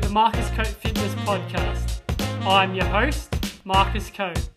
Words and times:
the 0.00 0.08
Marcus 0.10 0.48
Coat 0.50 0.66
Fitness 0.68 1.12
Podcast. 1.14 2.00
I'm 2.46 2.72
your 2.72 2.84
host, 2.84 3.34
Marcus 3.64 4.10
Coat. 4.10 4.48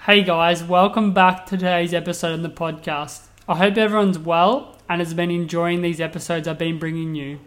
Hey 0.00 0.22
guys, 0.22 0.64
welcome 0.64 1.12
back 1.12 1.44
to 1.46 1.58
today's 1.58 1.92
episode 1.92 2.34
of 2.34 2.42
the 2.42 2.48
podcast. 2.48 3.26
I 3.46 3.56
hope 3.56 3.76
everyone's 3.76 4.18
well 4.18 4.78
and 4.88 5.00
has 5.00 5.12
been 5.12 5.30
enjoying 5.30 5.82
these 5.82 6.00
episodes 6.00 6.48
I've 6.48 6.58
been 6.58 6.78
bringing 6.78 7.14
you. 7.14 7.40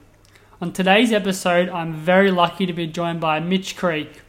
On 0.61 0.71
today's 0.71 1.11
episode, 1.11 1.69
I'm 1.69 1.93
very 1.93 2.29
lucky 2.29 2.67
to 2.67 2.73
be 2.73 2.85
joined 2.85 3.19
by 3.19 3.39
Mitch 3.39 3.75
Creek. 3.75 4.21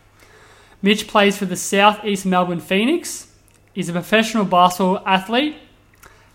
Mitch 0.81 1.09
plays 1.09 1.37
for 1.37 1.45
the 1.45 1.57
South 1.57 2.05
East 2.05 2.25
Melbourne 2.25 2.61
Phoenix. 2.61 3.35
He's 3.73 3.89
a 3.89 3.93
professional 3.93 4.45
basketball 4.45 5.03
athlete, 5.05 5.57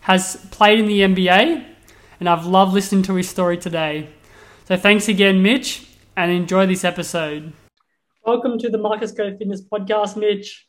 has 0.02 0.36
played 0.52 0.80
in 0.80 0.86
the 0.86 1.00
NBA, 1.00 1.66
and 2.20 2.28
I've 2.28 2.46
loved 2.46 2.74
listening 2.74 3.04
to 3.04 3.16
his 3.16 3.30
story 3.30 3.58
today. 3.58 4.10
So 4.66 4.76
thanks 4.76 5.08
again, 5.08 5.42
Mitch, 5.42 5.88
and 6.18 6.30
enjoy 6.30 6.68
this 6.68 6.84
episode. 6.84 7.54
Welcome 8.26 8.60
to 8.60 8.70
the 8.70 8.78
Marcus 8.78 9.14
Go 9.14 9.34
Fitness 9.38 9.62
Podcast, 9.62 10.18
Mitch. 10.18 10.68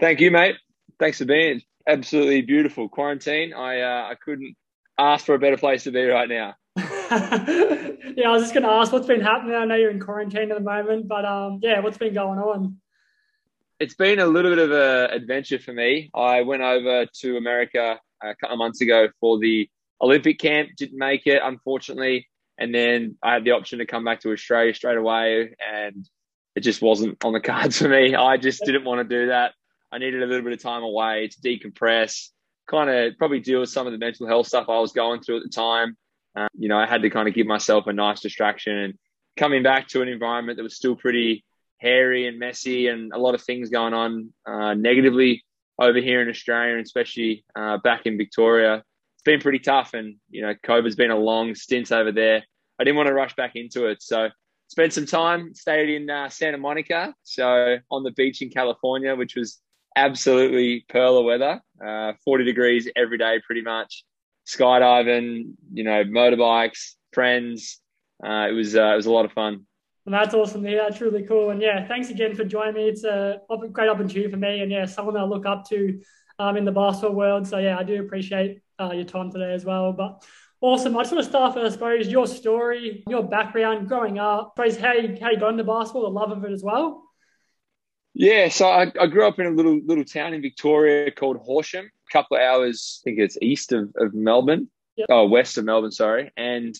Thank 0.00 0.20
you, 0.20 0.30
mate. 0.30 0.56
Thanks 0.98 1.18
for 1.18 1.26
being 1.26 1.60
absolutely 1.86 2.40
beautiful 2.40 2.88
quarantine. 2.88 3.52
I 3.52 3.80
uh, 3.80 4.08
I 4.10 4.14
couldn't 4.14 4.56
ask 4.96 5.26
for 5.26 5.34
a 5.34 5.38
better 5.38 5.58
place 5.58 5.84
to 5.84 5.90
be 5.90 6.04
right 6.06 6.28
now. 6.28 6.54
yeah, 6.76 8.28
I 8.28 8.30
was 8.30 8.42
just 8.42 8.54
going 8.54 8.62
to 8.62 8.70
ask 8.70 8.92
what's 8.92 9.06
been 9.06 9.20
happening. 9.20 9.56
I 9.56 9.66
know 9.66 9.74
you're 9.74 9.90
in 9.90 10.00
quarantine 10.00 10.50
at 10.50 10.56
the 10.56 10.64
moment, 10.64 11.06
but 11.06 11.26
um, 11.26 11.60
yeah, 11.62 11.80
what's 11.80 11.98
been 11.98 12.14
going 12.14 12.38
on? 12.38 12.80
It's 13.80 13.94
been 13.94 14.18
a 14.18 14.26
little 14.26 14.50
bit 14.50 14.58
of 14.58 14.72
an 14.72 15.10
adventure 15.10 15.58
for 15.58 15.72
me. 15.72 16.10
I 16.14 16.42
went 16.42 16.60
over 16.60 17.06
to 17.20 17.36
America 17.38 17.98
a 18.22 18.34
couple 18.34 18.52
of 18.52 18.58
months 18.58 18.82
ago 18.82 19.08
for 19.20 19.38
the 19.38 19.70
Olympic 20.02 20.38
camp. 20.38 20.68
Didn't 20.76 20.98
make 20.98 21.26
it, 21.26 21.40
unfortunately, 21.42 22.28
and 22.58 22.74
then 22.74 23.16
I 23.22 23.32
had 23.32 23.44
the 23.44 23.52
option 23.52 23.78
to 23.78 23.86
come 23.86 24.04
back 24.04 24.20
to 24.20 24.32
Australia 24.32 24.74
straight 24.74 24.98
away, 24.98 25.54
and 25.66 26.06
it 26.54 26.60
just 26.60 26.82
wasn't 26.82 27.24
on 27.24 27.32
the 27.32 27.40
cards 27.52 27.78
for 27.78 27.88
me. 27.88 28.14
I 28.14 28.36
just 28.36 28.62
didn't 28.66 28.84
want 28.84 28.98
to 28.98 29.16
do 29.16 29.28
that. 29.28 29.54
I 29.90 29.96
needed 29.96 30.22
a 30.22 30.26
little 30.26 30.44
bit 30.44 30.52
of 30.52 30.62
time 30.62 30.82
away 30.82 31.28
to 31.28 31.40
decompress, 31.40 32.28
kind 32.68 32.90
of 32.90 33.16
probably 33.16 33.40
deal 33.40 33.60
with 33.60 33.70
some 33.70 33.86
of 33.86 33.94
the 33.94 33.98
mental 33.98 34.26
health 34.26 34.46
stuff 34.46 34.68
I 34.68 34.78
was 34.78 34.92
going 34.92 35.22
through 35.22 35.38
at 35.38 35.42
the 35.42 35.48
time. 35.48 35.96
Uh, 36.36 36.48
you 36.52 36.68
know, 36.68 36.76
I 36.76 36.86
had 36.86 37.00
to 37.00 37.08
kind 37.08 37.28
of 37.28 37.34
give 37.34 37.46
myself 37.46 37.86
a 37.86 37.94
nice 37.94 38.20
distraction 38.20 38.76
and 38.76 38.94
coming 39.38 39.62
back 39.62 39.88
to 39.88 40.02
an 40.02 40.08
environment 40.08 40.58
that 40.58 40.62
was 40.64 40.76
still 40.76 40.96
pretty 40.96 41.46
hairy 41.80 42.26
and 42.26 42.38
messy 42.38 42.88
and 42.88 43.12
a 43.12 43.18
lot 43.18 43.34
of 43.34 43.42
things 43.42 43.70
going 43.70 43.94
on 43.94 44.32
uh, 44.46 44.74
negatively 44.74 45.44
over 45.78 45.98
here 45.98 46.20
in 46.20 46.28
Australia 46.28 46.74
and 46.74 46.84
especially 46.84 47.44
uh, 47.56 47.78
back 47.78 48.06
in 48.06 48.18
Victoria. 48.18 48.84
It's 49.14 49.22
been 49.24 49.40
pretty 49.40 49.58
tough 49.58 49.94
and, 49.94 50.16
you 50.30 50.42
know, 50.42 50.54
COVID's 50.66 50.96
been 50.96 51.10
a 51.10 51.18
long 51.18 51.54
stint 51.54 51.90
over 51.90 52.12
there. 52.12 52.44
I 52.78 52.84
didn't 52.84 52.96
want 52.96 53.08
to 53.08 53.14
rush 53.14 53.34
back 53.34 53.56
into 53.56 53.86
it. 53.86 54.02
So 54.02 54.28
spent 54.68 54.92
some 54.92 55.06
time, 55.06 55.54
stayed 55.54 55.88
in 55.88 56.08
uh, 56.08 56.28
Santa 56.28 56.58
Monica, 56.58 57.14
so 57.22 57.78
on 57.90 58.02
the 58.02 58.12
beach 58.12 58.40
in 58.40 58.50
California, 58.50 59.14
which 59.16 59.36
was 59.36 59.60
absolutely 59.96 60.84
pearl 60.88 61.18
of 61.18 61.24
weather, 61.24 61.60
uh, 61.84 62.12
40 62.24 62.44
degrees 62.44 62.88
every 62.96 63.18
day, 63.18 63.40
pretty 63.44 63.62
much. 63.62 64.04
Skydiving, 64.46 65.52
you 65.72 65.84
know, 65.84 66.04
motorbikes, 66.04 66.94
friends. 67.12 67.78
Uh, 68.24 68.48
it 68.48 68.52
was 68.52 68.76
uh, 68.76 68.92
it 68.92 68.96
was 68.96 69.06
a 69.06 69.12
lot 69.12 69.24
of 69.24 69.32
fun. 69.32 69.66
And 70.10 70.18
that's 70.18 70.34
awesome. 70.34 70.66
Yeah, 70.66 70.88
that's 70.88 71.00
really 71.00 71.22
cool. 71.22 71.50
And 71.50 71.62
yeah, 71.62 71.86
thanks 71.86 72.10
again 72.10 72.34
for 72.34 72.42
joining 72.44 72.74
me. 72.74 72.88
It's 72.88 73.04
a 73.04 73.42
great 73.70 73.88
opportunity 73.88 74.28
for 74.28 74.38
me, 74.38 74.60
and 74.60 74.68
yeah, 74.68 74.84
someone 74.84 75.16
I 75.16 75.22
look 75.22 75.46
up 75.46 75.68
to 75.68 76.00
um, 76.40 76.56
in 76.56 76.64
the 76.64 76.72
basketball 76.72 77.14
world. 77.14 77.46
So 77.46 77.58
yeah, 77.58 77.78
I 77.78 77.84
do 77.84 78.02
appreciate 78.02 78.60
uh, 78.80 78.90
your 78.90 79.04
time 79.04 79.30
today 79.30 79.52
as 79.52 79.64
well. 79.64 79.92
But 79.92 80.24
awesome. 80.60 80.96
I 80.96 81.02
just 81.02 81.12
want 81.12 81.22
to 81.22 81.30
start 81.30 81.56
I 81.56 81.68
suppose, 81.68 82.08
your 82.08 82.26
story, 82.26 83.04
your 83.06 83.22
background 83.22 83.86
growing 83.86 84.18
up. 84.18 84.54
I 84.58 84.70
suppose 84.70 84.82
how 84.82 84.94
you, 84.94 85.16
how 85.20 85.30
you 85.30 85.38
got 85.38 85.50
into 85.50 85.62
basketball, 85.62 86.02
the 86.02 86.08
love 86.08 86.32
of 86.32 86.44
it 86.44 86.50
as 86.50 86.64
well. 86.64 87.04
Yeah, 88.12 88.48
so 88.48 88.68
I, 88.68 88.90
I, 89.00 89.06
grew 89.06 89.28
up 89.28 89.38
in 89.38 89.46
a 89.46 89.50
little 89.50 89.78
little 89.86 90.02
town 90.02 90.34
in 90.34 90.42
Victoria 90.42 91.12
called 91.12 91.36
Horsham, 91.36 91.84
a 91.84 92.12
couple 92.12 92.36
of 92.36 92.42
hours, 92.42 93.00
I 93.00 93.10
think 93.10 93.20
it's 93.20 93.38
east 93.40 93.70
of, 93.70 93.92
of 93.96 94.12
Melbourne, 94.12 94.68
yep. 94.96 95.06
oh, 95.08 95.28
west 95.28 95.56
of 95.56 95.66
Melbourne, 95.66 95.92
sorry. 95.92 96.32
And 96.36 96.74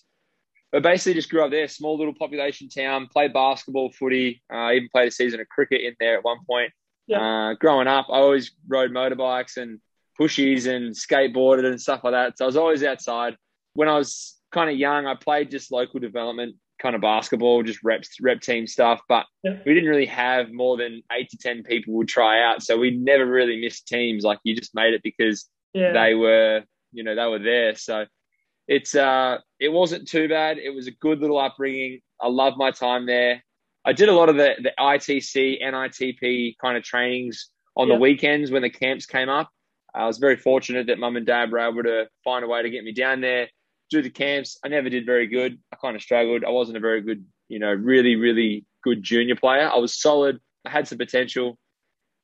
I 0.72 0.78
basically 0.78 1.14
just 1.14 1.30
grew 1.30 1.44
up 1.44 1.50
there, 1.50 1.66
small 1.66 1.98
little 1.98 2.14
population 2.14 2.68
town, 2.68 3.08
played 3.12 3.32
basketball, 3.32 3.90
footy, 3.90 4.42
uh, 4.52 4.70
even 4.72 4.88
played 4.90 5.08
a 5.08 5.10
season 5.10 5.40
of 5.40 5.48
cricket 5.48 5.80
in 5.80 5.94
there 5.98 6.16
at 6.16 6.24
one 6.24 6.38
point. 6.46 6.72
Yep. 7.08 7.20
Uh, 7.20 7.54
growing 7.54 7.88
up, 7.88 8.06
I 8.08 8.18
always 8.18 8.52
rode 8.68 8.92
motorbikes 8.92 9.56
and 9.56 9.80
pushies 10.18 10.68
and 10.68 10.94
skateboarded 10.94 11.64
and 11.64 11.80
stuff 11.80 12.04
like 12.04 12.12
that. 12.12 12.38
So 12.38 12.44
I 12.44 12.46
was 12.46 12.56
always 12.56 12.84
outside. 12.84 13.36
When 13.74 13.88
I 13.88 13.96
was 13.96 14.38
kind 14.52 14.70
of 14.70 14.76
young, 14.76 15.06
I 15.06 15.14
played 15.14 15.50
just 15.50 15.72
local 15.72 15.98
development 15.98 16.56
kind 16.80 16.94
of 16.94 17.00
basketball, 17.00 17.62
just 17.62 17.80
reps, 17.82 18.20
rep 18.20 18.40
team 18.40 18.66
stuff. 18.66 19.00
But 19.08 19.26
yeah. 19.42 19.58
we 19.66 19.74
didn't 19.74 19.88
really 19.88 20.06
have 20.06 20.52
more 20.52 20.76
than 20.76 21.02
eight 21.12 21.30
to 21.30 21.36
10 21.36 21.64
people 21.64 21.94
would 21.94 22.08
try 22.08 22.42
out. 22.42 22.62
So 22.62 22.78
we 22.78 22.90
never 22.90 23.26
really 23.26 23.60
missed 23.60 23.88
teams. 23.88 24.24
Like 24.24 24.38
you 24.44 24.54
just 24.54 24.74
made 24.74 24.94
it 24.94 25.02
because 25.02 25.46
yeah. 25.74 25.92
they 25.92 26.14
were, 26.14 26.62
you 26.92 27.02
know, 27.02 27.14
they 27.14 27.26
were 27.26 27.38
there. 27.38 27.74
So 27.74 28.06
it's, 28.68 28.94
uh, 28.94 29.38
it 29.58 29.70
wasn't 29.70 30.08
too 30.08 30.28
bad. 30.28 30.58
It 30.58 30.70
was 30.70 30.86
a 30.86 30.92
good 30.92 31.20
little 31.20 31.38
upbringing. 31.38 32.00
I 32.20 32.28
love 32.28 32.54
my 32.56 32.70
time 32.70 33.06
there. 33.06 33.42
I 33.84 33.92
did 33.92 34.08
a 34.08 34.14
lot 34.14 34.28
of 34.28 34.36
the, 34.36 34.54
the 34.62 34.72
ITC, 34.78 35.62
NITP 35.62 36.56
kind 36.60 36.76
of 36.76 36.84
trainings 36.84 37.48
on 37.76 37.88
yeah. 37.88 37.94
the 37.94 38.00
weekends 38.00 38.50
when 38.50 38.62
the 38.62 38.70
camps 38.70 39.06
came 39.06 39.28
up. 39.28 39.50
I 39.94 40.06
was 40.06 40.18
very 40.18 40.36
fortunate 40.36 40.86
that 40.86 40.98
mum 40.98 41.16
and 41.16 41.26
dad 41.26 41.50
were 41.50 41.58
able 41.58 41.82
to 41.82 42.08
find 42.22 42.44
a 42.44 42.48
way 42.48 42.62
to 42.62 42.70
get 42.70 42.84
me 42.84 42.92
down 42.92 43.20
there 43.20 43.48
do 43.90 44.00
the 44.00 44.10
camps. 44.10 44.58
I 44.64 44.68
never 44.68 44.88
did 44.88 45.04
very 45.04 45.26
good. 45.26 45.58
I 45.72 45.76
kind 45.76 45.96
of 45.96 46.02
struggled. 46.02 46.44
I 46.44 46.50
wasn't 46.50 46.78
a 46.78 46.80
very 46.80 47.02
good, 47.02 47.24
you 47.48 47.58
know, 47.58 47.72
really, 47.72 48.16
really 48.16 48.64
good 48.82 49.02
junior 49.02 49.36
player. 49.36 49.68
I 49.68 49.78
was 49.78 50.00
solid. 50.00 50.38
I 50.64 50.70
had 50.70 50.88
some 50.88 50.98
potential. 50.98 51.58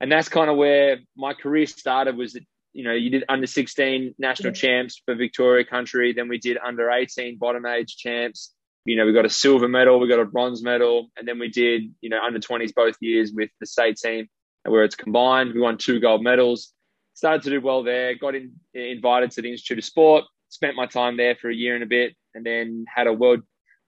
And 0.01 0.11
that's 0.11 0.29
kind 0.29 0.49
of 0.49 0.57
where 0.57 0.99
my 1.17 1.35
career 1.35 1.67
started 1.67 2.17
was 2.17 2.35
that, 2.35 2.45
you 2.77 2.85
know, 2.85 2.93
you 2.93 3.09
did 3.09 3.25
under 3.31 3.47
16 3.47 4.15
national 4.19 4.51
yeah. 4.51 4.61
champs 4.61 5.01
for 5.07 5.15
Victoria 5.15 5.65
country. 5.65 6.13
Then 6.13 6.29
we 6.29 6.37
did 6.37 6.59
under 6.59 6.91
18 6.91 7.39
bottom 7.39 7.65
age 7.65 7.97
champs. 7.97 8.53
You 8.85 8.97
know, 8.97 9.07
we 9.07 9.15
got 9.15 9.25
a 9.25 9.31
silver 9.31 9.67
medal, 9.67 9.99
we 9.99 10.09
got 10.09 10.21
a 10.21 10.27
bronze 10.27 10.63
medal. 10.63 11.09
And 11.17 11.27
then 11.27 11.39
we 11.39 11.49
did, 11.49 11.95
you 12.03 12.11
know, 12.11 12.21
under 12.23 12.39
20s 12.39 12.75
both 12.75 12.97
years 13.01 13.33
with 13.35 13.49
the 13.61 13.67
state 13.67 13.97
team 13.97 14.29
where 14.65 14.85
it's 14.85 14.95
combined. 14.95 15.55
We 15.55 15.61
won 15.61 15.79
two 15.79 16.01
gold 16.01 16.23
medals. 16.23 16.75
Started 17.15 17.43
to 17.45 17.51
do 17.51 17.63
well 17.63 17.83
there, 17.83 18.15
got 18.15 18.35
in, 18.35 18.53
invited 18.75 19.31
to 19.33 19.43
the 19.43 19.51
Institute 19.51 19.79
of 19.79 19.85
Sport, 19.85 20.25
spent 20.51 20.77
my 20.77 20.85
time 20.85 21.17
there 21.17 21.35
for 21.35 21.49
a 21.49 21.55
year 21.55 21.75
and 21.75 21.83
a 21.83 21.87
bit, 21.87 22.15
and 22.35 22.45
then 22.45 22.85
had 22.95 23.07
a 23.07 23.13
world 23.13 23.41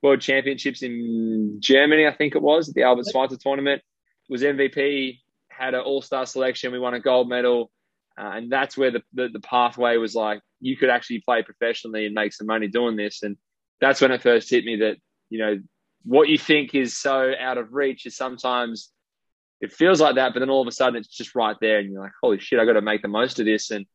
world 0.02 0.22
championships 0.22 0.82
in 0.82 1.58
Germany, 1.60 2.06
I 2.06 2.14
think 2.14 2.36
it 2.36 2.40
was, 2.40 2.72
the 2.72 2.84
Albert 2.84 3.06
Schweitzer 3.10 3.36
tournament. 3.36 3.82
Was 4.30 4.42
MVP, 4.42 5.18
had 5.50 5.74
an 5.74 5.80
all 5.80 6.00
star 6.00 6.24
selection. 6.24 6.72
We 6.72 6.78
won 6.78 6.94
a 6.94 7.00
gold 7.00 7.28
medal, 7.28 7.70
uh, 8.18 8.32
and 8.34 8.50
that's 8.50 8.76
where 8.76 8.90
the, 8.90 9.02
the 9.14 9.28
the 9.28 9.40
pathway 9.40 9.96
was 9.96 10.14
like 10.14 10.40
you 10.60 10.76
could 10.76 10.90
actually 10.90 11.20
play 11.20 11.42
professionally 11.42 12.06
and 12.06 12.14
make 12.14 12.32
some 12.32 12.46
money 12.46 12.66
doing 12.66 12.96
this. 12.96 13.22
And 13.22 13.36
that's 13.80 14.00
when 14.00 14.10
it 14.10 14.22
first 14.22 14.50
hit 14.50 14.64
me 14.64 14.76
that 14.76 14.96
you 15.30 15.38
know 15.38 15.58
what 16.04 16.28
you 16.28 16.38
think 16.38 16.74
is 16.74 16.96
so 16.96 17.32
out 17.38 17.58
of 17.58 17.72
reach 17.72 18.06
is 18.06 18.16
sometimes 18.16 18.90
it 19.60 19.72
feels 19.72 20.00
like 20.00 20.14
that, 20.14 20.32
but 20.32 20.40
then 20.40 20.50
all 20.50 20.62
of 20.62 20.68
a 20.68 20.72
sudden 20.72 20.96
it's 20.96 21.08
just 21.08 21.34
right 21.34 21.56
there, 21.60 21.78
and 21.78 21.90
you're 21.90 22.00
like, 22.00 22.12
holy 22.22 22.38
shit, 22.38 22.60
I 22.60 22.64
got 22.64 22.74
to 22.74 22.80
make 22.80 23.02
the 23.02 23.08
most 23.08 23.40
of 23.40 23.46
this. 23.46 23.70
And. 23.70 23.86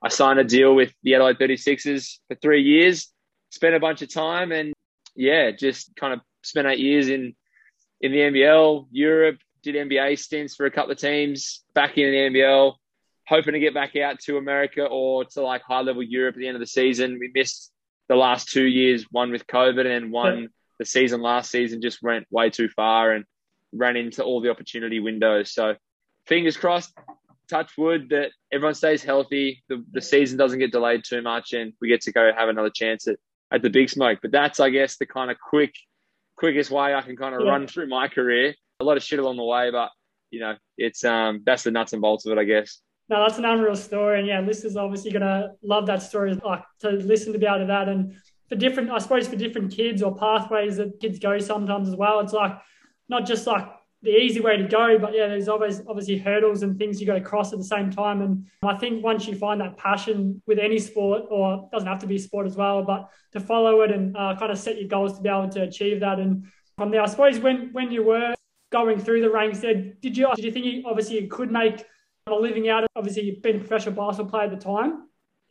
I 0.00 0.08
signed 0.08 0.38
a 0.38 0.44
deal 0.44 0.74
with 0.76 0.92
the 1.02 1.16
Adelaide 1.16 1.38
36ers 1.38 2.18
for 2.28 2.36
three 2.36 2.62
years, 2.62 3.12
spent 3.50 3.74
a 3.74 3.80
bunch 3.80 4.00
of 4.02 4.12
time, 4.12 4.52
and 4.52 4.72
yeah, 5.16 5.50
just 5.50 5.94
kind 5.96 6.14
of 6.14 6.20
spent 6.42 6.68
eight 6.68 6.78
years 6.78 7.08
in 7.08 7.34
in 8.00 8.12
the 8.12 8.18
NBL, 8.18 8.86
Europe, 8.92 9.38
did 9.62 9.74
NBA 9.74 10.20
stints 10.20 10.54
for 10.54 10.66
a 10.66 10.70
couple 10.70 10.92
of 10.92 10.98
teams, 10.98 11.64
back 11.74 11.98
in 11.98 12.12
the 12.12 12.38
NBL, 12.38 12.74
hoping 13.28 13.52
to 13.52 13.60
get 13.60 13.74
back 13.74 13.94
out 13.96 14.18
to 14.20 14.38
America 14.38 14.84
or 14.84 15.24
to 15.24 15.42
like 15.42 15.62
high 15.62 15.82
level 15.82 16.02
Europe 16.02 16.34
at 16.34 16.38
the 16.38 16.48
end 16.48 16.56
of 16.56 16.60
the 16.60 16.66
season. 16.66 17.18
We 17.20 17.30
missed 17.34 17.70
the 18.08 18.16
last 18.16 18.48
two 18.48 18.64
years, 18.64 19.06
one 19.10 19.30
with 19.30 19.46
COVID 19.46 19.86
and 19.86 20.10
one 20.10 20.48
the 20.78 20.84
season 20.84 21.20
last 21.20 21.50
season 21.50 21.82
just 21.82 22.02
went 22.02 22.26
way 22.30 22.50
too 22.50 22.68
far 22.68 23.12
and 23.12 23.24
ran 23.72 23.96
into 23.96 24.22
all 24.22 24.40
the 24.40 24.50
opportunity 24.50 25.00
windows. 25.00 25.52
So 25.52 25.74
fingers 26.26 26.56
crossed, 26.56 26.96
touch 27.50 27.72
wood 27.76 28.08
that 28.10 28.30
everyone 28.52 28.74
stays 28.74 29.02
healthy, 29.02 29.62
the, 29.68 29.84
the 29.92 30.00
season 30.00 30.38
doesn't 30.38 30.58
get 30.58 30.72
delayed 30.72 31.02
too 31.04 31.20
much, 31.20 31.52
and 31.52 31.72
we 31.80 31.88
get 31.88 32.02
to 32.02 32.12
go 32.12 32.30
have 32.34 32.48
another 32.48 32.70
chance 32.70 33.08
at, 33.08 33.16
at 33.50 33.62
the 33.62 33.70
big 33.70 33.90
smoke. 33.90 34.20
But 34.22 34.30
that's, 34.30 34.60
I 34.60 34.70
guess, 34.70 34.96
the 34.96 35.06
kind 35.06 35.30
of 35.30 35.36
quick, 35.38 35.74
quickest 36.36 36.70
way 36.70 36.94
I 36.94 37.02
can 37.02 37.16
kind 37.16 37.34
of 37.34 37.42
yeah. 37.44 37.50
run 37.50 37.66
through 37.66 37.88
my 37.88 38.08
career. 38.08 38.54
A 38.80 38.84
lot 38.84 38.96
of 38.96 39.02
shit 39.02 39.18
along 39.18 39.36
the 39.36 39.44
way, 39.44 39.70
but 39.70 39.90
you 40.30 40.40
know, 40.40 40.54
it's 40.76 41.04
um 41.04 41.42
that's 41.44 41.64
the 41.64 41.70
nuts 41.70 41.92
and 41.92 42.02
bolts 42.02 42.26
of 42.26 42.32
it, 42.32 42.38
I 42.38 42.44
guess. 42.44 42.80
No, 43.08 43.22
that's 43.22 43.38
an 43.38 43.44
unreal 43.44 43.76
story, 43.76 44.18
and 44.18 44.28
yeah, 44.28 44.40
listeners 44.40 44.76
obviously 44.76 45.10
gonna 45.10 45.52
love 45.62 45.86
that 45.86 46.02
story, 46.02 46.34
like 46.44 46.62
to 46.80 46.90
listen 46.90 47.32
to 47.32 47.38
about 47.38 47.66
that, 47.66 47.88
and 47.88 48.14
for 48.48 48.56
different, 48.56 48.90
I 48.90 48.98
suppose, 48.98 49.28
for 49.28 49.36
different 49.36 49.72
kids 49.72 50.02
or 50.02 50.14
pathways 50.14 50.76
that 50.78 51.00
kids 51.00 51.18
go 51.18 51.38
sometimes 51.38 51.88
as 51.88 51.96
well. 51.96 52.20
It's 52.20 52.32
like 52.32 52.58
not 53.08 53.26
just 53.26 53.46
like 53.46 53.68
the 54.02 54.10
easy 54.10 54.40
way 54.40 54.56
to 54.56 54.66
go. 54.66 54.98
But 54.98 55.14
yeah, 55.14 55.28
there's 55.28 55.48
always 55.48 55.82
obviously 55.86 56.18
hurdles 56.18 56.62
and 56.62 56.78
things 56.78 57.00
you 57.00 57.06
got 57.06 57.14
to 57.14 57.20
cross 57.20 57.52
at 57.52 57.58
the 57.58 57.64
same 57.64 57.90
time. 57.90 58.22
And 58.22 58.46
I 58.62 58.76
think 58.76 59.04
once 59.04 59.26
you 59.26 59.36
find 59.36 59.60
that 59.60 59.76
passion 59.76 60.40
with 60.46 60.58
any 60.58 60.78
sport, 60.78 61.24
or 61.30 61.68
doesn't 61.72 61.88
have 61.88 61.98
to 62.00 62.06
be 62.06 62.18
sport 62.18 62.46
as 62.46 62.56
well, 62.56 62.82
but 62.82 63.10
to 63.32 63.40
follow 63.40 63.80
it 63.82 63.90
and 63.90 64.16
uh, 64.16 64.36
kind 64.38 64.52
of 64.52 64.58
set 64.58 64.78
your 64.78 64.88
goals 64.88 65.16
to 65.16 65.22
be 65.22 65.28
able 65.28 65.48
to 65.48 65.62
achieve 65.62 66.00
that. 66.00 66.18
And 66.18 66.46
from 66.76 66.90
there, 66.90 67.02
I 67.02 67.06
suppose 67.06 67.38
when 67.38 67.70
when 67.72 67.90
you 67.90 68.02
were 68.02 68.34
going 68.70 68.98
through 68.98 69.22
the 69.22 69.30
ranks 69.30 69.60
there, 69.60 69.74
did 69.74 70.16
you 70.16 70.28
did 70.36 70.44
you 70.44 70.52
think 70.52 70.66
you, 70.66 70.84
obviously 70.86 71.20
you 71.20 71.28
could 71.28 71.50
make 71.50 71.84
a 72.30 72.36
living 72.36 72.68
out 72.68 72.84
of 72.84 72.88
obviously 72.96 73.24
you've 73.24 73.42
been 73.42 73.56
a 73.56 73.60
professional 73.60 73.94
basketball 73.94 74.30
player 74.30 74.44
at 74.44 74.50
the 74.50 74.64
time? 74.64 75.08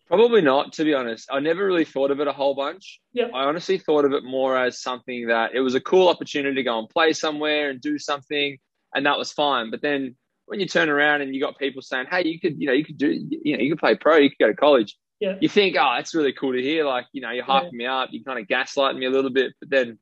Probably 0.08 0.42
not, 0.42 0.74
to 0.74 0.86
be 0.86 0.94
honest. 0.94 1.28
I 1.30 1.42
never 1.42 1.66
really 1.66 1.84
thought 1.84 2.12
of 2.12 2.22
it 2.22 2.28
a 2.28 2.32
whole 2.32 2.56
bunch. 2.56 3.02
Yeah. 3.12 3.28
I 3.34 3.44
honestly 3.44 3.78
thought 3.78 4.06
of 4.06 4.14
it 4.14 4.24
more 4.24 4.58
as 4.58 4.82
something 4.82 5.28
that 5.28 5.54
it 5.54 5.60
was 5.60 5.76
a 5.76 5.82
cool 5.82 6.08
opportunity 6.08 6.56
to 6.56 6.64
go 6.64 6.80
and 6.80 6.90
play 6.90 7.12
somewhere 7.12 7.70
and 7.70 7.82
do 7.82 8.00
something, 8.00 8.58
and 8.96 9.06
that 9.06 9.18
was 9.18 9.34
fine. 9.34 9.70
But 9.70 9.82
then 9.82 10.16
when 10.46 10.62
you 10.62 10.66
turn 10.68 10.88
around 10.88 11.22
and 11.22 11.36
you 11.36 11.42
got 11.42 11.60
people 11.60 11.82
saying, 11.82 12.06
"Hey, 12.10 12.26
you 12.26 12.40
could, 12.40 12.60
you 12.60 12.68
know, 12.68 12.74
you 12.74 12.86
could 12.86 12.98
do, 12.98 13.08
you 13.10 13.58
know, 13.58 13.64
you 13.64 13.72
could 13.72 13.80
play 13.80 13.96
pro, 13.96 14.16
you 14.16 14.30
could 14.30 14.40
go 14.40 14.48
to 14.48 14.56
college," 14.56 14.96
yeah. 15.20 15.36
you 15.42 15.50
think, 15.50 15.76
"Oh, 15.78 15.94
that's 15.98 16.16
really 16.16 16.32
cool 16.32 16.54
to 16.54 16.62
hear." 16.62 16.86
Like, 16.86 17.08
you 17.12 17.22
know, 17.22 17.32
you're 17.32 17.44
hyping 17.44 17.72
yeah. 17.74 17.78
me 17.78 17.86
up, 17.86 18.10
you 18.14 18.24
kind 18.24 18.40
of 18.40 18.48
gaslighting 18.48 18.98
me 18.98 19.08
a 19.08 19.12
little 19.12 19.32
bit, 19.32 19.54
but 19.60 19.70
then 19.70 20.00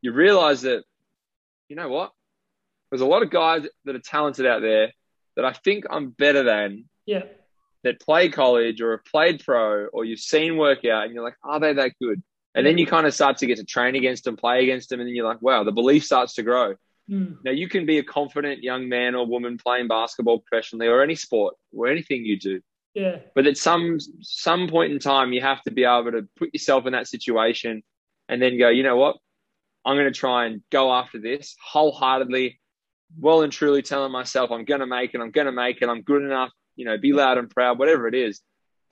you 0.00 0.12
realize 0.12 0.62
that, 0.62 0.82
you 1.68 1.76
know 1.76 1.90
what? 1.90 2.12
There's 2.90 3.02
a 3.02 3.06
lot 3.06 3.22
of 3.22 3.30
guys 3.30 3.66
that 3.84 3.94
are 3.94 4.00
talented 4.00 4.46
out 4.46 4.62
there 4.62 4.92
that 5.36 5.44
I 5.44 5.52
think 5.52 5.84
I'm 5.90 6.10
better 6.10 6.42
than. 6.42 6.84
Yeah 7.06 7.22
that 7.84 8.00
play 8.00 8.28
college 8.28 8.80
or 8.80 8.92
have 8.92 9.04
played 9.04 9.44
pro 9.44 9.86
or 9.86 10.04
you've 10.04 10.18
seen 10.18 10.56
work 10.56 10.84
out 10.84 11.04
and 11.04 11.14
you're 11.14 11.22
like, 11.22 11.36
are 11.44 11.60
they 11.60 11.72
that 11.74 11.92
good? 12.02 12.20
And 12.56 12.64
then 12.64 12.78
you 12.78 12.86
kind 12.86 13.06
of 13.06 13.14
start 13.14 13.38
to 13.38 13.46
get 13.46 13.58
to 13.58 13.64
train 13.64 13.96
against 13.96 14.24
them, 14.24 14.36
play 14.36 14.62
against 14.62 14.88
them, 14.88 15.00
and 15.00 15.08
then 15.08 15.14
you're 15.14 15.26
like, 15.26 15.42
wow, 15.42 15.64
the 15.64 15.72
belief 15.72 16.04
starts 16.04 16.34
to 16.34 16.42
grow. 16.42 16.74
Mm. 17.10 17.38
Now 17.44 17.50
you 17.50 17.68
can 17.68 17.84
be 17.84 17.98
a 17.98 18.04
confident 18.04 18.62
young 18.62 18.88
man 18.88 19.14
or 19.14 19.26
woman 19.26 19.58
playing 19.58 19.88
basketball 19.88 20.38
professionally 20.38 20.86
or 20.86 21.02
any 21.02 21.16
sport 21.16 21.56
or 21.76 21.88
anything 21.88 22.24
you 22.24 22.38
do. 22.38 22.60
Yeah. 22.94 23.18
But 23.34 23.46
at 23.46 23.56
some 23.56 23.98
some 24.22 24.68
point 24.68 24.92
in 24.92 25.00
time, 25.00 25.32
you 25.32 25.40
have 25.40 25.62
to 25.64 25.72
be 25.72 25.84
able 25.84 26.12
to 26.12 26.28
put 26.36 26.54
yourself 26.54 26.86
in 26.86 26.92
that 26.92 27.08
situation 27.08 27.82
and 28.28 28.40
then 28.40 28.56
go, 28.56 28.68
you 28.68 28.84
know 28.84 28.96
what? 28.96 29.16
I'm 29.84 29.96
going 29.96 30.10
to 30.10 30.18
try 30.18 30.46
and 30.46 30.62
go 30.70 30.92
after 30.92 31.18
this 31.18 31.56
wholeheartedly, 31.60 32.60
well 33.18 33.42
and 33.42 33.52
truly 33.52 33.82
telling 33.82 34.12
myself 34.12 34.50
I'm 34.50 34.64
going 34.64 34.80
to 34.80 34.86
make 34.86 35.14
it. 35.14 35.20
I'm 35.20 35.30
going 35.30 35.46
to 35.46 35.52
make 35.52 35.82
it. 35.82 35.88
I'm 35.88 36.02
good 36.02 36.22
enough 36.22 36.50
you 36.76 36.84
know, 36.84 36.98
be 36.98 37.12
loud 37.12 37.38
and 37.38 37.50
proud, 37.50 37.78
whatever 37.78 38.08
it 38.08 38.14
is, 38.14 38.40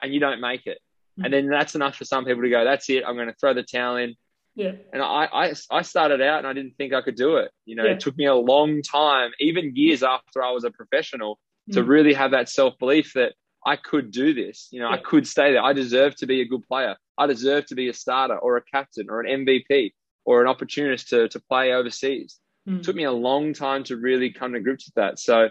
and 0.01 0.13
you 0.13 0.21
don't 0.21 0.41
make 0.41 0.67
it. 0.67 0.79
Mm-hmm. 1.19 1.25
And 1.25 1.35
then 1.35 1.49
that's 1.49 1.75
enough 1.75 1.97
for 1.97 2.05
some 2.05 2.25
people 2.25 2.43
to 2.43 2.51
go, 2.51 2.65
that's 2.65 2.89
it, 2.91 3.05
I'm 3.07 3.17
going 3.17 3.29
to 3.29 3.35
throw 3.35 3.55
the 3.55 3.63
towel 3.63 3.97
in. 3.97 4.15
Yeah. 4.55 4.73
And 4.93 5.03
I, 5.03 5.29
I, 5.33 5.55
I 5.71 5.83
started 5.83 6.21
out 6.21 6.39
and 6.39 6.47
I 6.47 6.53
didn't 6.53 6.77
think 6.77 6.93
I 6.93 7.01
could 7.01 7.17
do 7.17 7.37
it. 7.37 7.51
You 7.65 7.77
know, 7.77 7.85
yeah. 7.85 7.93
it 7.93 8.01
took 8.01 8.17
me 8.17 8.27
a 8.27 8.35
long 8.35 8.83
time, 8.83 9.31
even 9.41 9.75
years 9.75 10.03
after 10.03 10.43
I 10.43 10.51
was 10.51 10.65
a 10.65 10.71
professional, 10.71 11.35
mm-hmm. 11.35 11.75
to 11.75 11.83
Mm. 11.83 11.89
really 11.89 12.13
have 12.15 12.33
that 12.33 12.49
self 12.49 12.79
belief 12.79 13.13
that 13.15 13.33
I 13.65 13.77
could 13.77 14.11
do 14.11 14.35
this. 14.35 14.69
You 14.71 14.81
know, 14.81 14.89
Yeah. 14.89 14.97
I 14.97 14.99
could 14.99 15.27
stay 15.27 15.53
there. 15.53 15.63
I 15.63 15.73
deserve 15.73 16.17
to 16.17 16.27
be 16.27 16.43
a 16.43 16.45
good 16.47 16.63
player. 16.69 16.97
I 17.17 17.27
deserve 17.27 17.67
to 17.67 17.75
be 17.75 17.89
a 17.89 17.95
starter 17.95 18.37
or 18.37 18.57
a 18.57 18.63
captain 18.63 19.07
or 19.09 19.21
an 19.21 19.47
MVP 19.47 19.93
or 20.25 20.43
an 20.43 20.49
opportunist 20.49 21.09
to, 21.11 21.29
to 21.29 21.41
play 21.41 21.73
overseas. 21.73 22.39
Mm. 22.69 22.79
It 22.79 22.85
took 22.85 22.97
me 22.97 23.05
a 23.05 23.13
long 23.13 23.53
time 23.53 23.85
to 23.85 23.97
really 23.97 24.33
come 24.33 24.53
to 24.53 24.61
grips 24.61 24.87
with 24.87 24.95
that. 24.95 25.19
So 25.19 25.49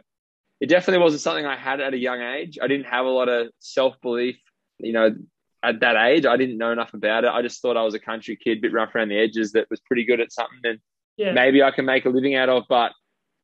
it 0.59 0.67
definitely 0.67 1.03
wasn't 1.03 1.21
something 1.21 1.45
I 1.45 1.55
had 1.57 1.81
at 1.81 1.93
a 1.93 1.97
young 1.97 2.21
age. 2.21 2.57
I 2.61 2.67
didn't 2.67 2.85
have 2.85 3.05
a 3.05 3.09
lot 3.09 3.29
of 3.29 3.49
self 3.59 3.99
belief, 4.01 4.37
you 4.79 4.93
know, 4.93 5.15
at 5.63 5.79
that 5.81 5.95
age. 5.95 6.25
I 6.25 6.37
didn't 6.37 6.57
know 6.57 6.71
enough 6.71 6.93
about 6.93 7.23
it. 7.23 7.29
I 7.31 7.41
just 7.41 7.61
thought 7.61 7.77
I 7.77 7.83
was 7.83 7.93
a 7.93 7.99
country 7.99 8.37
kid, 8.41 8.61
bit 8.61 8.73
rough 8.73 8.95
around 8.95 9.09
the 9.09 9.17
edges, 9.19 9.51
that 9.53 9.67
was 9.69 9.79
pretty 9.81 10.05
good 10.05 10.19
at 10.21 10.31
something 10.31 10.59
and 10.63 10.79
Yeah. 11.17 11.33
maybe 11.33 11.61
I 11.61 11.71
can 11.71 11.85
make 11.85 12.05
a 12.05 12.09
living 12.09 12.35
out 12.35 12.49
of. 12.49 12.63
But 12.69 12.93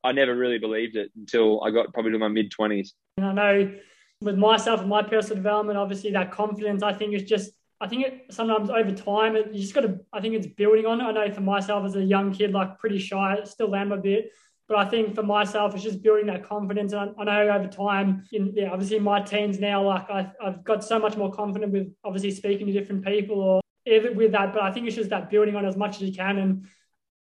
I 0.04 0.12
never 0.12 0.34
really 0.34 0.58
believed 0.58 0.96
it 0.96 1.10
until 1.16 1.62
I 1.62 1.70
got 1.70 1.92
probably 1.92 2.12
to 2.12 2.18
my 2.18 2.28
mid 2.28 2.50
20s. 2.52 2.90
And 3.16 3.26
I 3.26 3.32
know 3.32 3.74
with 4.20 4.38
myself 4.38 4.80
and 4.80 4.88
my 4.88 5.02
personal 5.02 5.36
development, 5.36 5.78
obviously 5.78 6.10
that 6.12 6.30
confidence, 6.30 6.82
I 6.82 6.92
think 6.92 7.14
is 7.14 7.22
just, 7.24 7.50
I 7.80 7.86
think 7.86 8.06
it 8.06 8.26
sometimes 8.30 8.70
over 8.70 8.92
time, 8.92 9.36
it, 9.36 9.52
you 9.52 9.60
just 9.60 9.74
got 9.74 9.82
to, 9.82 10.00
I 10.12 10.20
think 10.20 10.34
it's 10.34 10.46
building 10.46 10.86
on 10.86 11.00
it. 11.00 11.04
I 11.04 11.12
know 11.12 11.32
for 11.32 11.40
myself 11.40 11.84
as 11.84 11.94
a 11.94 12.02
young 12.02 12.32
kid, 12.32 12.52
like 12.52 12.78
pretty 12.78 12.98
shy, 12.98 13.38
still 13.44 13.74
am 13.74 13.92
a 13.92 13.96
bit. 13.96 14.32
But 14.66 14.78
I 14.78 14.84
think 14.84 15.14
for 15.14 15.22
myself, 15.22 15.74
it's 15.74 15.84
just 15.84 16.02
building 16.02 16.26
that 16.26 16.44
confidence. 16.44 16.92
And 16.92 17.14
I, 17.16 17.22
I 17.22 17.24
know 17.24 17.54
over 17.54 17.68
time, 17.68 18.24
in, 18.32 18.52
yeah, 18.54 18.70
obviously 18.70 18.98
my 18.98 19.22
teens 19.22 19.58
now, 19.58 19.86
like 19.86 20.10
I, 20.10 20.30
I've 20.44 20.62
got 20.64 20.84
so 20.84 20.98
much 20.98 21.16
more 21.16 21.32
confident 21.32 21.72
with 21.72 21.94
obviously 22.04 22.32
speaking 22.32 22.66
to 22.66 22.72
different 22.72 23.04
people 23.04 23.40
or 23.40 23.60
even 23.86 24.16
with 24.16 24.32
that. 24.32 24.52
But 24.52 24.62
I 24.62 24.72
think 24.72 24.86
it's 24.86 24.96
just 24.96 25.10
that 25.10 25.30
building 25.30 25.56
on 25.56 25.64
as 25.64 25.76
much 25.76 25.96
as 25.96 26.02
you 26.02 26.12
can. 26.12 26.36
And 26.36 26.66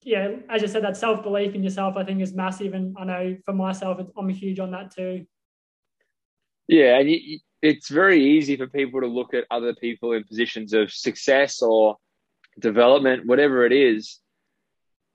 yeah, 0.03 0.37
as 0.49 0.63
you 0.63 0.69
said, 0.69 0.83
that 0.85 0.97
self 0.97 1.23
belief 1.23 1.55
in 1.55 1.63
yourself, 1.63 1.97
I 1.97 2.05
think 2.05 2.21
is 2.21 2.35
massive. 2.35 2.73
And 2.75 2.97
I 2.99 3.05
know 3.05 3.37
for 3.45 3.53
myself, 3.53 4.01
I'm 4.17 4.29
huge 4.31 4.59
on 4.59 4.73
that 4.73 4.91
too. 4.91 5.27
Yeah, 6.67 6.99
and 6.99 7.09
you, 7.09 7.39
it's 7.63 7.89
very 7.89 8.23
easy 8.23 8.57
for 8.57 8.67
people 8.67 9.01
to 9.01 9.07
look 9.07 9.35
at 9.35 9.45
other 9.51 9.75
people 9.75 10.13
in 10.13 10.25
positions 10.25 10.73
of 10.73 10.93
success 10.93 11.63
or 11.63 11.97
development, 12.59 13.27
whatever 13.27 13.65
it 13.65 13.73
is. 13.73 14.21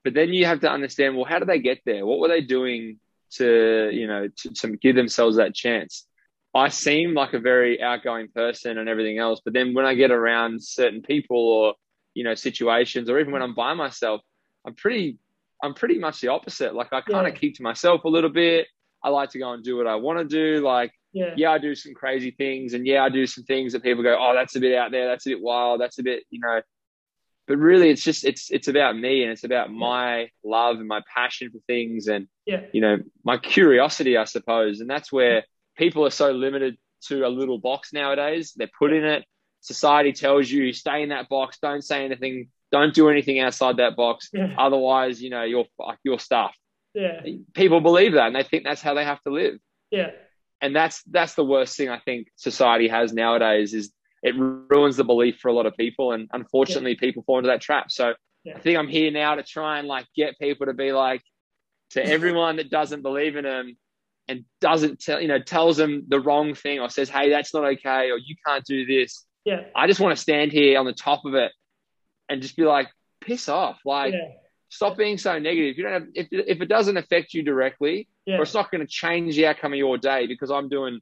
But 0.03 0.13
then 0.13 0.29
you 0.33 0.45
have 0.45 0.61
to 0.61 0.71
understand, 0.71 1.15
well, 1.15 1.25
how 1.25 1.39
did 1.39 1.47
they 1.47 1.59
get 1.59 1.81
there? 1.85 2.05
What 2.05 2.19
were 2.19 2.27
they 2.27 2.41
doing 2.41 2.99
to, 3.33 3.89
you 3.93 4.07
know, 4.07 4.27
to, 4.27 4.49
to 4.49 4.77
give 4.77 4.95
themselves 4.95 5.37
that 5.37 5.53
chance? 5.53 6.07
I 6.53 6.69
seem 6.69 7.13
like 7.13 7.33
a 7.33 7.39
very 7.39 7.81
outgoing 7.81 8.27
person 8.27 8.77
and 8.77 8.89
everything 8.89 9.19
else, 9.19 9.41
but 9.43 9.53
then 9.53 9.73
when 9.73 9.85
I 9.85 9.93
get 9.93 10.11
around 10.11 10.61
certain 10.61 11.01
people 11.01 11.37
or, 11.37 11.75
you 12.13 12.23
know, 12.23 12.35
situations, 12.35 13.09
or 13.09 13.19
even 13.19 13.31
when 13.31 13.41
I'm 13.41 13.55
by 13.55 13.73
myself, 13.73 14.21
I'm 14.65 14.73
pretty, 14.75 15.17
I'm 15.63 15.73
pretty 15.73 15.97
much 15.97 16.19
the 16.19 16.27
opposite. 16.29 16.75
Like 16.75 16.91
I 16.91 17.01
kind 17.01 17.27
of 17.27 17.33
Yeah. 17.33 17.39
keep 17.39 17.55
to 17.57 17.63
myself 17.63 18.03
a 18.03 18.09
little 18.09 18.29
bit. 18.29 18.67
I 19.03 19.09
like 19.09 19.29
to 19.31 19.39
go 19.39 19.53
and 19.53 19.63
do 19.63 19.77
what 19.77 19.87
I 19.87 19.95
want 19.95 20.19
to 20.19 20.25
do. 20.25 20.61
Like, 20.61 20.91
Yeah. 21.13 21.33
yeah, 21.35 21.51
I 21.51 21.57
do 21.57 21.75
some 21.75 21.93
crazy 21.93 22.31
things, 22.31 22.73
and 22.73 22.85
yeah, 22.87 23.03
I 23.03 23.09
do 23.09 23.25
some 23.27 23.43
things 23.43 23.73
that 23.73 23.83
people 23.83 24.01
go, 24.03 24.15
"Oh, 24.19 24.33
that's 24.33 24.55
a 24.55 24.59
bit 24.59 24.77
out 24.77 24.91
there. 24.91 25.07
That's 25.07 25.25
a 25.25 25.29
bit 25.31 25.41
wild. 25.41 25.81
That's 25.81 25.99
a 25.99 26.03
bit, 26.03 26.23
you 26.29 26.39
know." 26.39 26.61
But 27.47 27.57
really, 27.57 27.89
it's 27.89 28.03
just 28.03 28.23
it's 28.23 28.49
it's 28.49 28.67
about 28.69 28.97
me, 28.97 29.23
and 29.23 29.31
it's 29.31 29.43
about 29.43 29.71
my 29.71 30.29
love 30.43 30.77
and 30.77 30.87
my 30.87 31.01
passion 31.13 31.49
for 31.51 31.59
things, 31.67 32.07
and 32.07 32.27
Yeah. 32.45 32.61
you 32.71 32.79
know, 32.81 32.99
my 33.23 33.37
curiosity, 33.37 34.15
I 34.15 34.23
suppose, 34.23 34.79
and 34.79 34.89
that's 34.89 35.11
where 35.11 35.43
people 35.77 36.05
are 36.05 36.11
so 36.11 36.31
limited 36.31 36.77
to 37.07 37.25
a 37.25 37.29
little 37.29 37.57
box 37.57 37.91
nowadays. 37.93 38.53
They're 38.55 38.69
put 38.79 38.93
in 38.93 39.03
it. 39.03 39.25
Society 39.59 40.13
tells 40.13 40.49
you 40.49 40.71
stay 40.71 41.03
in 41.03 41.09
that 41.09 41.27
box. 41.29 41.57
Don't 41.61 41.83
say 41.83 42.05
anything. 42.05 42.49
Don't 42.71 42.93
do 42.93 43.09
anything 43.09 43.39
outside 43.39 43.77
that 43.77 43.95
box. 43.97 44.29
Yeah. 44.31 44.55
Otherwise, 44.57 45.21
you 45.21 45.29
know, 45.29 45.43
you're 45.43 45.65
you're 46.03 46.19
stuffed. 46.19 46.57
Yeah. 46.93 47.21
People 47.53 47.81
believe 47.81 48.13
that, 48.13 48.27
and 48.27 48.35
they 48.35 48.43
think 48.43 48.63
that's 48.63 48.81
how 48.81 48.93
they 48.93 49.03
have 49.03 49.21
to 49.23 49.29
live 49.31 49.59
Yeah. 49.91 50.11
And 50.61 50.75
that's 50.75 51.01
that's 51.03 51.33
the 51.33 51.43
worst 51.43 51.75
thing 51.75 51.89
I 51.89 51.99
think 51.99 52.27
society 52.35 52.87
has 52.87 53.13
nowadays 53.13 53.73
is 53.73 53.91
it 54.23 54.35
ruins 54.37 54.97
the 54.97 55.03
belief 55.03 55.39
for 55.39 55.49
a 55.49 55.53
lot 55.53 55.65
of 55.65 55.75
people, 55.75 56.11
and 56.11 56.29
unfortunately, 56.31 56.95
people 56.95 57.23
fall 57.23 57.39
into 57.39 57.47
that 57.47 57.61
trap. 57.61 57.91
So 57.91 58.13
Yeah. 58.43 58.55
I 58.55 58.59
think 58.59 58.77
I'm 58.77 58.87
here 58.87 59.11
now 59.11 59.35
to 59.35 59.43
try 59.43 59.79
and 59.79 59.87
like 59.87 60.05
get 60.15 60.37
people 60.39 60.67
to 60.67 60.73
be 60.73 60.91
like 60.91 61.23
to 61.91 62.05
everyone 62.15 62.57
that 62.57 62.69
doesn't 62.69 63.01
believe 63.01 63.35
in 63.35 63.45
them 63.45 63.77
and 64.27 64.45
doesn't 64.61 64.99
tell 64.99 65.19
you 65.19 65.27
know 65.27 65.39
tells 65.39 65.77
them 65.77 66.05
the 66.07 66.19
wrong 66.19 66.53
thing 66.53 66.79
or 66.79 66.89
says, 66.89 67.09
"Hey, 67.09 67.29
that's 67.29 67.53
not 67.53 67.65
okay," 67.65 68.11
or 68.11 68.17
"You 68.17 68.35
can't 68.45 68.63
do 68.65 68.85
this." 68.85 69.25
Yeah. 69.43 69.61
I 69.75 69.87
just 69.87 69.99
want 69.99 70.15
to 70.15 70.21
stand 70.21 70.51
here 70.51 70.79
on 70.79 70.85
the 70.85 70.93
top 70.93 71.25
of 71.25 71.33
it 71.33 71.51
and 72.29 72.41
just 72.43 72.55
be 72.55 72.63
like, 72.63 72.89
"Piss 73.21 73.49
off!" 73.49 73.79
Like, 73.83 74.13
Yeah. 74.13 74.27
Stop 74.71 74.97
being 74.97 75.17
so 75.17 75.37
negative. 75.37 75.77
You 75.77 75.83
don't 75.83 75.93
have 75.93 76.07
if 76.15 76.27
if 76.31 76.61
it 76.61 76.67
doesn't 76.67 76.97
affect 76.97 77.33
you 77.35 77.43
directly 77.43 78.07
Yeah. 78.25 78.37
or 78.37 78.43
it's 78.43 78.53
not 78.53 78.71
going 78.71 78.81
to 78.81 78.87
change 78.87 79.35
the 79.35 79.45
outcome 79.47 79.73
of 79.73 79.77
your 79.79 79.97
day 79.97 80.25
because 80.27 80.49
I'm 80.49 80.69
doing 80.69 80.99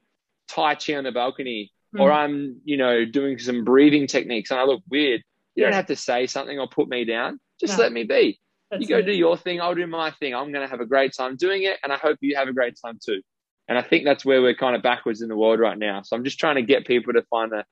Tai 0.50 0.76
Chi 0.76 0.96
on 0.96 1.04
the 1.06 1.12
balcony 1.12 1.72
or 1.98 2.10
Mm. 2.10 2.16
I'm, 2.16 2.62
you 2.66 2.78
know, 2.78 3.06
doing 3.06 3.38
some 3.40 3.64
breathing 3.64 4.08
techniques 4.08 4.52
and 4.52 4.60
I 4.60 4.64
look 4.64 4.82
weird. 4.90 5.22
You 5.56 5.64
don't 5.64 5.74
have 5.74 5.88
to 5.88 5.96
say 5.96 6.28
something 6.28 6.60
or 6.60 6.68
put 6.68 6.88
me 6.90 7.06
down. 7.06 7.40
Just 7.60 7.78
No. 7.78 7.84
let 7.84 7.92
me 7.94 8.04
be. 8.04 8.40
That's 8.72 8.82
you 8.82 8.88
go 8.88 8.98
it. 9.00 9.04
do 9.06 9.12
your 9.12 9.36
thing, 9.38 9.60
I'll 9.62 9.74
do 9.76 9.88
my 9.88 10.12
thing. 10.12 10.34
I'm 10.36 10.52
going 10.52 10.64
to 10.66 10.70
have 10.70 10.82
a 10.82 10.86
great 10.86 11.14
time 11.14 11.36
doing 11.36 11.64
it 11.64 11.78
and 11.84 11.92
I 11.94 11.98
hope 11.98 12.18
you 12.22 12.36
have 12.36 12.48
a 12.48 12.54
great 12.54 12.76
time 12.84 13.00
too. 13.04 13.22
And 13.68 13.78
I 13.78 13.82
think 13.84 14.04
that's 14.06 14.24
where 14.26 14.42
we're 14.42 14.56
kind 14.56 14.76
of 14.76 14.82
backwards 14.82 15.22
in 15.22 15.30
the 15.30 15.36
world 15.38 15.60
right 15.60 15.78
now. 15.78 16.02
So 16.04 16.16
I'm 16.16 16.24
just 16.24 16.40
trying 16.40 16.56
to 16.56 16.62
get 16.64 16.88
people 16.88 17.14
to 17.14 17.24
find 17.24 17.54
a 17.54 17.66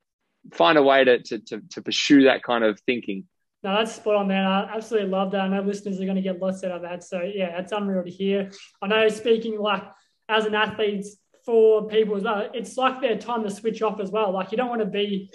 find 0.54 0.78
a 0.78 0.84
way 0.84 1.04
to 1.04 1.20
to 1.24 1.40
to, 1.40 1.62
to 1.72 1.82
pursue 1.82 2.24
that 2.24 2.44
kind 2.44 2.64
of 2.64 2.80
thinking. 2.82 3.28
No, 3.68 3.76
that's 3.76 3.96
spot 3.96 4.16
on, 4.16 4.30
man. 4.30 4.46
I 4.46 4.74
absolutely 4.74 5.10
love 5.10 5.32
that. 5.32 5.42
I 5.42 5.48
know 5.50 5.62
listeners 5.62 6.00
are 6.00 6.06
going 6.06 6.16
to 6.16 6.22
get 6.22 6.40
lots 6.42 6.64
out 6.64 6.72
of 6.72 6.84
that. 6.84 7.04
So, 7.04 7.22
yeah, 7.22 7.60
it's 7.60 7.74
unreal 7.74 8.02
to 8.02 8.10
hear. 8.10 8.50
I 8.82 8.88
know 8.88 9.10
speaking 9.10 9.60
like 9.60 9.84
as 10.30 10.46
an 10.46 10.56
athlete 10.56 11.06
for 11.46 11.86
people 11.90 12.16
as 12.16 12.24
well, 12.24 12.50
it's 12.54 12.78
like 12.78 13.02
their 13.02 13.18
time 13.18 13.44
to 13.44 13.52
switch 13.52 13.82
off 13.82 14.00
as 14.00 14.10
well. 14.10 14.32
Like 14.32 14.54
you 14.54 14.58
don't 14.58 14.70
want 14.70 14.80
to 14.80 14.88
be, 14.88 15.34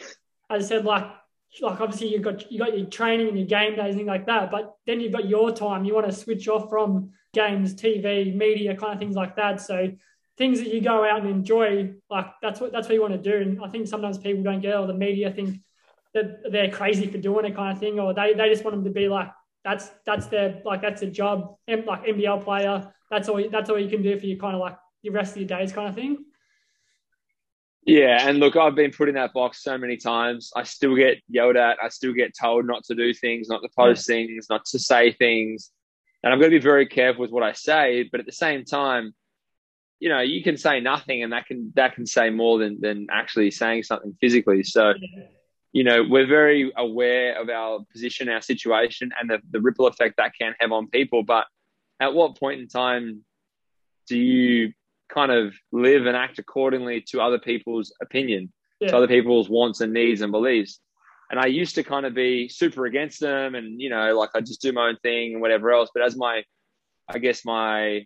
as 0.48 0.64
I 0.64 0.66
said, 0.66 0.86
like 0.86 1.04
like 1.60 1.78
obviously 1.82 2.08
you've 2.08 2.22
got 2.22 2.50
you 2.50 2.58
got 2.58 2.74
your 2.74 2.86
training 2.86 3.28
and 3.28 3.36
your 3.36 3.46
game 3.46 3.76
days 3.76 3.90
and 3.90 3.96
things 3.96 4.08
like 4.08 4.24
that, 4.28 4.50
but 4.50 4.76
then 4.86 5.00
you've 5.00 5.12
got 5.12 5.28
your 5.28 5.52
time. 5.52 5.84
You 5.84 5.92
want 5.94 6.06
to 6.06 6.12
switch 6.12 6.48
off 6.48 6.70
from 6.70 7.10
games, 7.34 7.74
TV, 7.74 8.34
media, 8.34 8.74
kind 8.74 8.94
of 8.94 8.98
things 8.98 9.14
like 9.14 9.36
that. 9.36 9.60
So 9.60 9.90
things 10.38 10.58
that 10.60 10.72
you 10.72 10.80
go 10.80 11.04
out 11.04 11.20
and 11.20 11.28
enjoy, 11.28 11.92
like 12.08 12.28
that's 12.40 12.62
what 12.62 12.72
that's 12.72 12.88
what 12.88 12.94
you 12.94 13.02
want 13.02 13.22
to 13.22 13.30
do. 13.30 13.42
And 13.42 13.62
I 13.62 13.68
think 13.68 13.88
sometimes 13.88 14.16
people 14.16 14.42
don't 14.42 14.62
get 14.62 14.74
all 14.74 14.86
the 14.86 14.94
media 14.94 15.30
think 15.30 15.58
that 16.14 16.50
they're 16.50 16.70
crazy 16.70 17.06
for 17.06 17.18
doing 17.18 17.44
it 17.44 17.54
kind 17.54 17.72
of 17.72 17.78
thing, 17.78 17.98
or 17.98 18.14
they, 18.14 18.34
they 18.34 18.48
just 18.48 18.64
want 18.64 18.76
them 18.76 18.84
to 18.84 18.90
be 18.90 19.08
like 19.08 19.30
that's 19.64 19.90
that's 20.04 20.26
their 20.26 20.60
like 20.64 20.82
that's 20.82 21.02
a 21.02 21.06
job, 21.06 21.56
like 21.68 22.04
NBL 22.04 22.42
player. 22.44 22.92
That's 23.10 23.28
all. 23.28 23.42
That's 23.50 23.70
all 23.70 23.78
you 23.78 23.88
can 23.88 24.02
do 24.02 24.18
for 24.18 24.26
your 24.26 24.38
kind 24.38 24.54
of 24.54 24.60
like 24.60 24.76
the 25.02 25.10
rest 25.10 25.32
of 25.32 25.38
your 25.38 25.48
days, 25.48 25.72
kind 25.72 25.88
of 25.88 25.94
thing. 25.94 26.24
Yeah, 27.84 28.28
and 28.28 28.38
look, 28.38 28.56
I've 28.56 28.76
been 28.76 28.92
put 28.92 29.08
in 29.08 29.16
that 29.16 29.32
box 29.32 29.62
so 29.62 29.76
many 29.76 29.96
times. 29.96 30.52
I 30.54 30.62
still 30.62 30.94
get 30.94 31.18
yelled 31.28 31.56
at. 31.56 31.78
I 31.82 31.88
still 31.88 32.12
get 32.12 32.32
told 32.40 32.64
not 32.64 32.84
to 32.84 32.94
do 32.94 33.12
things, 33.12 33.48
not 33.48 33.60
to 33.62 33.68
post 33.76 34.08
yeah. 34.08 34.14
things, 34.14 34.46
not 34.48 34.64
to 34.66 34.78
say 34.78 35.12
things. 35.12 35.72
And 36.22 36.32
I'm 36.32 36.38
going 36.38 36.52
to 36.52 36.58
be 36.58 36.62
very 36.62 36.86
careful 36.86 37.22
with 37.22 37.32
what 37.32 37.42
I 37.42 37.52
say. 37.52 38.08
But 38.10 38.20
at 38.20 38.26
the 38.26 38.32
same 38.32 38.64
time, 38.64 39.14
you 39.98 40.08
know, 40.08 40.20
you 40.20 40.44
can 40.44 40.56
say 40.56 40.78
nothing, 40.78 41.24
and 41.24 41.32
that 41.32 41.46
can 41.46 41.72
that 41.74 41.94
can 41.94 42.06
say 42.06 42.30
more 42.30 42.58
than 42.58 42.80
than 42.80 43.08
actually 43.10 43.50
saying 43.50 43.82
something 43.82 44.16
physically. 44.20 44.62
So, 44.62 44.94
you 45.72 45.84
know, 45.84 46.04
we're 46.08 46.26
very 46.26 46.70
aware 46.76 47.40
of 47.40 47.48
our 47.48 47.84
position, 47.90 48.28
our 48.28 48.42
situation, 48.42 49.10
and 49.18 49.30
the, 49.30 49.38
the 49.50 49.60
ripple 49.60 49.86
effect 49.86 50.18
that 50.18 50.32
can 50.38 50.54
have 50.60 50.70
on 50.70 50.88
people. 50.88 51.22
But 51.22 51.46
at 51.98 52.12
what 52.12 52.38
point 52.38 52.60
in 52.60 52.68
time 52.68 53.24
do 54.06 54.18
you 54.18 54.72
kind 55.08 55.32
of 55.32 55.54
live 55.72 56.06
and 56.06 56.16
act 56.16 56.38
accordingly 56.38 57.02
to 57.08 57.20
other 57.20 57.38
people's 57.38 57.92
opinion, 58.00 58.52
yeah. 58.80 58.88
to 58.88 58.96
other 58.96 59.08
people's 59.08 59.48
wants 59.48 59.80
and 59.80 59.92
needs 59.92 60.20
and 60.20 60.32
beliefs. 60.32 60.80
And 61.30 61.40
I 61.40 61.46
used 61.46 61.76
to 61.76 61.82
kind 61.82 62.04
of 62.04 62.14
be 62.14 62.48
super 62.48 62.84
against 62.84 63.20
them 63.20 63.54
and, 63.54 63.80
you 63.80 63.88
know, 63.88 64.18
like 64.18 64.30
I 64.34 64.40
just 64.40 64.60
do 64.60 64.72
my 64.72 64.88
own 64.88 64.98
thing 65.02 65.32
and 65.32 65.40
whatever 65.40 65.72
else. 65.72 65.88
But 65.94 66.02
as 66.02 66.14
my, 66.16 66.42
I 67.08 67.18
guess 67.18 67.44
my, 67.44 68.04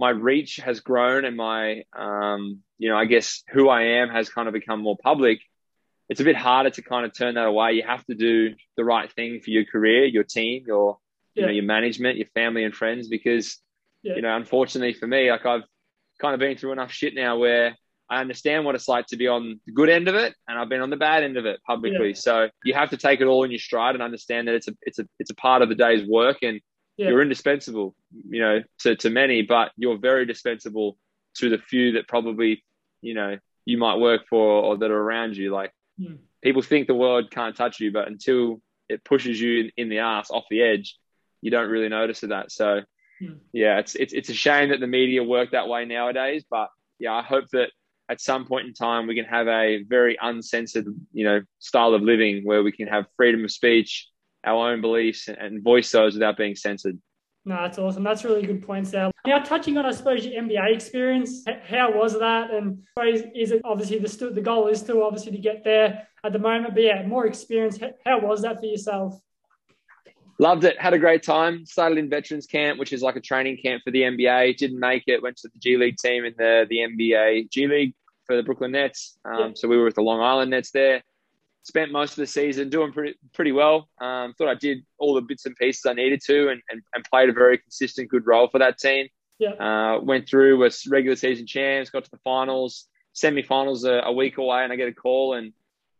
my 0.00 0.10
reach 0.10 0.56
has 0.56 0.80
grown 0.80 1.24
and 1.24 1.36
my, 1.36 1.84
um, 1.96 2.60
you 2.78 2.88
know, 2.88 2.96
I 2.96 3.04
guess 3.04 3.44
who 3.50 3.68
I 3.68 3.82
am 3.82 4.08
has 4.08 4.28
kind 4.28 4.48
of 4.48 4.54
become 4.54 4.80
more 4.80 4.96
public. 5.00 5.40
It's 6.08 6.20
a 6.20 6.24
bit 6.24 6.36
harder 6.36 6.70
to 6.70 6.82
kind 6.82 7.04
of 7.04 7.12
turn 7.16 7.34
that 7.34 7.46
away. 7.46 7.72
You 7.72 7.82
have 7.86 8.04
to 8.06 8.14
do 8.14 8.54
the 8.76 8.84
right 8.84 9.12
thing 9.12 9.40
for 9.40 9.50
your 9.50 9.64
career, 9.64 10.04
your 10.06 10.24
team, 10.24 10.64
your, 10.66 10.98
yeah. 11.34 11.42
you 11.42 11.46
know, 11.46 11.52
your 11.52 11.64
management, 11.64 12.16
your 12.16 12.28
family 12.34 12.64
and 12.64 12.74
friends, 12.74 13.08
because, 13.08 13.58
yeah. 14.02 14.16
you 14.16 14.22
know, 14.22 14.34
unfortunately 14.34 14.94
for 14.94 15.06
me, 15.06 15.30
like 15.30 15.44
I've, 15.44 15.62
kind 16.20 16.34
of 16.34 16.40
been 16.40 16.56
through 16.56 16.72
enough 16.72 16.90
shit 16.90 17.14
now 17.14 17.38
where 17.38 17.76
I 18.10 18.20
understand 18.20 18.64
what 18.64 18.74
it's 18.74 18.88
like 18.88 19.06
to 19.06 19.16
be 19.16 19.28
on 19.28 19.60
the 19.66 19.72
good 19.72 19.88
end 19.88 20.08
of 20.08 20.14
it, 20.14 20.34
and 20.48 20.58
I've 20.58 20.68
been 20.68 20.80
on 20.80 20.90
the 20.90 20.96
bad 20.96 21.22
end 21.22 21.36
of 21.36 21.46
it 21.46 21.60
publicly. 21.66 22.08
Yeah. 22.08 22.14
So 22.14 22.48
you 22.64 22.74
have 22.74 22.90
to 22.90 22.96
take 22.96 23.20
it 23.20 23.26
all 23.26 23.44
in 23.44 23.50
your 23.50 23.60
stride 23.60 23.94
and 23.94 24.02
understand 24.02 24.48
that 24.48 24.54
it's 24.54 24.66
a 24.66 24.72
it's 24.82 24.98
a 24.98 25.06
it's 25.18 25.30
a 25.30 25.34
part 25.34 25.62
of 25.62 25.68
the 25.68 25.74
day's 25.74 26.04
work, 26.08 26.38
and 26.42 26.60
yeah. 26.96 27.08
you're 27.08 27.22
indispensable, 27.22 27.94
you 28.28 28.40
know, 28.40 28.62
to 28.80 28.96
to 28.96 29.10
many, 29.10 29.42
but 29.42 29.70
you're 29.76 29.98
very 29.98 30.26
dispensable 30.26 30.96
to 31.36 31.50
the 31.50 31.58
few 31.58 31.92
that 31.92 32.08
probably, 32.08 32.64
you 33.00 33.14
know, 33.14 33.38
you 33.64 33.78
might 33.78 33.98
work 33.98 34.22
for 34.28 34.64
or 34.64 34.78
that 34.78 34.90
are 34.90 35.00
around 35.00 35.36
you. 35.36 35.52
Like 35.52 35.72
mm. 36.00 36.18
people 36.42 36.62
think 36.62 36.86
the 36.86 36.94
world 36.94 37.30
can't 37.30 37.56
touch 37.56 37.80
you, 37.80 37.92
but 37.92 38.08
until 38.08 38.60
it 38.88 39.04
pushes 39.04 39.40
you 39.40 39.70
in, 39.76 39.88
the 39.88 39.98
ass 39.98 40.30
off 40.30 40.44
the 40.50 40.62
edge, 40.62 40.96
you 41.40 41.50
don't 41.50 41.70
really 41.70 41.88
notice 41.88 42.20
that. 42.20 42.50
So 42.50 42.82
Hmm. 43.20 43.34
Yeah, 43.52 43.78
it's, 43.78 43.94
it's 43.94 44.12
it's 44.12 44.28
a 44.28 44.34
shame 44.34 44.70
that 44.70 44.80
the 44.80 44.86
media 44.86 45.22
work 45.22 45.50
that 45.50 45.68
way 45.68 45.84
nowadays, 45.84 46.44
but 46.48 46.68
yeah, 46.98 47.12
I 47.14 47.22
hope 47.22 47.48
that 47.52 47.70
at 48.08 48.20
some 48.20 48.46
point 48.46 48.66
in 48.66 48.74
time 48.74 49.06
we 49.06 49.14
can 49.14 49.24
have 49.24 49.48
a 49.48 49.82
very 49.82 50.16
uncensored, 50.20 50.86
you 51.12 51.24
know, 51.24 51.40
style 51.58 51.94
of 51.94 52.02
living 52.02 52.44
where 52.44 52.62
we 52.62 52.72
can 52.72 52.88
have 52.88 53.06
freedom 53.16 53.44
of 53.44 53.50
speech, 53.50 54.08
our 54.44 54.70
own 54.70 54.80
beliefs, 54.80 55.28
and 55.28 55.62
voice 55.62 55.90
those 55.90 56.14
without 56.14 56.36
being 56.36 56.54
censored. 56.54 56.98
No, 57.48 57.56
that's 57.62 57.78
awesome. 57.78 58.04
That's 58.04 58.24
really 58.24 58.42
good 58.42 58.62
points 58.62 58.90
there. 58.90 59.10
Now, 59.26 59.38
touching 59.38 59.78
on, 59.78 59.86
I 59.86 59.92
suppose, 59.92 60.26
your 60.26 60.42
NBA 60.42 60.74
experience, 60.74 61.46
how 61.66 61.90
was 61.90 62.18
that? 62.18 62.50
And 62.50 62.82
is 63.34 63.52
it 63.52 63.62
obviously 63.64 63.98
the 63.98 64.30
the 64.30 64.42
goal 64.42 64.68
is 64.68 64.80
still 64.80 65.02
obviously 65.02 65.32
to 65.32 65.38
get 65.38 65.64
there 65.64 66.06
at 66.22 66.34
the 66.34 66.38
moment? 66.38 66.74
But 66.74 66.82
yeah, 66.82 67.06
more 67.06 67.26
experience. 67.26 67.78
How 68.04 68.20
was 68.20 68.42
that 68.42 68.60
for 68.60 68.66
yourself? 68.66 69.18
Loved 70.38 70.64
it. 70.64 70.78
Had 70.78 70.92
a 70.92 70.98
great 70.98 71.22
time. 71.22 71.64
Started 71.64 71.96
in 71.96 72.10
veterans 72.10 72.46
camp, 72.46 72.78
which 72.78 72.92
is 72.92 73.00
like 73.00 73.16
a 73.16 73.20
training 73.20 73.56
camp 73.62 73.82
for 73.82 73.92
the 73.92 74.02
NBA. 74.02 74.58
Didn't 74.58 74.78
make 74.78 75.04
it. 75.06 75.22
Went 75.22 75.38
to 75.38 75.48
the 75.48 75.58
G 75.58 75.78
League 75.78 75.96
team 75.96 76.26
in 76.26 76.34
the 76.36 76.66
the 76.68 76.80
NBA 76.80 77.50
G 77.50 77.66
League 77.66 77.94
for 78.26 78.36
the 78.36 78.42
Brooklyn 78.42 78.72
Nets. 78.72 79.16
Um, 79.24 79.38
yeah. 79.40 79.50
So 79.54 79.68
we 79.68 79.78
were 79.78 79.84
with 79.84 79.94
the 79.94 80.02
Long 80.02 80.20
Island 80.20 80.50
Nets 80.50 80.70
there. 80.70 81.02
Spent 81.68 81.92
most 81.92 82.12
of 82.12 82.16
the 82.16 82.26
season 82.26 82.70
doing 82.70 82.92
pretty 82.92 83.14
pretty 83.34 83.52
well. 83.52 83.88
Um, 84.00 84.32
thought 84.34 84.48
I 84.48 84.54
did 84.54 84.78
all 84.98 85.14
the 85.14 85.20
bits 85.20 85.44
and 85.44 85.54
pieces 85.54 85.84
I 85.84 85.92
needed 85.92 86.22
to, 86.26 86.48
and, 86.48 86.62
and, 86.70 86.80
and 86.94 87.04
played 87.04 87.28
a 87.28 87.32
very 87.34 87.58
consistent, 87.58 88.08
good 88.08 88.26
role 88.26 88.48
for 88.48 88.58
that 88.58 88.78
team. 88.78 89.08
Yeah. 89.38 89.50
Uh, 89.50 90.00
went 90.00 90.26
through 90.28 90.56
was 90.56 90.86
regular 90.86 91.14
season 91.14 91.46
champs, 91.46 91.90
got 91.90 92.04
to 92.04 92.10
the 92.10 92.18
finals, 92.24 92.86
semi-finals 93.12 93.84
a, 93.84 94.00
a 94.04 94.12
week 94.12 94.38
away, 94.38 94.64
and 94.64 94.72
I 94.72 94.76
get 94.76 94.88
a 94.88 94.94
call, 94.94 95.34
and 95.34 95.52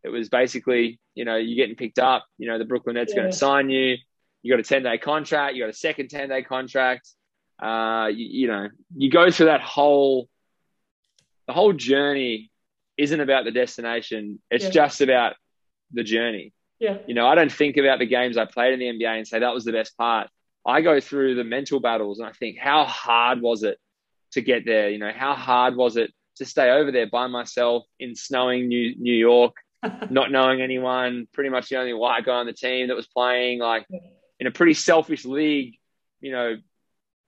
it 0.03 0.09
was 0.09 0.27
basically, 0.29 0.99
you 1.13 1.23
know, 1.23 1.35
you're 1.35 1.55
getting 1.55 1.75
picked 1.75 1.99
up. 1.99 2.25
You 2.39 2.47
know, 2.47 2.57
the 2.57 2.65
Brooklyn 2.65 2.95
Nets 2.95 3.13
yeah. 3.13 3.21
going 3.21 3.31
to 3.31 3.37
sign 3.37 3.69
you 3.69 3.97
you 4.41 4.53
got 4.53 4.59
a 4.59 4.63
10 4.63 4.83
day 4.83 4.97
contract, 4.97 5.55
you 5.55 5.63
got 5.63 5.69
a 5.69 5.73
second 5.73 6.09
10 6.09 6.29
day 6.29 6.43
contract. 6.43 7.09
Uh, 7.61 8.07
you, 8.07 8.41
you, 8.41 8.47
know, 8.47 8.69
you 8.95 9.09
go 9.09 9.29
through 9.29 9.47
that 9.47 9.61
whole, 9.61 10.29
the 11.47 11.53
whole 11.53 11.73
journey 11.73 12.51
isn't 12.97 13.19
about 13.19 13.43
the 13.43 13.51
destination. 13.51 14.39
It's 14.49 14.65
yeah. 14.65 14.71
just 14.71 15.01
about 15.01 15.35
the 15.91 16.03
journey. 16.03 16.53
Yeah. 16.79 16.97
You 17.07 17.13
know, 17.13 17.27
I 17.27 17.35
don't 17.35 17.51
think 17.51 17.77
about 17.77 17.99
the 17.99 18.05
games 18.05 18.37
I 18.37 18.45
played 18.45 18.73
in 18.73 18.79
the 18.79 19.05
NBA 19.05 19.17
and 19.17 19.27
say 19.27 19.39
that 19.39 19.53
was 19.53 19.65
the 19.65 19.71
best 19.71 19.97
part. 19.97 20.29
I 20.65 20.81
go 20.81 20.99
through 20.99 21.35
the 21.35 21.43
mental 21.43 21.79
battles 21.79 22.19
and 22.19 22.27
I 22.27 22.31
think, 22.31 22.57
how 22.57 22.85
hard 22.85 23.41
was 23.41 23.63
it 23.63 23.77
to 24.31 24.41
get 24.41 24.65
there? 24.65 24.89
You 24.89 24.99
know, 24.99 25.11
how 25.13 25.33
hard 25.33 25.75
was 25.75 25.97
it 25.97 26.11
to 26.37 26.45
stay 26.45 26.69
over 26.69 26.91
there 26.91 27.07
by 27.07 27.27
myself 27.27 27.85
in 27.99 28.15
snowing 28.15 28.67
New, 28.67 28.95
New 28.97 29.13
York, 29.13 29.55
not 30.09 30.31
knowing 30.31 30.61
anyone, 30.61 31.27
pretty 31.33 31.49
much 31.49 31.69
the 31.69 31.77
only 31.77 31.93
white 31.93 32.25
guy 32.25 32.35
on 32.35 32.45
the 32.45 32.53
team 32.53 32.87
that 32.87 32.95
was 32.95 33.07
playing. 33.07 33.59
Like, 33.59 33.85
in 34.39 34.47
a 34.47 34.51
pretty 34.51 34.73
selfish 34.73 35.25
league, 35.25 35.75
you 36.21 36.31
know, 36.31 36.57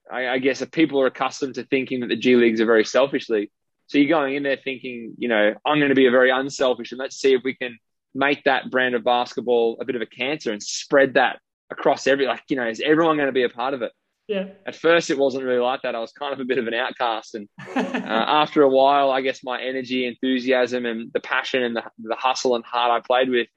I, 0.09 0.27
I 0.27 0.37
guess 0.39 0.63
people 0.71 1.01
are 1.01 1.07
accustomed 1.07 1.55
to 1.55 1.63
thinking 1.63 2.01
that 2.01 2.07
the 2.07 2.15
G 2.15 2.35
League's 2.35 2.59
a 2.59 2.65
very 2.65 2.85
selfish 2.85 3.29
league. 3.29 3.49
So 3.87 3.97
you're 3.97 4.09
going 4.09 4.35
in 4.35 4.43
there 4.43 4.57
thinking, 4.57 5.15
you 5.17 5.27
know, 5.27 5.53
I'm 5.65 5.79
going 5.79 5.89
to 5.89 5.95
be 5.95 6.07
a 6.07 6.11
very 6.11 6.31
unselfish 6.31 6.91
and 6.91 6.99
let's 6.99 7.17
see 7.17 7.33
if 7.33 7.41
we 7.43 7.55
can 7.55 7.77
make 8.13 8.43
that 8.43 8.69
brand 8.69 8.95
of 8.95 9.03
basketball 9.03 9.77
a 9.81 9.85
bit 9.85 9.95
of 9.95 10.01
a 10.01 10.05
cancer 10.05 10.51
and 10.51 10.61
spread 10.61 11.13
that 11.15 11.39
across 11.71 12.07
every, 12.07 12.25
like, 12.25 12.43
you 12.49 12.55
know, 12.55 12.67
is 12.67 12.81
everyone 12.83 13.15
going 13.15 13.27
to 13.27 13.33
be 13.33 13.43
a 13.43 13.49
part 13.49 13.73
of 13.73 13.81
it? 13.81 13.91
Yeah. 14.27 14.45
At 14.65 14.75
first, 14.75 15.09
it 15.09 15.17
wasn't 15.17 15.43
really 15.43 15.59
like 15.59 15.81
that. 15.81 15.95
I 15.95 15.99
was 15.99 16.11
kind 16.11 16.33
of 16.33 16.39
a 16.39 16.45
bit 16.45 16.57
of 16.57 16.67
an 16.67 16.73
outcast, 16.73 17.35
and 17.35 17.49
uh, 17.75 17.81
after 18.05 18.61
a 18.61 18.69
while, 18.69 19.11
I 19.11 19.21
guess 19.21 19.43
my 19.43 19.61
energy, 19.61 20.05
enthusiasm, 20.05 20.85
and 20.85 21.11
the 21.13 21.19
passion 21.19 21.63
and 21.63 21.75
the, 21.75 21.83
the 21.97 22.15
hustle 22.15 22.55
and 22.55 22.63
heart 22.63 22.91
I 22.91 23.05
played 23.05 23.29
with 23.29 23.47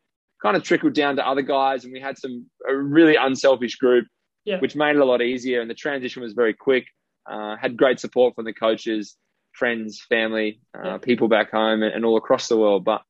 kind 0.42 0.56
of 0.56 0.62
trickled 0.62 0.92
down 0.92 1.16
to 1.16 1.26
other 1.26 1.42
guys, 1.42 1.84
and 1.84 1.92
we 1.92 2.00
had 2.00 2.18
some 2.18 2.46
a 2.68 2.76
really 2.76 3.16
unselfish 3.16 3.76
group, 3.76 4.06
yeah. 4.44 4.58
which 4.58 4.76
made 4.76 4.96
it 4.96 5.00
a 5.00 5.04
lot 5.04 5.23
easier. 5.23 5.61
And 5.61 5.70
the 5.70 5.75
transition 5.75 6.23
was 6.23 6.32
very 6.32 6.54
quick. 6.54 6.87
Uh, 7.30 7.56
had 7.56 7.76
great 7.76 7.99
support 7.99 8.34
from 8.34 8.44
the 8.44 8.52
coaches, 8.52 9.16
friends, 9.52 10.04
family, 10.08 10.61
uh, 10.76 10.82
yeah. 10.84 10.99
people 10.99 11.28
back 11.28 11.50
home, 11.50 11.82
and, 11.82 11.94
and, 11.94 12.04
all 12.04 12.18
across 12.18 12.49
the 12.49 12.56
world. 12.56 12.84
But 12.84 13.00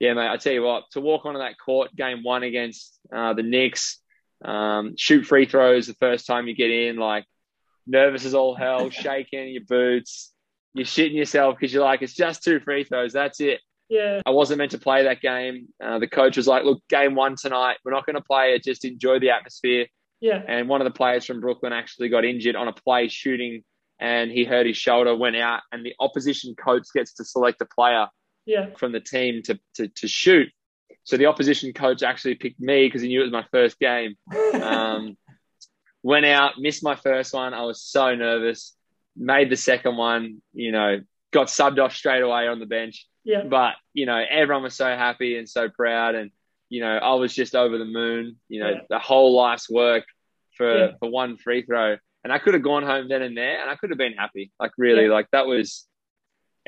yeah, 0.00 0.14
mate, 0.14 0.28
I 0.28 0.36
tell 0.36 0.52
you 0.52 0.62
what, 0.62 0.84
to 0.92 1.00
walk 1.00 1.26
onto 1.26 1.40
that 1.40 1.58
court, 1.58 1.94
game 1.94 2.22
one 2.22 2.42
against 2.42 2.98
uh, 3.12 3.34
the 3.34 3.42
Knicks, 3.42 3.98
um, 4.44 4.94
shoot 4.96 5.24
free 5.24 5.46
throws 5.46 5.86
the 5.86 5.94
first 5.94 6.26
time 6.26 6.46
you 6.46 6.54
get 6.54 6.70
in, 6.70 6.96
like 6.96 7.24
nervous 7.86 8.24
as 8.24 8.34
all 8.34 8.54
hell, 8.54 8.90
shaking 8.90 9.48
your 9.48 9.64
boots, 9.64 10.32
you're 10.74 10.86
shitting 10.86 11.16
yourself 11.16 11.56
because 11.58 11.72
you're 11.72 11.84
like, 11.84 12.02
it's 12.02 12.14
just 12.14 12.44
two 12.44 12.60
free 12.60 12.84
throws, 12.84 13.12
that's 13.12 13.40
it. 13.40 13.60
Yeah. 13.88 14.20
I 14.26 14.30
wasn't 14.30 14.58
meant 14.58 14.72
to 14.72 14.78
play 14.78 15.04
that 15.04 15.20
game. 15.20 15.68
Uh, 15.82 15.98
the 15.98 16.06
coach 16.06 16.36
was 16.36 16.46
like, 16.46 16.64
look, 16.64 16.82
game 16.88 17.14
one 17.14 17.36
tonight, 17.36 17.78
we're 17.84 17.92
not 17.92 18.04
going 18.04 18.16
to 18.16 18.22
play 18.22 18.52
it. 18.52 18.62
Just 18.62 18.84
enjoy 18.84 19.18
the 19.18 19.30
atmosphere. 19.30 19.86
Yeah. 20.20 20.42
And 20.46 20.68
one 20.68 20.80
of 20.80 20.84
the 20.84 20.96
players 20.96 21.24
from 21.24 21.40
Brooklyn 21.40 21.72
actually 21.72 22.10
got 22.10 22.24
injured 22.24 22.54
on 22.54 22.68
a 22.68 22.72
play 22.72 23.08
shooting 23.08 23.64
and 23.98 24.30
he 24.30 24.44
hurt 24.44 24.66
his 24.66 24.76
shoulder, 24.76 25.16
went 25.16 25.36
out, 25.36 25.62
and 25.72 25.84
the 25.84 25.94
opposition 25.98 26.54
coach 26.54 26.84
gets 26.94 27.14
to 27.14 27.24
select 27.24 27.60
a 27.62 27.66
player 27.66 28.08
yeah. 28.48 28.66
from 28.78 28.92
the 28.92 29.00
team 29.00 29.42
to, 29.44 29.60
to, 29.74 29.88
to 29.88 30.08
shoot. 30.08 30.48
So 31.04 31.16
the 31.16 31.26
opposition 31.26 31.72
coach 31.72 32.02
actually 32.02 32.34
picked 32.34 32.60
me 32.60 32.86
because 32.86 33.02
he 33.02 33.08
knew 33.08 33.20
it 33.20 33.24
was 33.24 33.32
my 33.32 33.46
first 33.52 33.78
game. 33.78 34.16
Um, 34.54 35.16
went 36.02 36.26
out, 36.26 36.54
missed 36.58 36.82
my 36.82 36.96
first 36.96 37.34
one. 37.34 37.54
I 37.54 37.62
was 37.62 37.82
so 37.82 38.14
nervous. 38.14 38.74
Made 39.16 39.50
the 39.50 39.56
second 39.56 39.96
one, 39.96 40.42
you 40.52 40.72
know, 40.72 41.00
got 41.30 41.48
subbed 41.48 41.78
off 41.78 41.94
straight 41.94 42.22
away 42.22 42.48
on 42.48 42.58
the 42.58 42.66
bench. 42.66 43.06
Yeah. 43.24 43.44
But, 43.44 43.74
you 43.92 44.06
know, 44.06 44.22
everyone 44.28 44.62
was 44.62 44.76
so 44.76 44.86
happy 44.86 45.36
and 45.36 45.48
so 45.48 45.68
proud. 45.68 46.14
And, 46.14 46.30
you 46.70 46.80
know, 46.80 46.96
I 46.96 47.14
was 47.14 47.34
just 47.34 47.54
over 47.54 47.76
the 47.76 47.84
moon, 47.84 48.36
you 48.48 48.60
know, 48.60 48.70
yeah. 48.70 48.80
the 48.88 48.98
whole 48.98 49.34
life's 49.34 49.68
work 49.68 50.04
for, 50.56 50.78
yeah. 50.78 50.92
for 50.98 51.10
one 51.10 51.36
free 51.36 51.62
throw. 51.62 51.96
And 52.24 52.32
I 52.32 52.38
could 52.38 52.54
have 52.54 52.62
gone 52.62 52.82
home 52.82 53.08
then 53.08 53.22
and 53.22 53.36
there 53.36 53.60
and 53.60 53.70
I 53.70 53.76
could 53.76 53.90
have 53.90 53.98
been 53.98 54.14
happy. 54.14 54.52
Like, 54.58 54.72
really, 54.78 55.04
yeah. 55.04 55.12
like 55.12 55.26
that 55.32 55.46
was, 55.46 55.87